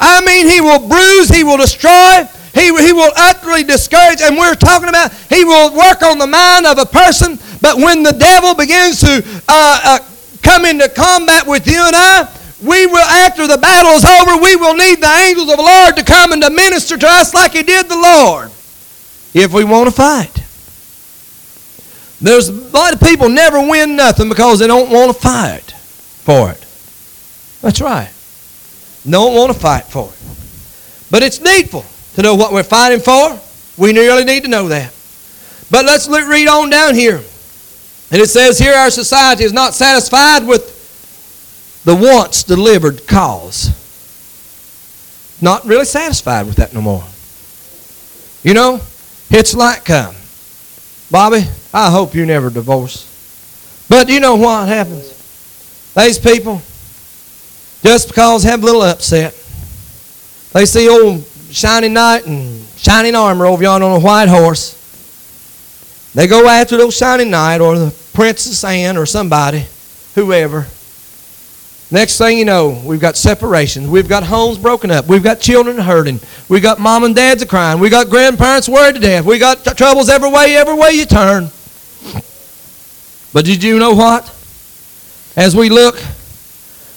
I 0.01 0.25
mean, 0.25 0.49
he 0.49 0.63
will 0.63 0.81
bruise, 0.89 1.29
he 1.29 1.45
will 1.45 1.61
destroy, 1.61 2.25
he, 2.57 2.73
he 2.73 2.97
will 2.97 3.13
utterly 3.21 3.65
discourage. 3.65 4.25
And 4.25 4.39
we're 4.41 4.57
talking 4.57 4.89
about 4.89 5.13
he 5.29 5.45
will 5.45 5.77
work 5.77 6.01
on 6.01 6.17
the 6.17 6.27
mind 6.27 6.65
of 6.65 6.79
a 6.79 6.87
person 6.87 7.37
but 7.61 7.77
when 7.77 8.03
the 8.03 8.13
devil 8.13 8.55
begins 8.55 9.01
to 9.01 9.43
uh, 9.49 9.81
uh, 9.85 9.99
come 10.43 10.65
into 10.65 10.89
combat 10.89 11.47
with 11.47 11.67
you 11.67 11.81
and 11.81 11.97
I, 11.97 12.29
we 12.63 12.87
will, 12.87 12.99
after 12.99 13.47
the 13.47 13.59
battle 13.59 13.93
is 13.93 14.05
over, 14.05 14.43
we 14.43 14.57
will 14.57 14.75
need 14.75 15.01
the 15.01 15.27
angels 15.27 15.51
of 15.51 15.57
the 15.57 15.63
Lord 15.63 15.97
to 15.97 16.05
come 16.05 16.33
and 16.33 16.43
to 16.43 16.51
minister 16.51 16.97
to 16.97 17.07
us 17.07 17.35
like 17.35 17.53
He 17.53 17.63
did 17.63 17.89
the 17.89 17.97
Lord 17.97 18.51
if 19.35 19.53
we 19.53 19.65
want 19.65 19.89
to 19.89 19.95
fight. 19.95 20.45
There's 22.21 22.49
a 22.49 22.53
lot 22.53 22.93
of 22.93 23.01
people 23.01 23.29
never 23.29 23.61
win 23.61 23.95
nothing 23.95 24.29
because 24.29 24.59
they 24.59 24.67
don't 24.67 24.91
want 24.91 25.15
to 25.15 25.21
fight 25.21 25.71
for 25.71 26.51
it. 26.51 26.65
That's 27.63 27.81
right. 27.81 28.11
Don't 29.09 29.35
want 29.35 29.53
to 29.53 29.59
fight 29.59 29.85
for 29.85 30.13
it. 30.13 31.11
But 31.11 31.23
it's 31.23 31.41
needful 31.41 31.85
to 32.15 32.23
know 32.23 32.35
what 32.35 32.53
we're 32.53 32.65
fighting 32.65 33.01
for. 33.01 33.39
We 33.77 33.93
really 33.93 34.25
need 34.25 34.43
to 34.43 34.49
know 34.49 34.69
that. 34.69 34.93
But 35.71 35.85
let's 35.85 36.09
read 36.09 36.49
on 36.49 36.71
down 36.71 36.95
here. 36.95 37.23
And 38.11 38.21
it 38.23 38.29
says 38.29 38.59
here 38.59 38.75
our 38.75 38.91
society 38.91 39.45
is 39.45 39.53
not 39.53 39.75
satisfied 39.75 40.47
with 40.47 41.83
the 41.85 41.95
once 41.95 42.43
delivered 42.43 43.07
cause. 43.07 43.75
Not 45.41 45.65
really 45.65 45.85
satisfied 45.85 46.47
with 46.47 46.57
that 46.57 46.73
no 46.75 46.81
more. 46.81 47.05
You 48.43 48.55
know, 48.55 48.81
it's 49.31 49.55
like, 49.55 49.89
uh, 49.91 50.13
Bobby, 51.11 51.45
I 51.73 51.91
hope 51.91 52.15
you 52.15 52.25
never 52.27 52.51
divorce. 52.51 53.05
But 53.89 54.09
you 54.09 54.21
know 54.21 54.37
what 54.37 54.69
happens? 54.69 55.15
These 55.95 56.19
people, 56.19 56.63
just 57.83 58.09
because 58.09 58.43
have 58.45 58.63
a 58.63 58.67
little 58.67 58.83
upset, 58.83 59.33
they 60.53 60.67
see 60.67 60.89
old 60.89 61.25
shining 61.51 61.95
knight 61.95 62.27
and 62.27 62.65
shining 62.77 63.15
armor 63.15 63.47
over 63.47 63.63
yonder 63.63 63.87
on 63.87 64.01
a 64.01 64.05
white 64.05 64.29
horse. 64.29 64.78
They 66.15 66.27
go 66.27 66.49
after 66.49 66.77
those 66.77 66.97
shining 66.97 67.31
knight 67.31 67.61
or 67.61 67.79
the 67.79 67.95
Princess 68.15 68.65
Anne 68.65 68.97
or 68.97 69.07
somebody, 69.07 69.67
whoever. 70.15 70.67
Next 71.91 72.19
thing 72.19 72.37
you 72.37 72.45
know, 72.45 72.83
we've 72.85 73.01
got 73.01 73.17
separations. 73.17 73.89
We've 73.89 74.09
got 74.09 74.23
homes 74.23 74.59
broken 74.59 74.91
up. 74.91 75.07
We've 75.07 75.23
got 75.23 75.41
children 75.41 75.79
hurting. 75.79 76.21
We've 76.49 76.63
got 76.63 76.79
mom 76.79 77.05
and 77.05 77.15
dads 77.15 77.41
a 77.41 77.47
crying. 77.47 77.81
We've 77.81 77.91
got 77.91 78.11
grandparents 78.11 78.69
worried 78.69 78.97
to 78.97 79.01
death. 79.01 79.25
We've 79.25 79.41
got 79.41 79.65
troubles 79.77 80.11
every 80.11 80.31
way, 80.31 80.57
every 80.57 80.75
way 80.75 80.91
you 80.93 81.07
turn. 81.07 81.51
But 83.33 83.47
did 83.47 83.63
you 83.63 83.79
know 83.79 83.95
what? 83.95 84.25
As 85.35 85.57
we 85.57 85.71
look, 85.71 86.03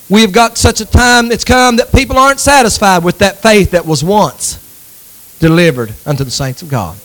we've 0.10 0.34
got 0.34 0.58
such 0.58 0.82
a 0.82 0.86
time 0.86 1.30
that's 1.30 1.46
come 1.46 1.78
that 1.78 1.94
people 1.94 2.18
aren't 2.18 2.40
satisfied 2.40 3.04
with 3.04 3.20
that 3.20 3.42
faith 3.42 3.72
that 3.72 3.86
was 3.86 4.04
once 4.04 4.58
delivered 5.40 5.94
unto 6.06 6.24
the 6.24 6.32
saints 6.32 6.62
of 6.62 6.70
God. 6.70 6.98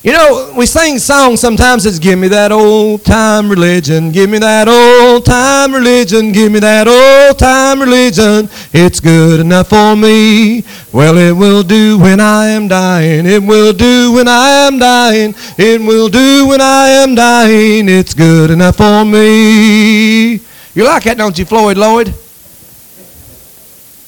You 0.00 0.12
know, 0.12 0.54
we 0.56 0.64
sing 0.64 1.00
songs 1.00 1.40
sometimes 1.40 1.82
that's 1.82 1.98
give 1.98 2.20
me 2.20 2.28
that 2.28 2.52
old 2.52 3.04
time 3.04 3.50
religion, 3.50 4.12
give 4.12 4.30
me 4.30 4.38
that 4.38 4.68
old 4.68 5.26
time 5.26 5.74
religion, 5.74 6.30
give 6.30 6.52
me 6.52 6.60
that 6.60 6.86
old 6.86 7.36
time 7.36 7.80
religion. 7.80 8.48
It's 8.72 9.00
good 9.00 9.40
enough 9.40 9.70
for 9.70 9.96
me. 9.96 10.62
Well, 10.92 11.18
it 11.18 11.32
will 11.32 11.64
do 11.64 11.98
when 11.98 12.20
I 12.20 12.46
am 12.46 12.68
dying. 12.68 13.26
It 13.26 13.42
will 13.42 13.72
do 13.72 14.12
when 14.12 14.28
I 14.28 14.50
am 14.68 14.78
dying. 14.78 15.34
It 15.58 15.80
will 15.80 16.08
do 16.08 16.46
when 16.46 16.60
I 16.60 16.88
am 16.90 17.16
dying. 17.16 17.88
It's 17.88 18.14
good 18.14 18.52
enough 18.52 18.76
for 18.76 19.04
me. 19.04 20.34
You 20.74 20.84
like 20.84 21.02
that, 21.04 21.16
don't 21.18 21.36
you, 21.36 21.44
Floyd 21.44 21.76
Lloyd? 21.76 22.14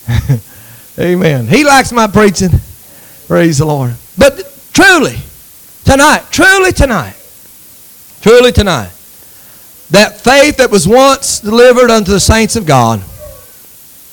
Amen. 1.00 1.48
He 1.48 1.64
likes 1.64 1.90
my 1.90 2.06
preaching. 2.06 2.50
Praise 3.26 3.58
the 3.58 3.64
Lord. 3.64 3.94
But 4.16 4.54
truly, 4.72 5.16
Tonight, 5.84 6.24
truly 6.30 6.72
tonight, 6.72 7.16
truly 8.20 8.52
tonight, 8.52 8.90
that 9.90 10.20
faith 10.20 10.58
that 10.58 10.70
was 10.70 10.86
once 10.86 11.40
delivered 11.40 11.90
unto 11.90 12.12
the 12.12 12.20
saints 12.20 12.54
of 12.54 12.66
God, 12.66 13.02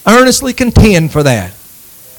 earnestly 0.07 0.53
contend 0.53 1.11
for 1.11 1.23
that. 1.23 1.51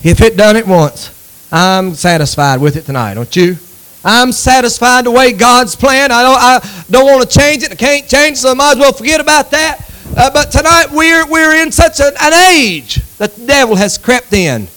If 0.03 0.21
it 0.21 0.37
done 0.37 0.57
it 0.57 0.67
once, 0.67 1.15
I'm 1.51 1.95
satisfied 1.95 2.61
with 2.61 2.77
it 2.77 2.83
tonight, 2.83 3.15
don't 3.15 3.35
you? 3.35 3.57
I'm 4.05 4.31
satisfied 4.31 5.07
the 5.07 5.11
way 5.11 5.33
God's 5.33 5.75
planned. 5.75 6.13
I 6.13 6.23
don't, 6.23 6.39
I 6.39 6.85
don't 6.91 7.07
want 7.07 7.29
to 7.29 7.39
change 7.39 7.65
it. 7.65 7.73
I 7.73 7.75
can't 7.75 8.09
change 8.09 8.35
it, 8.35 8.41
so 8.41 8.53
I 8.53 8.55
might 8.55 8.73
as 8.73 8.79
well 8.79 8.93
forget 8.93 9.21
about 9.21 9.51
that. 9.51 9.85
Uh, 10.17 10.31
but 10.31 10.53
tonight 10.53 10.87
we're, 10.93 11.27
we're 11.27 11.61
in 11.61 11.73
such 11.73 12.01
an, 12.01 12.13
an 12.21 12.33
age 12.33 12.97
that 13.19 13.35
the 13.35 13.47
devil 13.47 13.77
has 13.77 13.99
crept 13.99 14.33
in 14.33 14.69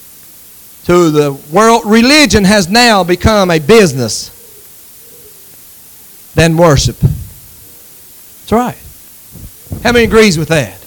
to 0.86 1.12
the 1.12 1.34
world. 1.52 1.84
Religion 1.86 2.44
has 2.46 2.68
now 2.68 3.04
become 3.04 3.52
a 3.52 3.60
business 3.60 4.41
than 6.36 6.58
worship. 6.58 6.98
That's 7.00 8.52
right. 8.52 8.78
How 9.84 9.92
many 9.92 10.06
agrees 10.06 10.38
with 10.38 10.50
that? 10.50 10.78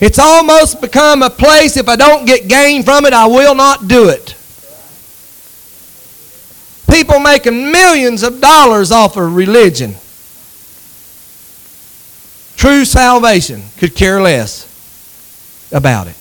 It's 0.00 0.18
almost 0.18 0.80
become 0.80 1.22
a 1.22 1.30
place, 1.30 1.76
if 1.76 1.88
I 1.88 1.96
don't 1.96 2.26
get 2.26 2.48
gain 2.48 2.82
from 2.82 3.06
it, 3.06 3.12
I 3.12 3.26
will 3.26 3.54
not 3.54 3.86
do 3.88 4.08
it. 4.08 4.34
People 6.90 7.18
making 7.20 7.72
millions 7.72 8.22
of 8.22 8.40
dollars 8.40 8.92
off 8.92 9.16
of 9.16 9.34
religion. 9.34 9.94
True 12.56 12.84
salvation 12.84 13.62
could 13.78 13.94
care 13.94 14.20
less 14.20 14.70
about 15.72 16.06
it. 16.06 16.16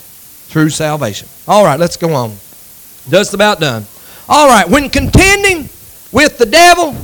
True 0.50 0.70
salvation. 0.70 1.28
All 1.48 1.64
right, 1.64 1.80
let's 1.80 1.98
go 1.98 2.14
on. 2.14 2.36
Just 3.10 3.34
about 3.34 3.60
done. 3.60 3.86
All 4.30 4.48
right, 4.48 4.68
when 4.68 4.90
contending 4.90 5.70
with 6.12 6.38
the 6.38 6.46
devil, 6.46 6.96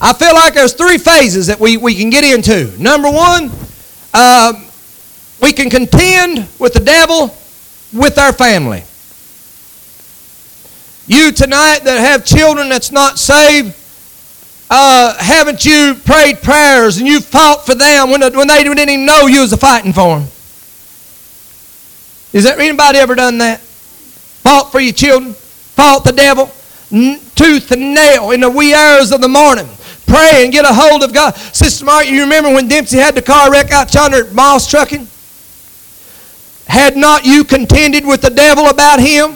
I 0.00 0.12
feel 0.12 0.34
like 0.34 0.54
there's 0.54 0.74
three 0.74 0.98
phases 0.98 1.46
that 1.46 1.58
we, 1.58 1.76
we 1.76 1.94
can 1.94 2.10
get 2.10 2.22
into. 2.22 2.70
Number 2.80 3.10
one, 3.10 3.50
uh, 4.12 4.52
we 5.40 5.52
can 5.52 5.70
contend 5.70 6.48
with 6.58 6.74
the 6.74 6.80
devil 6.80 7.34
with 7.92 8.18
our 8.18 8.32
family. 8.32 8.84
You 11.06 11.32
tonight 11.32 11.80
that 11.84 12.00
have 12.00 12.24
children 12.24 12.68
that's 12.68 12.90
not 12.90 13.18
saved, 13.18 13.74
uh, 14.68 15.16
haven't 15.18 15.64
you 15.64 15.94
prayed 16.04 16.42
prayers 16.42 16.98
and 16.98 17.06
you 17.06 17.20
fought 17.20 17.64
for 17.64 17.74
them 17.74 18.10
when, 18.10 18.20
when 18.34 18.48
they 18.48 18.64
didn't 18.64 18.78
even 18.78 19.06
know 19.06 19.26
you 19.26 19.40
was 19.40 19.52
a 19.52 19.56
fighting 19.56 19.92
for 19.92 20.18
them? 20.18 20.28
Is 22.32 22.44
there 22.44 22.58
anybody 22.58 22.98
ever 22.98 23.14
done 23.14 23.38
that? 23.38 23.60
Fought 23.60 24.72
for 24.72 24.80
your 24.80 24.92
children? 24.92 25.32
Fought 25.32 26.04
the 26.04 26.12
devil? 26.12 26.46
Tooth 27.34 27.70
and 27.70 27.94
nail 27.94 28.32
in 28.32 28.40
the 28.40 28.50
wee 28.50 28.74
hours 28.74 29.12
of 29.12 29.20
the 29.20 29.28
morning. 29.28 29.68
Pray 30.06 30.44
and 30.44 30.52
get 30.52 30.64
a 30.64 30.72
hold 30.72 31.02
of 31.02 31.12
God. 31.12 31.34
Sister 31.34 31.84
Mark, 31.84 32.06
you 32.06 32.22
remember 32.22 32.52
when 32.54 32.68
Dempsey 32.68 32.96
had 32.96 33.14
the 33.14 33.22
car 33.22 33.50
wreck 33.50 33.70
out 33.72 33.92
yonder 33.92 34.26
at 34.26 34.32
Moss 34.32 34.68
Trucking? 34.68 35.06
Had 36.68 36.96
not 36.96 37.24
you 37.24 37.44
contended 37.44 38.06
with 38.06 38.22
the 38.22 38.30
devil 38.30 38.66
about 38.66 39.00
him? 39.00 39.32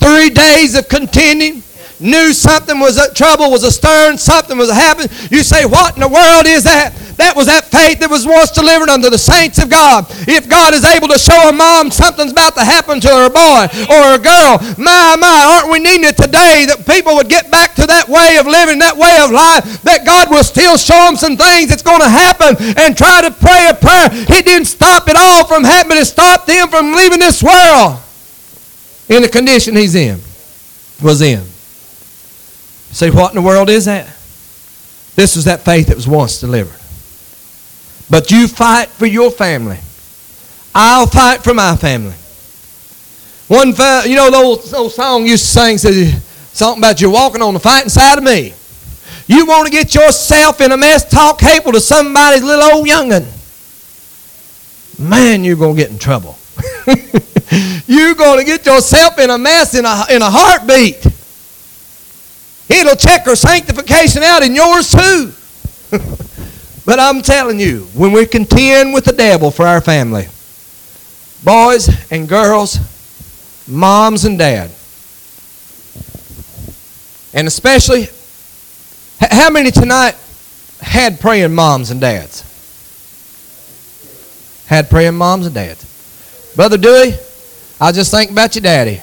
Three 0.00 0.30
days 0.30 0.74
of 0.74 0.88
contending 0.88 1.62
knew 2.00 2.32
something 2.32 2.78
was 2.78 2.96
a, 2.96 3.12
trouble 3.12 3.50
was 3.50 3.62
a 3.62 3.70
stern, 3.70 4.16
something 4.16 4.56
was 4.56 4.70
happening. 4.70 5.08
You 5.30 5.42
say, 5.42 5.66
What 5.66 5.94
in 5.94 6.00
the 6.00 6.08
world 6.08 6.46
is 6.46 6.64
that? 6.64 6.94
That 7.20 7.36
was 7.36 7.52
that 7.52 7.68
faith 7.68 8.00
that 8.00 8.08
was 8.08 8.24
once 8.24 8.48
delivered 8.48 8.88
unto 8.88 9.12
the 9.12 9.20
saints 9.20 9.60
of 9.60 9.68
God. 9.68 10.08
If 10.24 10.48
God 10.48 10.72
is 10.72 10.88
able 10.88 11.04
to 11.12 11.20
show 11.20 11.36
a 11.36 11.52
mom 11.52 11.92
something's 11.92 12.32
about 12.32 12.56
to 12.56 12.64
happen 12.64 12.96
to 12.96 13.12
her 13.12 13.28
boy 13.28 13.68
or 13.92 14.16
a 14.16 14.20
girl, 14.24 14.56
my, 14.80 15.20
my, 15.20 15.36
aren't 15.52 15.68
we 15.68 15.84
needing 15.84 16.08
it 16.08 16.16
today 16.16 16.64
that 16.64 16.88
people 16.88 17.20
would 17.20 17.28
get 17.28 17.52
back 17.52 17.76
to 17.76 17.84
that 17.84 18.08
way 18.08 18.40
of 18.40 18.48
living, 18.48 18.80
that 18.80 18.96
way 18.96 19.20
of 19.20 19.28
life, 19.28 19.84
that 19.84 20.08
God 20.08 20.32
will 20.32 20.40
still 20.40 20.80
show 20.80 20.96
them 20.96 21.20
some 21.20 21.36
things 21.36 21.68
that's 21.68 21.84
going 21.84 22.00
to 22.00 22.08
happen 22.08 22.56
and 22.80 22.96
try 22.96 23.20
to 23.20 23.28
pray 23.28 23.68
a 23.68 23.76
prayer. 23.76 24.08
He 24.24 24.40
didn't 24.40 24.72
stop 24.72 25.04
it 25.04 25.16
all 25.20 25.44
from 25.44 25.60
happening. 25.60 26.00
It 26.00 26.08
stopped 26.08 26.48
them 26.48 26.72
from 26.72 26.96
leaving 26.96 27.20
this 27.20 27.44
world 27.44 28.00
in 29.12 29.20
the 29.20 29.28
condition 29.28 29.76
he's 29.76 29.92
in, 29.92 30.24
was 31.04 31.20
in. 31.20 31.44
Say, 32.96 33.12
what 33.12 33.36
in 33.36 33.36
the 33.36 33.44
world 33.44 33.68
is 33.68 33.84
that? 33.84 34.08
This 35.20 35.36
was 35.36 35.44
that 35.44 35.68
faith 35.68 35.92
that 35.92 36.00
was 36.00 36.08
once 36.08 36.40
delivered. 36.40 36.79
But 38.10 38.30
you 38.30 38.48
fight 38.48 38.88
for 38.88 39.06
your 39.06 39.30
family. 39.30 39.78
I'll 40.74 41.06
fight 41.06 41.42
for 41.42 41.54
my 41.54 41.76
family. 41.76 42.14
One, 43.48 43.68
you 44.08 44.16
know, 44.16 44.30
the 44.30 44.36
old, 44.36 44.74
old 44.74 44.92
song 44.92 45.26
used 45.26 45.44
to 45.44 45.50
sing 45.50 45.78
says 45.78 46.22
something 46.52 46.82
about 46.82 47.00
you 47.00 47.10
walking 47.10 47.42
on 47.42 47.54
the 47.54 47.60
fighting 47.60 47.88
side 47.88 48.18
of 48.18 48.24
me. 48.24 48.54
You 49.26 49.46
want 49.46 49.66
to 49.66 49.72
get 49.72 49.94
yourself 49.94 50.60
in 50.60 50.72
a 50.72 50.76
mess, 50.76 51.08
talk 51.08 51.40
hateful 51.40 51.72
to 51.72 51.80
somebody's 51.80 52.42
little 52.42 52.64
old 52.76 52.86
young'un. 52.86 53.26
Man, 54.98 55.44
you're 55.44 55.56
going 55.56 55.76
to 55.76 55.82
get 55.82 55.90
in 55.90 55.98
trouble. 55.98 56.36
you're 57.86 58.14
going 58.14 58.38
to 58.38 58.44
get 58.44 58.66
yourself 58.66 59.18
in 59.18 59.30
a 59.30 59.38
mess 59.38 59.74
in 59.74 59.84
a, 59.84 60.04
in 60.10 60.22
a 60.22 60.30
heartbeat. 60.30 61.06
It'll 62.68 62.96
check 62.96 63.24
her 63.24 63.34
sanctification 63.34 64.22
out 64.22 64.42
in 64.42 64.54
yours 64.54 64.90
too. 64.90 65.32
but 66.84 66.98
I'm 66.98 67.22
telling 67.22 67.60
you, 67.60 67.82
when 67.94 68.12
we 68.12 68.26
contend 68.26 68.94
with 68.94 69.04
the 69.04 69.12
devil 69.12 69.50
for 69.50 69.66
our 69.66 69.80
family, 69.80 70.26
boys 71.44 71.88
and 72.10 72.28
girls, 72.28 72.78
moms 73.68 74.24
and 74.24 74.38
dad, 74.38 74.70
and 77.32 77.46
especially, 77.46 78.08
how 79.20 79.50
many 79.50 79.70
tonight 79.70 80.16
had 80.80 81.20
praying 81.20 81.54
moms 81.54 81.90
and 81.90 82.00
dads? 82.00 82.46
Had 84.66 84.88
praying 84.88 85.14
moms 85.14 85.46
and 85.46 85.54
dads. 85.54 86.52
Brother 86.56 86.76
Dewey, 86.76 87.14
I 87.80 87.92
just 87.92 88.10
think 88.10 88.30
about 88.30 88.54
your 88.54 88.62
daddy. 88.62 89.00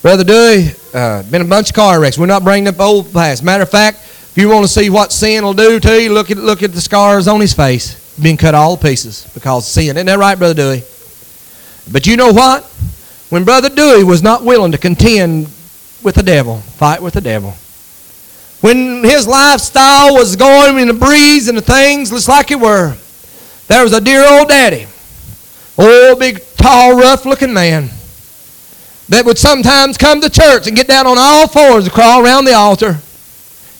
Brother 0.00 0.24
Dewey, 0.24 0.70
uh, 0.94 1.22
been 1.24 1.42
a 1.42 1.44
bunch 1.44 1.70
of 1.70 1.76
car 1.76 2.00
wrecks. 2.00 2.16
We're 2.16 2.26
not 2.26 2.44
bringing 2.44 2.68
up 2.68 2.80
old 2.80 3.12
past. 3.12 3.42
Matter 3.42 3.64
of 3.64 3.70
fact, 3.70 3.98
you 4.38 4.48
want 4.48 4.64
to 4.64 4.68
see 4.68 4.88
what 4.90 5.12
sin 5.12 5.44
will 5.44 5.54
do 5.54 5.80
to 5.80 6.02
you, 6.02 6.12
look 6.12 6.30
at 6.30 6.36
look 6.36 6.62
at 6.62 6.72
the 6.72 6.80
scars 6.80 7.26
on 7.26 7.40
his 7.40 7.54
face, 7.54 8.16
being 8.20 8.36
cut 8.36 8.54
all 8.54 8.76
pieces 8.76 9.28
because 9.34 9.66
of 9.66 9.72
sin. 9.72 9.96
Isn't 9.96 10.06
that 10.06 10.18
right, 10.18 10.38
Brother 10.38 10.54
Dewey? 10.54 10.82
But 11.90 12.06
you 12.06 12.16
know 12.16 12.32
what? 12.32 12.64
When 13.30 13.44
Brother 13.44 13.68
Dewey 13.68 14.04
was 14.04 14.22
not 14.22 14.44
willing 14.44 14.72
to 14.72 14.78
contend 14.78 15.46
with 16.02 16.14
the 16.14 16.22
devil, 16.22 16.58
fight 16.58 17.02
with 17.02 17.14
the 17.14 17.20
devil, 17.20 17.54
when 18.60 19.04
his 19.04 19.26
lifestyle 19.26 20.14
was 20.14 20.36
going 20.36 20.78
in 20.78 20.88
the 20.88 20.94
breeze 20.94 21.48
and 21.48 21.56
the 21.56 21.62
things 21.62 22.10
just 22.10 22.28
like 22.28 22.50
it 22.50 22.60
were, 22.60 22.96
there 23.68 23.82
was 23.82 23.92
a 23.92 24.00
dear 24.00 24.26
old 24.26 24.48
daddy, 24.48 24.86
old 25.76 26.18
big 26.18 26.42
tall 26.56 26.98
rough 26.98 27.24
looking 27.24 27.52
man 27.52 27.90
that 29.08 29.24
would 29.24 29.38
sometimes 29.38 29.96
come 29.96 30.20
to 30.20 30.28
church 30.28 30.66
and 30.66 30.76
get 30.76 30.86
down 30.86 31.06
on 31.06 31.16
all 31.18 31.48
fours 31.48 31.84
and 31.84 31.92
crawl 31.92 32.22
around 32.22 32.44
the 32.44 32.54
altar. 32.54 32.98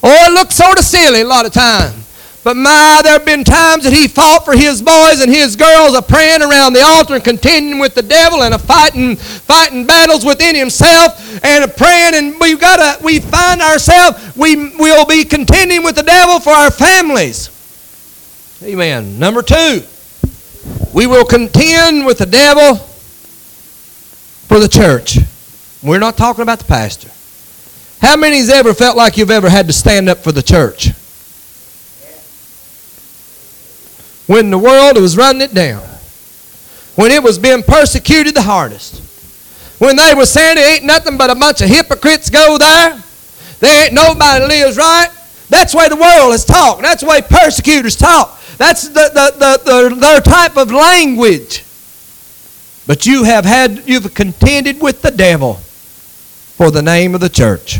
Oh, 0.02 0.26
it 0.26 0.32
looked 0.32 0.52
sort 0.52 0.78
of 0.78 0.84
silly 0.84 1.22
a 1.22 1.24
lot 1.26 1.46
of 1.46 1.52
times. 1.52 2.04
But 2.44 2.56
my, 2.56 3.00
there 3.02 3.12
have 3.12 3.26
been 3.26 3.44
times 3.44 3.84
that 3.84 3.92
he 3.92 4.08
fought 4.08 4.44
for 4.44 4.56
his 4.56 4.80
boys 4.80 5.20
and 5.20 5.30
his 5.30 5.56
girls, 5.56 5.94
a 5.94 6.00
praying 6.00 6.40
around 6.40 6.72
the 6.72 6.82
altar 6.82 7.14
and 7.14 7.22
contending 7.22 7.78
with 7.78 7.94
the 7.94 8.02
devil 8.02 8.42
and 8.42 8.54
a 8.54 8.58
fighting, 8.58 9.16
fighting 9.16 9.86
battles 9.86 10.24
within 10.24 10.54
himself 10.54 11.44
and 11.44 11.64
a 11.64 11.68
praying. 11.68 12.14
And 12.14 12.40
we've 12.40 12.60
got 12.60 12.76
to, 12.76 13.04
we 13.04 13.18
find 13.18 13.60
ourselves, 13.60 14.34
we 14.36 14.70
will 14.76 15.04
be 15.04 15.24
contending 15.24 15.82
with 15.82 15.96
the 15.96 16.02
devil 16.02 16.40
for 16.40 16.50
our 16.50 16.70
families. 16.70 17.50
Amen. 18.62 19.18
Number 19.18 19.42
two, 19.42 19.82
we 20.94 21.06
will 21.06 21.24
contend 21.24 22.06
with 22.06 22.18
the 22.18 22.26
devil 22.26 22.76
for 24.46 24.58
the 24.58 24.68
church. 24.68 25.18
We're 25.82 25.98
not 25.98 26.16
talking 26.16 26.42
about 26.42 26.60
the 26.60 26.64
pastor. 26.64 27.10
How 28.00 28.16
many 28.16 28.38
has 28.38 28.48
ever 28.48 28.74
felt 28.74 28.96
like 28.96 29.16
you've 29.16 29.30
ever 29.30 29.50
had 29.50 29.66
to 29.66 29.72
stand 29.72 30.08
up 30.08 30.18
for 30.18 30.32
the 30.32 30.42
church? 30.42 30.90
When 34.26 34.50
the 34.50 34.58
world 34.58 34.96
was 35.00 35.16
running 35.16 35.42
it 35.42 35.54
down. 35.54 35.82
When 36.94 37.10
it 37.10 37.22
was 37.22 37.38
being 37.38 37.62
persecuted 37.62 38.34
the 38.34 38.42
hardest. 38.42 39.02
When 39.80 39.96
they 39.96 40.14
were 40.14 40.26
saying 40.26 40.58
it 40.58 40.60
ain't 40.60 40.84
nothing 40.84 41.16
but 41.16 41.30
a 41.30 41.34
bunch 41.34 41.60
of 41.60 41.68
hypocrites 41.68 42.30
go 42.30 42.58
there. 42.58 43.02
There 43.60 43.84
ain't 43.84 43.94
nobody 43.94 44.44
lives 44.44 44.76
right. 44.76 45.08
That's 45.48 45.72
the 45.72 45.78
way 45.78 45.88
the 45.88 45.96
world 45.96 46.34
is 46.34 46.44
talk. 46.44 46.80
That's 46.82 47.02
the 47.02 47.08
way 47.08 47.22
persecutors 47.22 47.96
talk. 47.96 48.40
That's 48.58 48.88
the, 48.88 49.10
the, 49.14 49.34
the, 49.38 49.88
the, 49.88 49.94
their 49.94 50.20
type 50.20 50.56
of 50.56 50.70
language. 50.70 51.64
But 52.86 53.06
you 53.06 53.24
have 53.24 53.44
had, 53.44 53.88
you've 53.88 54.14
contended 54.14 54.80
with 54.80 55.02
the 55.02 55.10
devil 55.10 55.60
for 56.58 56.72
the 56.72 56.82
name 56.82 57.14
of 57.14 57.20
the 57.20 57.28
church. 57.28 57.78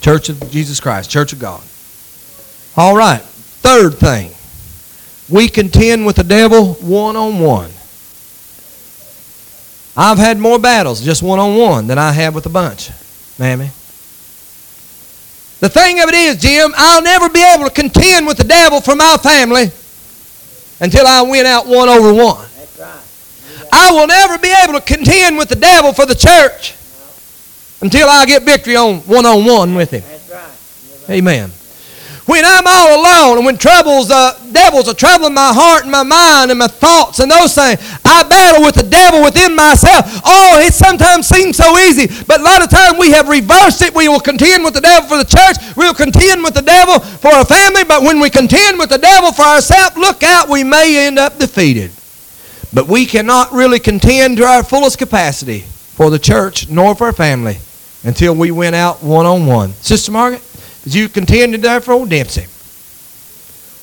Church 0.00 0.28
of 0.28 0.52
Jesus 0.52 0.78
Christ, 0.78 1.10
Church 1.10 1.32
of 1.32 1.40
God. 1.40 1.64
All 2.76 2.96
right. 2.96 3.20
Third 3.20 3.94
thing. 3.94 4.30
We 5.28 5.48
contend 5.48 6.06
with 6.06 6.14
the 6.14 6.22
devil 6.22 6.74
one 6.74 7.16
on 7.16 7.40
one. 7.40 7.72
I've 9.96 10.18
had 10.18 10.38
more 10.38 10.60
battles 10.60 11.04
just 11.04 11.24
one 11.24 11.40
on 11.40 11.56
one 11.56 11.88
than 11.88 11.98
I 11.98 12.12
have 12.12 12.36
with 12.36 12.46
a 12.46 12.50
bunch, 12.50 12.90
mammy. 13.36 13.70
The 15.58 15.68
thing 15.68 15.98
of 15.98 16.08
it 16.08 16.14
is, 16.14 16.40
Jim, 16.40 16.72
I'll 16.76 17.02
never 17.02 17.28
be 17.28 17.42
able 17.42 17.64
to 17.64 17.74
contend 17.74 18.28
with 18.28 18.36
the 18.36 18.44
devil 18.44 18.80
for 18.80 18.94
my 18.94 19.16
family 19.16 19.72
until 20.78 21.04
I 21.04 21.22
win 21.22 21.46
out 21.46 21.66
one 21.66 21.88
over 21.88 22.14
one. 22.14 22.46
I 23.72 23.90
will 23.90 24.06
never 24.06 24.38
be 24.38 24.54
able 24.62 24.74
to 24.74 24.80
contend 24.82 25.36
with 25.36 25.48
the 25.48 25.56
devil 25.56 25.92
for 25.92 26.06
the 26.06 26.14
church 26.14 26.76
until 27.80 28.08
I 28.08 28.24
get 28.26 28.42
victory 28.42 28.76
on 28.76 28.96
one 29.00 29.26
on 29.26 29.44
one 29.44 29.74
with 29.74 29.90
him. 29.90 30.02
Amen. 31.10 31.50
When 32.26 32.44
I'm 32.44 32.66
all 32.66 33.00
alone 33.00 33.36
and 33.38 33.46
when 33.46 33.56
troubles, 33.56 34.10
uh, 34.10 34.34
devils 34.50 34.88
are 34.88 34.94
troubling 34.94 35.34
my 35.34 35.54
heart 35.54 35.82
and 35.82 35.92
my 35.92 36.02
mind 36.02 36.50
and 36.50 36.58
my 36.58 36.66
thoughts 36.66 37.20
and 37.20 37.30
those 37.30 37.54
things, 37.54 37.78
I 38.04 38.26
battle 38.26 38.64
with 38.64 38.74
the 38.74 38.82
devil 38.82 39.22
within 39.22 39.54
myself. 39.54 40.04
Oh, 40.24 40.58
it 40.58 40.74
sometimes 40.74 41.28
seems 41.28 41.56
so 41.56 41.78
easy, 41.78 42.08
but 42.26 42.40
a 42.40 42.42
lot 42.42 42.64
of 42.64 42.68
times 42.68 42.98
we 42.98 43.12
have 43.12 43.28
reversed 43.28 43.80
it. 43.82 43.94
We 43.94 44.08
will 44.08 44.18
contend 44.18 44.64
with 44.64 44.74
the 44.74 44.80
devil 44.80 45.08
for 45.08 45.18
the 45.18 45.30
church. 45.30 45.54
We'll 45.76 45.94
contend 45.94 46.42
with 46.42 46.54
the 46.54 46.62
devil 46.66 46.98
for 46.98 47.30
a 47.30 47.44
family, 47.44 47.84
but 47.84 48.02
when 48.02 48.18
we 48.18 48.28
contend 48.28 48.80
with 48.80 48.90
the 48.90 48.98
devil 48.98 49.30
for 49.30 49.42
ourselves, 49.42 49.96
look 49.96 50.24
out, 50.24 50.48
we 50.48 50.64
may 50.64 51.06
end 51.06 51.20
up 51.20 51.38
defeated. 51.38 51.92
But 52.74 52.88
we 52.88 53.06
cannot 53.06 53.52
really 53.52 53.78
contend 53.78 54.38
to 54.38 54.44
our 54.44 54.64
fullest 54.64 54.98
capacity 54.98 55.64
for 55.96 56.10
the 56.10 56.18
church 56.18 56.68
nor 56.68 56.94
for 56.94 57.08
our 57.08 57.12
family 57.12 57.58
until 58.04 58.34
we 58.34 58.50
went 58.50 58.76
out 58.76 59.02
one 59.02 59.26
on 59.26 59.46
one. 59.46 59.72
Sister 59.72 60.12
Margaret, 60.12 60.42
did 60.84 60.94
you 60.94 61.08
contend 61.08 61.54
there 61.54 61.80
for 61.80 61.92
old 61.92 62.10
Dempsey? 62.10 62.44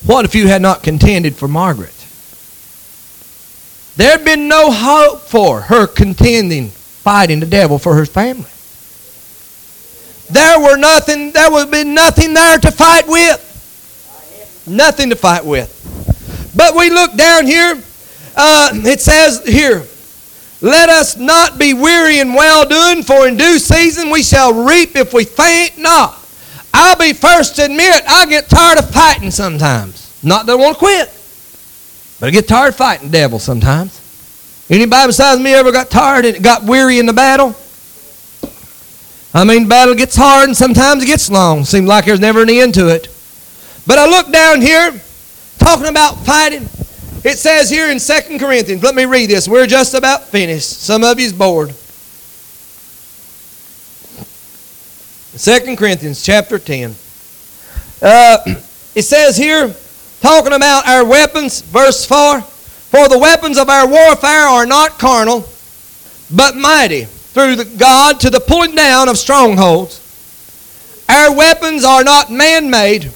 What 0.06 0.24
if 0.24 0.34
you 0.34 0.48
had 0.48 0.62
not 0.62 0.82
contended 0.82 1.36
for 1.36 1.48
Margaret? 1.48 1.92
There'd 3.96 4.24
been 4.24 4.48
no 4.48 4.70
hope 4.70 5.20
for 5.20 5.60
her 5.62 5.86
contending, 5.86 6.68
fighting 6.68 7.40
the 7.40 7.46
devil 7.46 7.78
for 7.78 7.94
her 7.94 8.06
family. 8.06 8.50
There 10.30 10.58
were 10.58 10.76
nothing, 10.76 11.32
there 11.32 11.50
would 11.50 11.70
be 11.70 11.84
nothing 11.84 12.32
there 12.32 12.58
to 12.58 12.70
fight 12.70 13.06
with. 13.06 13.50
Nothing 14.66 15.10
to 15.10 15.16
fight 15.16 15.44
with. 15.44 15.70
But 16.56 16.74
we 16.74 16.90
look 16.90 17.14
down 17.16 17.46
here 17.46 17.82
uh, 18.36 18.70
it 18.74 19.00
says 19.00 19.44
here, 19.46 19.84
let 20.64 20.88
us 20.88 21.18
not 21.18 21.58
be 21.58 21.74
weary 21.74 22.20
in 22.20 22.32
well 22.32 22.66
doing, 22.66 23.02
for 23.02 23.28
in 23.28 23.36
due 23.36 23.58
season 23.58 24.08
we 24.08 24.22
shall 24.22 24.64
reap 24.64 24.96
if 24.96 25.12
we 25.12 25.24
faint 25.24 25.76
not. 25.76 26.18
I'll 26.72 26.96
be 26.96 27.12
first 27.12 27.56
to 27.56 27.66
admit 27.66 28.02
I 28.08 28.24
get 28.24 28.48
tired 28.48 28.78
of 28.78 28.88
fighting 28.88 29.30
sometimes. 29.30 30.18
Not 30.24 30.46
that 30.46 30.52
I 30.52 30.54
want 30.54 30.76
to 30.76 30.78
quit, 30.78 31.12
but 32.18 32.28
I 32.28 32.30
get 32.30 32.48
tired 32.48 32.68
of 32.68 32.76
fighting 32.76 33.10
devil 33.10 33.38
sometimes. 33.38 34.00
Anybody 34.70 35.08
besides 35.08 35.38
me 35.38 35.52
ever 35.52 35.70
got 35.70 35.90
tired 35.90 36.24
and 36.24 36.42
got 36.42 36.62
weary 36.62 36.98
in 36.98 37.04
the 37.04 37.12
battle? 37.12 37.54
I 39.34 39.44
mean, 39.44 39.68
battle 39.68 39.94
gets 39.94 40.16
hard 40.16 40.48
and 40.48 40.56
sometimes 40.56 41.02
it 41.02 41.06
gets 41.06 41.30
long. 41.30 41.64
Seems 41.64 41.86
like 41.86 42.06
there's 42.06 42.20
never 42.20 42.40
an 42.40 42.48
end 42.48 42.72
to 42.74 42.88
it. 42.88 43.08
But 43.86 43.98
I 43.98 44.06
look 44.06 44.32
down 44.32 44.62
here, 44.62 44.98
talking 45.58 45.88
about 45.88 46.24
fighting. 46.24 46.70
It 47.24 47.38
says 47.38 47.70
here 47.70 47.90
in 47.90 47.98
2 47.98 48.38
Corinthians, 48.38 48.82
let 48.82 48.94
me 48.94 49.06
read 49.06 49.30
this. 49.30 49.48
We're 49.48 49.66
just 49.66 49.94
about 49.94 50.24
finished. 50.24 50.82
Some 50.82 51.02
of 51.02 51.18
you's 51.18 51.32
bored. 51.32 51.74
2 55.38 55.76
Corinthians 55.76 56.22
chapter 56.22 56.58
10. 56.58 56.94
Uh, 58.02 58.38
it 58.94 59.02
says 59.02 59.38
here, 59.38 59.74
talking 60.20 60.52
about 60.52 60.86
our 60.86 61.02
weapons, 61.02 61.62
verse 61.62 62.04
4 62.04 62.42
For 62.42 63.08
the 63.08 63.18
weapons 63.18 63.56
of 63.56 63.70
our 63.70 63.88
warfare 63.88 64.46
are 64.46 64.66
not 64.66 64.98
carnal, 64.98 65.48
but 66.30 66.54
mighty 66.54 67.04
through 67.04 67.56
the 67.56 67.64
God 67.64 68.20
to 68.20 68.28
the 68.28 68.38
pulling 68.38 68.74
down 68.74 69.08
of 69.08 69.16
strongholds. 69.16 70.02
Our 71.08 71.34
weapons 71.34 71.84
are 71.84 72.04
not 72.04 72.30
man 72.30 72.68
made. 72.68 73.10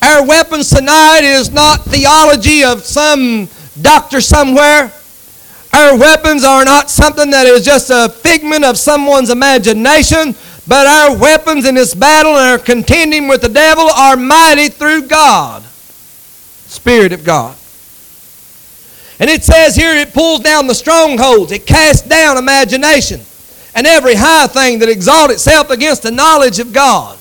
Our 0.00 0.26
weapons 0.26 0.70
tonight 0.70 1.20
is 1.22 1.50
not 1.50 1.84
theology 1.84 2.64
of 2.64 2.84
some 2.84 3.48
doctor 3.80 4.20
somewhere. 4.20 4.92
Our 5.72 5.98
weapons 5.98 6.44
are 6.44 6.64
not 6.64 6.90
something 6.90 7.30
that 7.30 7.46
is 7.46 7.64
just 7.64 7.90
a 7.90 8.08
figment 8.08 8.64
of 8.64 8.78
someone's 8.78 9.30
imagination, 9.30 10.34
but 10.66 10.86
our 10.86 11.16
weapons 11.16 11.66
in 11.66 11.74
this 11.74 11.94
battle 11.94 12.36
and 12.36 12.50
our 12.50 12.58
contending 12.58 13.28
with 13.28 13.42
the 13.42 13.48
devil 13.48 13.84
are 13.84 14.16
mighty 14.16 14.68
through 14.68 15.08
God, 15.08 15.62
Spirit 15.62 17.12
of 17.12 17.24
God. 17.24 17.56
And 19.20 19.28
it 19.28 19.42
says 19.42 19.74
here 19.74 19.94
it 19.94 20.14
pulls 20.14 20.40
down 20.40 20.66
the 20.66 20.74
strongholds, 20.74 21.52
it 21.52 21.66
casts 21.66 22.06
down 22.08 22.36
imagination 22.38 23.20
and 23.78 23.86
every 23.86 24.14
high 24.16 24.48
thing 24.48 24.80
that 24.80 24.88
exalts 24.88 25.34
itself 25.34 25.70
against 25.70 26.02
the 26.02 26.10
knowledge 26.10 26.58
of 26.58 26.72
God, 26.72 27.16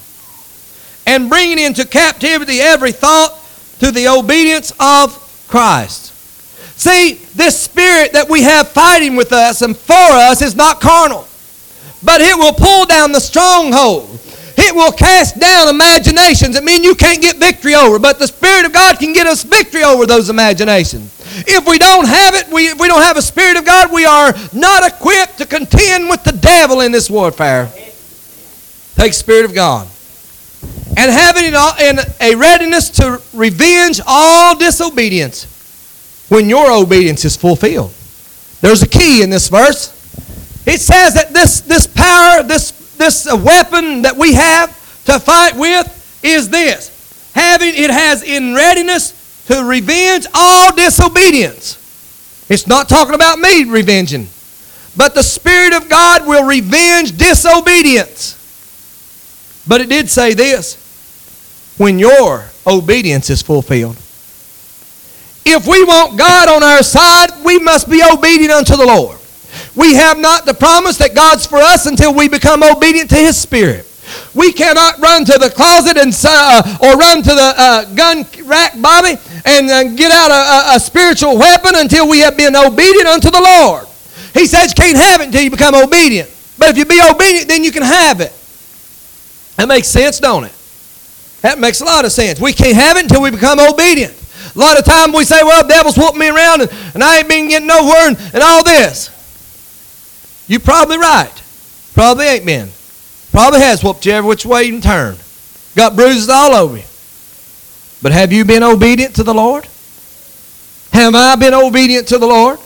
and 1.08 1.28
bringing 1.28 1.58
into 1.58 1.88
captivity 1.88 2.60
every 2.60 2.92
thought 2.92 3.34
to 3.80 3.92
the 3.92 4.08
obedience 4.08 4.72
of 4.80 5.46
Christ. 5.48 6.14
See, 6.80 7.16
this 7.34 7.60
spirit 7.60 8.14
that 8.14 8.30
we 8.30 8.44
have 8.44 8.68
fighting 8.68 9.16
with 9.16 9.34
us 9.34 9.64
and 9.64 9.76
for 9.76 9.94
us 9.94 10.44
is 10.44 10.56
not 10.56 10.80
carnal 10.80 11.28
but 12.04 12.22
it 12.22 12.38
will 12.38 12.54
pull 12.54 12.86
down 12.86 13.12
the 13.12 13.20
stronghold. 13.20 14.20
It 14.60 14.74
will 14.74 14.92
cast 14.92 15.40
down 15.40 15.70
imaginations 15.70 16.56
that 16.56 16.64
mean 16.64 16.84
you 16.84 16.96
can't 16.96 17.22
get 17.22 17.38
victory 17.38 17.76
over, 17.76 18.00
but 18.00 18.18
the 18.18 18.28
Spirit 18.28 18.66
of 18.66 18.74
God 18.74 18.98
can 18.98 19.14
get 19.14 19.28
us 19.28 19.44
victory 19.44 19.84
over 19.84 20.06
those 20.06 20.30
imaginations. 20.30 21.14
If 21.48 21.68
we 21.68 21.78
don't 21.78 22.08
have 22.08 22.34
it, 22.34 22.48
we, 22.52 22.70
if 22.70 22.80
we 22.80 22.88
don't 22.88 23.04
have 23.04 23.18
a 23.18 23.22
Spirit 23.22 23.58
of 23.58 23.66
God, 23.66 23.92
we 23.92 24.06
are 24.06 24.34
not 24.54 24.88
equipped 24.88 25.38
to 25.40 25.46
contend 25.46 26.10
with 26.10 26.24
the 26.24 26.32
devil 26.32 26.82
in 26.82 26.92
this 26.92 27.10
warfare. 27.10 27.72
Take 28.96 29.14
Spirit 29.14 29.46
of 29.46 29.54
God. 29.54 29.88
And 30.98 31.12
having 31.12 31.46
it 31.46 31.54
all 31.54 31.78
in 31.78 32.00
a 32.20 32.36
readiness 32.36 32.90
to 32.90 33.22
revenge 33.32 34.02
all 34.08 34.58
disobedience 34.58 35.46
when 36.28 36.50
your 36.50 36.72
obedience 36.72 37.24
is 37.24 37.38
fulfilled. 37.38 37.94
There's 38.62 38.82
a 38.82 38.88
key 38.88 39.22
in 39.22 39.30
this 39.30 39.48
verse. 39.48 39.94
It 40.66 40.82
says 40.82 41.14
that 41.14 41.34
this, 41.34 41.62
this 41.62 41.86
power, 41.86 42.42
this, 42.42 42.72
this 42.98 43.28
uh, 43.28 43.38
weapon 43.38 44.02
that 44.02 44.18
we 44.18 44.34
have 44.34 44.72
to 45.06 45.20
fight 45.20 45.56
with 45.56 46.20
is 46.24 46.50
this. 46.50 47.32
Having 47.36 47.76
it 47.76 47.92
has 47.92 48.24
in 48.24 48.56
readiness 48.56 49.46
to 49.46 49.64
revenge 49.64 50.26
all 50.34 50.76
disobedience. 50.76 51.78
It's 52.50 52.66
not 52.66 52.90
talking 52.90 53.14
about 53.14 53.38
me 53.38 53.66
revenging. 53.66 54.30
But 54.98 55.14
the 55.14 55.22
Spirit 55.22 55.74
of 55.74 55.90
God 55.90 56.26
will 56.26 56.44
revenge 56.44 57.16
disobedience. 57.16 58.34
But 59.68 59.82
it 59.82 59.90
did 59.90 60.10
say 60.10 60.34
this 60.34 60.87
when 61.78 62.00
your 62.00 62.46
obedience 62.66 63.30
is 63.30 63.42
fulfilled. 63.42 63.98
If 65.46 65.66
we 65.66 65.84
want 65.84 66.18
God 66.18 66.50
on 66.50 66.62
our 66.62 66.84
side, 66.84 67.30
we 67.46 67.58
must 67.60 67.90
be 67.90 68.04
obedient 68.04 68.52
unto 68.52 68.76
the 68.76 68.86
Lord. 68.86 69.18
We 69.76 69.94
have 69.96 70.20
not 70.20 70.46
the 70.46 70.54
promise 70.54 70.98
that 70.98 71.16
God's 71.16 71.46
for 71.46 71.60
us 71.60 71.86
until 71.86 72.14
we 72.14 72.28
become 72.28 72.64
obedient 72.64 73.10
to 73.12 73.16
His 73.16 73.38
Spirit. 73.38 73.86
We 74.34 74.52
cannot 74.52 75.00
run 75.00 75.26
to 75.26 75.38
the 75.38 75.50
closet 75.50 75.98
and 75.98 76.14
uh, 76.26 76.78
or 76.82 76.98
run 76.98 77.22
to 77.24 77.30
the 77.30 77.54
uh, 77.58 77.94
gun 77.94 78.26
rack, 78.46 78.74
Bobby, 78.82 79.18
and 79.46 79.70
uh, 79.70 79.84
get 79.96 80.12
out 80.12 80.32
a, 80.32 80.76
a, 80.76 80.80
spiritual 80.80 81.38
weapon 81.38 81.74
until 81.76 82.08
we 82.08 82.20
have 82.20 82.38
been 82.38 82.56
obedient 82.56 83.08
unto 83.08 83.30
the 83.30 83.42
Lord. 83.42 83.86
He 84.34 84.48
says 84.48 84.72
you 84.72 84.76
can't 84.76 84.98
have 84.98 85.22
it 85.22 85.28
until 85.28 85.42
you 85.42 85.52
become 85.52 85.76
obedient. 85.76 86.30
But 86.58 86.70
if 86.70 86.78
you 86.78 86.86
be 86.86 87.02
obedient, 87.02 87.48
then 87.48 87.64
you 87.64 87.72
can 87.72 87.84
have 87.84 88.22
it. 88.22 88.34
That 89.58 89.68
makes 89.68 89.88
sense, 89.88 90.20
don't 90.20 90.46
it? 90.46 90.57
That 91.42 91.60
makes 91.60 91.82
a 91.82 91.86
lot 91.86 92.06
of 92.06 92.12
sense. 92.12 92.40
We 92.40 92.54
can't 92.54 92.76
have 92.76 92.98
it 92.98 93.04
until 93.04 93.22
we 93.22 93.32
become 93.32 93.60
obedient. 93.60 94.14
A 94.56 94.60
lot 94.60 94.80
of 94.80 94.86
times 94.86 95.14
we 95.16 95.24
say, 95.24 95.44
well, 95.44 95.62
the 95.64 95.70
devil's 95.70 95.98
whooping 95.98 96.20
me 96.20 96.30
around 96.30 96.62
and, 96.62 96.72
and 96.96 97.04
I 97.04 97.20
ain't 97.20 97.28
been 97.28 97.48
getting 97.48 97.68
nowhere 97.68 98.08
and, 98.08 98.18
and 98.34 98.42
all 98.42 98.64
this. 98.64 99.14
You're 100.48 100.60
probably 100.60 100.98
right. 100.98 101.32
Probably 101.94 102.26
ain't 102.26 102.46
been. 102.46 102.70
Probably 103.32 103.60
has 103.60 103.84
whooped 103.84 104.06
you 104.06 104.14
every 104.14 104.28
which 104.28 104.46
way 104.46 104.64
you 104.64 104.82
turn. 104.82 105.18
Got 105.76 105.96
bruises 105.96 106.30
all 106.30 106.54
over 106.54 106.78
you. 106.78 106.84
But 108.02 108.12
have 108.14 108.32
you 108.32 108.46
been 108.46 108.64
obedient 108.64 109.16
to 109.18 109.24
the 109.24 109.34
Lord? 109.34 109.68
Have 110.92 111.14
I 111.14 111.36
been 111.36 111.54
obedient 111.54 112.08
to 112.08 112.18
the 112.18 112.26
Lord? 112.26 112.60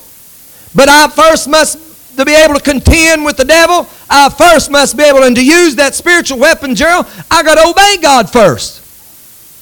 But 0.74 0.88
I 0.88 1.10
first 1.10 1.50
must 1.50 1.78
to 2.18 2.26
be 2.26 2.34
able 2.34 2.56
to 2.56 2.62
contend 2.62 3.26
with 3.26 3.38
the 3.38 3.46
devil, 3.46 3.88
I 4.10 4.30
first 4.30 4.70
must 4.70 4.98
be 4.98 5.04
able 5.04 5.24
and 5.24 5.36
to 5.36 5.46
use 5.46 5.76
that 5.76 5.96
spiritual 5.96 6.40
weapon, 6.40 6.76
Gerald. 6.76 7.08
I 7.30 7.44
got 7.44 7.56
to 7.56 7.70
obey 7.70 8.02
God 8.02 8.30
first. 8.30 8.80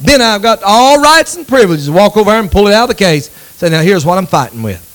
Then 0.04 0.22
I've 0.22 0.42
got 0.42 0.64
all 0.64 1.02
rights 1.02 1.36
and 1.36 1.48
privileges 1.48 1.90
walk 1.90 2.16
over 2.18 2.32
and 2.32 2.50
pull 2.50 2.68
it 2.68 2.74
out 2.74 2.90
of 2.90 2.90
the 2.90 3.04
case. 3.04 3.30
Say, 3.58 3.70
now 3.70 3.82
here's 3.82 4.06
what 4.06 4.18
I'm 4.18 4.26
fighting 4.26 4.64
with. 4.64 4.86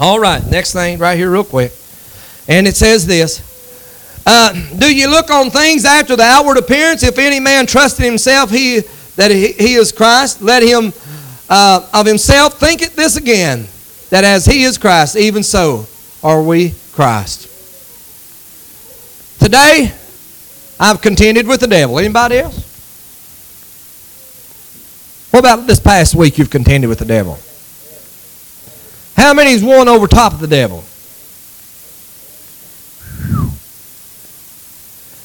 All 0.00 0.18
right, 0.18 0.44
next 0.50 0.72
thing 0.72 0.98
right 0.98 1.18
here, 1.18 1.30
real 1.30 1.44
quick. 1.44 1.72
And 2.48 2.66
it 2.66 2.76
says 2.76 3.06
this 3.06 4.22
uh, 4.26 4.52
Do 4.78 4.94
you 4.94 5.08
look 5.08 5.30
on 5.30 5.50
things 5.50 5.84
after 5.84 6.16
the 6.16 6.22
outward 6.22 6.56
appearance? 6.56 7.02
If 7.02 7.18
any 7.18 7.40
man 7.40 7.66
trust 7.66 8.00
in 8.00 8.06
himself 8.06 8.50
he, 8.50 8.80
that 9.16 9.30
he, 9.30 9.52
he 9.52 9.74
is 9.74 9.92
Christ, 9.92 10.40
let 10.40 10.62
him 10.62 10.92
uh, 11.50 11.86
of 11.92 12.06
himself 12.06 12.58
think 12.58 12.80
it 12.80 12.96
this 12.96 13.16
again, 13.16 13.66
that 14.08 14.24
as 14.24 14.46
he 14.46 14.62
is 14.62 14.78
Christ, 14.78 15.16
even 15.16 15.42
so 15.42 15.86
are 16.22 16.42
we 16.42 16.74
Christ. 16.92 17.48
Today, 19.40 19.92
I've 20.78 21.00
contended 21.00 21.46
with 21.46 21.60
the 21.60 21.66
devil. 21.66 21.98
Anybody 21.98 22.38
else? 22.38 22.68
What 25.32 25.40
about 25.40 25.66
this 25.66 25.80
past 25.80 26.14
week 26.14 26.38
you've 26.38 26.50
contended 26.50 26.88
with 26.88 26.98
the 26.98 27.04
devil? 27.04 27.38
How 29.16 29.34
many's 29.34 29.64
won 29.64 29.88
over 29.88 30.06
top 30.06 30.32
of 30.32 30.40
the 30.40 30.46
devil? 30.46 30.84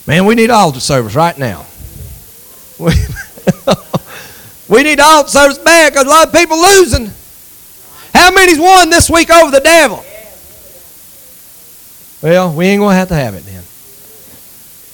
Man, 0.07 0.25
we 0.25 0.35
need 0.35 0.49
altar 0.49 0.79
service 0.79 1.13
right 1.15 1.37
now. 1.37 1.65
We, 2.79 2.93
we 4.69 4.83
need 4.83 4.99
altar 4.99 5.29
service 5.29 5.57
bad 5.57 5.91
because 5.91 6.05
a 6.05 6.09
lot 6.09 6.27
of 6.27 6.33
people 6.33 6.57
losing. 6.57 7.11
How 8.13 8.31
many's 8.31 8.59
won 8.59 8.89
this 8.89 9.09
week 9.09 9.29
over 9.29 9.51
the 9.51 9.59
devil? 9.59 10.03
Well, 12.21 12.53
we 12.53 12.65
ain't 12.65 12.79
going 12.79 12.93
to 12.93 12.97
have 12.97 13.07
to 13.09 13.15
have 13.15 13.35
it 13.35 13.43
then. 13.43 13.63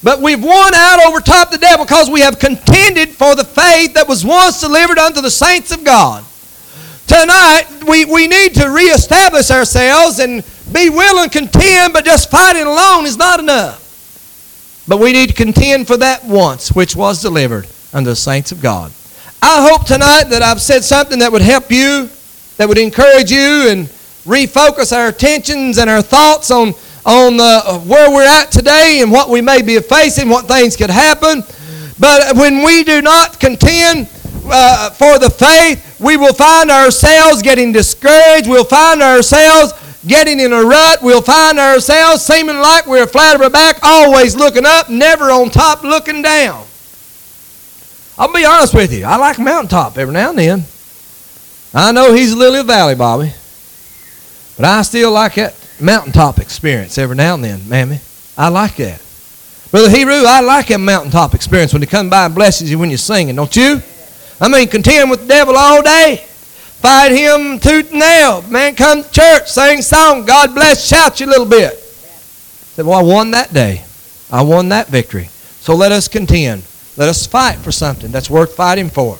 But 0.03 0.21
we've 0.21 0.43
won 0.43 0.73
out 0.73 1.05
over 1.05 1.21
top 1.21 1.49
the 1.49 1.57
devil 1.57 1.85
because 1.85 2.09
we 2.09 2.19
have 2.19 2.37
contended 2.37 3.09
for 3.09 3.35
the 3.35 3.45
faith 3.45 3.93
that 3.93 4.07
was 4.07 4.25
once 4.25 4.59
delivered 4.59 4.97
unto 4.97 5.21
the 5.21 5.31
saints 5.31 5.71
of 5.71 5.83
God. 5.85 6.25
Tonight, 7.07 7.65
we, 7.87 8.05
we 8.05 8.27
need 8.27 8.53
to 8.55 8.69
reestablish 8.69 9.49
ourselves 9.51 10.19
and 10.19 10.43
be 10.73 10.89
willing 10.89 11.29
to 11.29 11.39
contend, 11.39 11.93
but 11.93 12.03
just 12.03 12.29
fighting 12.29 12.63
alone 12.63 13.05
is 13.05 13.17
not 13.17 13.39
enough. 13.39 13.79
But 14.87 14.99
we 14.99 15.13
need 15.13 15.29
to 15.29 15.35
contend 15.35 15.87
for 15.87 15.95
that 15.97 16.25
once 16.25 16.71
which 16.71 16.95
was 16.95 17.21
delivered 17.21 17.67
unto 17.93 18.09
the 18.09 18.15
saints 18.15 18.51
of 18.51 18.61
God. 18.61 18.91
I 19.41 19.67
hope 19.69 19.85
tonight 19.85 20.25
that 20.29 20.41
I've 20.41 20.61
said 20.61 20.83
something 20.83 21.19
that 21.19 21.31
would 21.31 21.41
help 21.41 21.71
you, 21.71 22.09
that 22.57 22.67
would 22.67 22.77
encourage 22.77 23.31
you, 23.31 23.69
and 23.69 23.87
refocus 24.25 24.95
our 24.95 25.09
attentions 25.09 25.77
and 25.77 25.89
our 25.89 26.01
thoughts 26.01 26.49
on, 26.51 26.73
on 27.05 27.39
uh, 27.39 27.79
where 27.79 28.09
we're 28.11 28.27
at 28.27 28.51
today 28.51 28.99
and 29.01 29.11
what 29.11 29.29
we 29.29 29.41
may 29.41 29.61
be 29.61 29.79
facing, 29.79 30.29
what 30.29 30.47
things 30.47 30.75
could 30.75 30.89
happen. 30.89 31.43
But 31.99 32.35
when 32.35 32.63
we 32.63 32.83
do 32.83 33.01
not 33.01 33.39
contend 33.39 34.07
uh, 34.45 34.89
for 34.91 35.19
the 35.19 35.29
faith, 35.29 35.99
we 35.99 36.17
will 36.17 36.33
find 36.33 36.69
ourselves 36.69 37.41
getting 37.41 37.71
discouraged. 37.71 38.47
We'll 38.49 38.63
find 38.63 39.01
ourselves 39.01 39.73
getting 40.05 40.39
in 40.39 40.51
a 40.51 40.61
rut, 40.61 41.01
we'll 41.01 41.21
find 41.21 41.57
ourselves 41.57 42.21
seeming 42.23 42.57
like 42.57 42.85
we're 42.85 43.07
flat 43.07 43.39
our 43.41 43.49
back, 43.49 43.77
always 43.81 44.35
looking 44.35 44.65
up, 44.65 44.89
never 44.89 45.31
on 45.31 45.49
top 45.49 45.81
looking 45.83 46.21
down. 46.21 46.65
I'll 48.17 48.31
be 48.31 48.45
honest 48.45 48.73
with 48.73 48.93
you. 48.93 49.05
I 49.05 49.15
like 49.15 49.39
mountaintop 49.39 49.97
every 49.97 50.13
now 50.13 50.29
and 50.29 50.37
then. 50.37 50.63
I 51.73 51.91
know 51.91 52.13
he's 52.13 52.33
a 52.33 52.37
lily 52.37 52.63
valley, 52.63 52.95
Bobby. 52.95 53.33
But 54.55 54.65
I 54.65 54.81
still 54.83 55.11
like 55.11 55.35
that 55.35 55.55
mountaintop 55.79 56.39
experience 56.39 56.97
every 56.97 57.15
now 57.15 57.35
and 57.35 57.43
then, 57.43 57.67
mammy. 57.67 57.99
I 58.37 58.49
like 58.49 58.77
that. 58.77 59.01
Brother 59.71 59.89
Hebrew, 59.89 60.23
I 60.25 60.41
like 60.41 60.67
that 60.67 60.79
mountaintop 60.79 61.33
experience 61.33 61.73
when 61.73 61.81
he 61.81 61.87
comes 61.87 62.09
by 62.09 62.25
and 62.25 62.35
blesses 62.35 62.69
you 62.69 62.77
when 62.77 62.89
you're 62.89 62.97
singing, 62.97 63.35
don't 63.35 63.55
you? 63.55 63.81
I 64.39 64.47
mean, 64.47 64.67
contend 64.67 65.09
with 65.09 65.21
the 65.21 65.27
devil 65.27 65.55
all 65.57 65.81
day. 65.81 66.17
Fight 66.83 67.11
him 67.11 67.59
tooth 67.59 67.91
and 67.91 67.99
nail. 67.99 68.41
Man, 68.43 68.75
come 68.75 69.03
to 69.03 69.11
church, 69.11 69.49
sing 69.49 69.81
song. 69.81 70.25
God 70.25 70.53
bless, 70.53 70.85
shout 70.85 71.19
you 71.19 71.27
a 71.27 71.29
little 71.29 71.45
bit. 71.45 71.73
Said, 71.79 72.85
well, 72.85 72.99
I 72.99 73.03
won 73.03 73.31
that 73.31 73.53
day. 73.53 73.85
I 74.31 74.41
won 74.41 74.69
that 74.69 74.87
victory. 74.87 75.27
So 75.61 75.75
let 75.75 75.91
us 75.91 76.07
contend. 76.07 76.63
Let 76.97 77.09
us 77.09 77.25
fight 77.25 77.57
for 77.59 77.71
something 77.71 78.11
that's 78.11 78.29
worth 78.29 78.55
fighting 78.55 78.89
for. 78.89 79.17